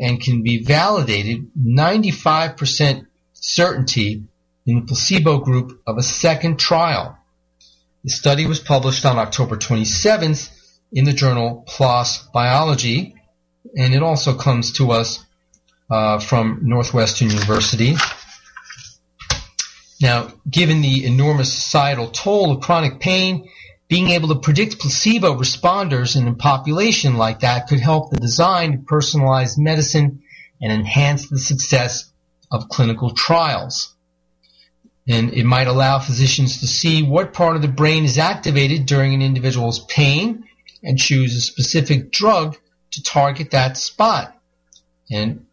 and 0.00 0.20
can 0.20 0.42
be 0.42 0.62
validated 0.62 1.50
95% 1.58 3.06
certainty 3.32 4.22
in 4.66 4.80
the 4.80 4.86
placebo 4.86 5.38
group 5.38 5.80
of 5.86 5.98
a 5.98 6.02
second 6.02 6.58
trial. 6.58 7.18
The 8.04 8.10
study 8.10 8.46
was 8.46 8.60
published 8.60 9.04
on 9.04 9.18
October 9.18 9.56
27th 9.56 10.50
in 10.92 11.04
the 11.04 11.12
journal 11.12 11.64
PLOS 11.66 12.30
Biology, 12.32 13.16
and 13.76 13.94
it 13.94 14.02
also 14.02 14.34
comes 14.36 14.72
to 14.74 14.92
us 14.92 15.24
uh, 15.90 16.18
from 16.18 16.60
Northwestern 16.62 17.30
University. 17.30 17.94
Now, 20.00 20.32
given 20.48 20.80
the 20.80 21.04
enormous 21.04 21.52
societal 21.52 22.08
toll 22.08 22.52
of 22.52 22.60
chronic 22.62 23.00
pain, 23.00 23.48
being 23.88 24.10
able 24.10 24.28
to 24.28 24.36
predict 24.36 24.78
placebo 24.78 25.34
responders 25.34 26.14
in 26.14 26.28
a 26.28 26.34
population 26.34 27.16
like 27.16 27.40
that 27.40 27.68
could 27.68 27.80
help 27.80 28.10
the 28.10 28.20
design 28.20 28.74
of 28.74 28.86
personalized 28.86 29.58
medicine 29.58 30.22
and 30.60 30.72
enhance 30.72 31.28
the 31.28 31.38
success 31.38 32.10
of 32.50 32.68
clinical 32.68 33.10
trials. 33.10 33.94
And 35.08 35.32
it 35.32 35.44
might 35.44 35.68
allow 35.68 35.98
physicians 35.98 36.60
to 36.60 36.66
see 36.66 37.02
what 37.02 37.32
part 37.32 37.56
of 37.56 37.62
the 37.62 37.68
brain 37.68 38.04
is 38.04 38.18
activated 38.18 38.84
during 38.84 39.14
an 39.14 39.22
individual's 39.22 39.84
pain 39.86 40.44
and 40.82 40.98
choose 40.98 41.34
a 41.34 41.40
specific 41.40 42.12
drug 42.12 42.56
to 42.90 43.02
target 43.02 43.52
that 43.52 43.78
spot. 43.78 44.36
And 45.10 45.46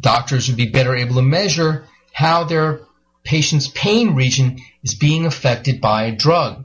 doctors 0.00 0.48
would 0.48 0.56
be 0.56 0.70
better 0.70 0.94
able 0.94 1.16
to 1.16 1.22
measure 1.22 1.86
how 2.12 2.44
their 2.44 2.80
patient's 3.24 3.68
pain 3.68 4.14
region 4.14 4.58
is 4.82 4.94
being 4.94 5.26
affected 5.26 5.80
by 5.80 6.04
a 6.04 6.16
drug. 6.16 6.64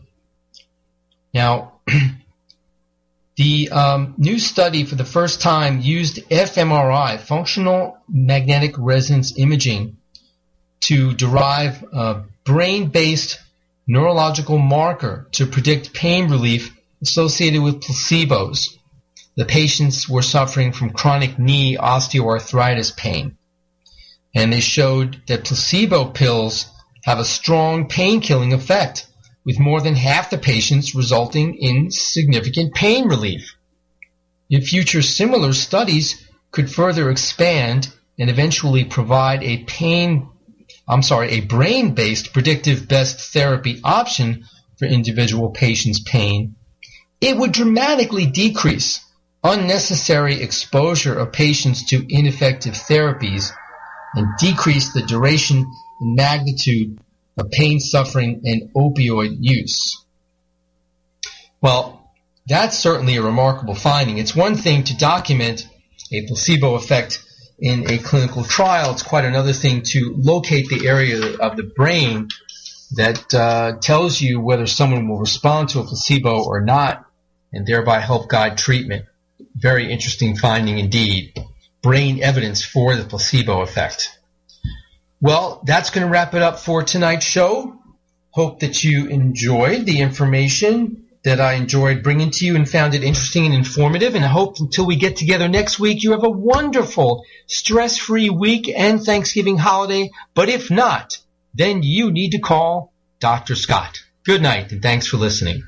Now, 1.34 1.74
the 3.36 3.70
um, 3.70 4.14
new 4.18 4.40
study 4.40 4.84
for 4.84 4.96
the 4.96 5.06
first 5.06 5.42
time 5.42 5.82
used 5.82 6.18
fMRI, 6.30 7.20
functional 7.20 7.98
magnetic 8.08 8.76
resonance 8.78 9.38
imaging, 9.38 9.98
to 10.82 11.14
derive 11.14 11.84
a 11.92 12.24
brain-based 12.44 13.40
neurological 13.88 14.58
marker 14.58 15.28
to 15.32 15.46
predict 15.46 15.94
pain 15.94 16.30
relief 16.30 16.76
associated 17.02 17.62
with 17.62 17.82
placebos. 17.82 18.78
The 19.36 19.46
patients 19.46 20.10
were 20.10 20.22
suffering 20.22 20.74
from 20.74 20.92
chronic 20.92 21.40
knee 21.40 21.78
osteoarthritis 21.78 22.96
pain 22.96 23.38
and 24.34 24.52
they 24.52 24.62
showed 24.62 25.22
that 25.28 25.44
placebo 25.44 26.06
pills 26.06 26.68
have 27.04 27.20
a 27.20 27.26
strong 27.26 27.88
pain-killing 27.88 28.54
effect, 28.54 29.08
with 29.44 29.60
more 29.60 29.82
than 29.82 29.96
half 29.96 30.30
the 30.30 30.38
patients 30.38 30.96
resulting 30.96 31.56
in 31.56 31.90
significant 31.90 32.74
pain 32.74 33.08
relief. 33.08 33.56
In 34.50 34.62
future 34.62 35.02
similar 35.02 35.54
studies 35.54 36.28
could 36.52 36.72
further 36.72 37.10
expand 37.10 37.92
and 38.20 38.30
eventually 38.30 38.86
provide 38.86 39.42
a 39.44 39.64
pain, 39.64 40.30
I'm 40.88 41.02
sorry, 41.02 41.32
a 41.32 41.42
brain-based 41.42 42.34
predictive 42.34 42.88
best 42.88 43.34
therapy 43.34 43.82
option 43.84 44.46
for 44.78 44.86
individual 44.86 45.50
patients' 45.50 46.00
pain, 46.00 46.56
it 47.20 47.36
would 47.36 47.52
dramatically 47.52 48.28
decrease 48.28 49.00
unnecessary 49.44 50.42
exposure 50.42 51.18
of 51.18 51.32
patients 51.32 51.88
to 51.88 52.06
ineffective 52.08 52.74
therapies 52.74 53.52
and 54.14 54.28
decrease 54.38 54.94
the 54.94 55.02
duration 55.02 55.66
and 56.00 56.16
magnitude 56.16 57.00
of 57.38 57.50
pain, 57.52 57.80
suffering, 57.80 58.42
and 58.46 58.74
opioid 58.74 59.38
use. 59.40 60.06
Well, 61.62 62.12
that's 62.48 62.78
certainly 62.78 63.16
a 63.16 63.22
remarkable 63.22 63.76
finding. 63.76 64.18
It's 64.18 64.36
one 64.36 64.56
thing 64.56 64.84
to 64.86 64.98
document 64.98 65.68
a 66.12 66.26
placebo 66.28 66.76
effect 66.76 67.24
in 67.60 67.90
a 67.90 68.00
clinical 68.00 68.44
trial. 68.44 68.92
It's 68.92 69.04
quite 69.04 69.26
another 69.26 69.54
thing 69.54 69.84
to 69.84 70.14
locate 70.18 70.68
the 70.68 70.88
area 70.88 71.38
of 71.38 71.56
the 71.56 71.64
brain 71.64 72.30
that 72.94 73.34
uh, 73.34 73.78
tells 73.80 74.20
you 74.20 74.42
whether 74.42 74.68
someone 74.68 75.08
will 75.08 75.20
respond 75.20 75.70
to 75.70 75.80
a 75.80 75.84
placebo 75.84 76.44
or 76.44 76.60
not, 76.60 77.06
and 77.54 77.66
thereby 77.66 78.00
help 78.00 78.28
guide 78.28 78.58
treatment. 78.58 79.06
Very 79.56 79.92
interesting 79.92 80.36
finding 80.36 80.80
indeed 80.80 81.34
brain 81.82 82.22
evidence 82.22 82.64
for 82.64 82.96
the 82.96 83.04
placebo 83.04 83.62
effect. 83.62 84.18
Well, 85.20 85.62
that's 85.66 85.90
going 85.90 86.06
to 86.06 86.12
wrap 86.12 86.34
it 86.34 86.42
up 86.42 86.60
for 86.60 86.84
tonight's 86.84 87.26
show. 87.26 87.78
Hope 88.32 88.62
that 88.62 88.84
you 88.84 89.08
enjoyed 89.08 89.86
the 89.86 90.02
information 90.02 91.06
that 91.24 91.40
I 91.40 91.54
enjoyed 91.54 92.02
bringing 92.02 92.32
to 92.32 92.46
you 92.46 92.56
and 92.56 92.68
found 92.68 92.96
it 92.96 93.04
interesting 93.04 93.46
and 93.46 93.54
informative. 93.54 94.16
And 94.16 94.26
I 94.26 94.30
hope 94.30 94.60
until 94.60 94.88
we 94.88 94.96
get 94.96 95.18
together 95.18 95.48
next 95.48 95.80
week, 95.80 96.02
you 96.02 96.12
have 96.12 96.24
a 96.24 96.30
wonderful, 96.30 97.24
stress-free 97.48 98.32
week 98.32 98.72
and 98.76 99.04
Thanksgiving 99.04 99.58
holiday. 99.58 100.10
But 100.34 100.50
if 100.50 100.72
not, 100.72 101.20
then 101.54 101.84
you 101.84 102.12
need 102.12 102.32
to 102.32 102.40
call 102.40 102.92
Dr. 103.20 103.56
Scott. 103.56 104.00
Good 104.24 104.42
night 104.42 104.72
and 104.72 104.82
thanks 104.82 105.06
for 105.06 105.18
listening. 105.18 105.68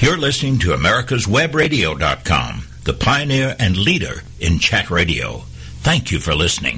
You're 0.00 0.18
listening 0.18 0.58
to 0.58 0.70
America'sWebRadio.com 0.70 2.73
the 2.84 2.92
pioneer 2.92 3.56
and 3.58 3.76
leader 3.76 4.22
in 4.40 4.58
chat 4.58 4.90
radio. 4.90 5.38
Thank 5.82 6.10
you 6.10 6.18
for 6.18 6.34
listening. 6.34 6.72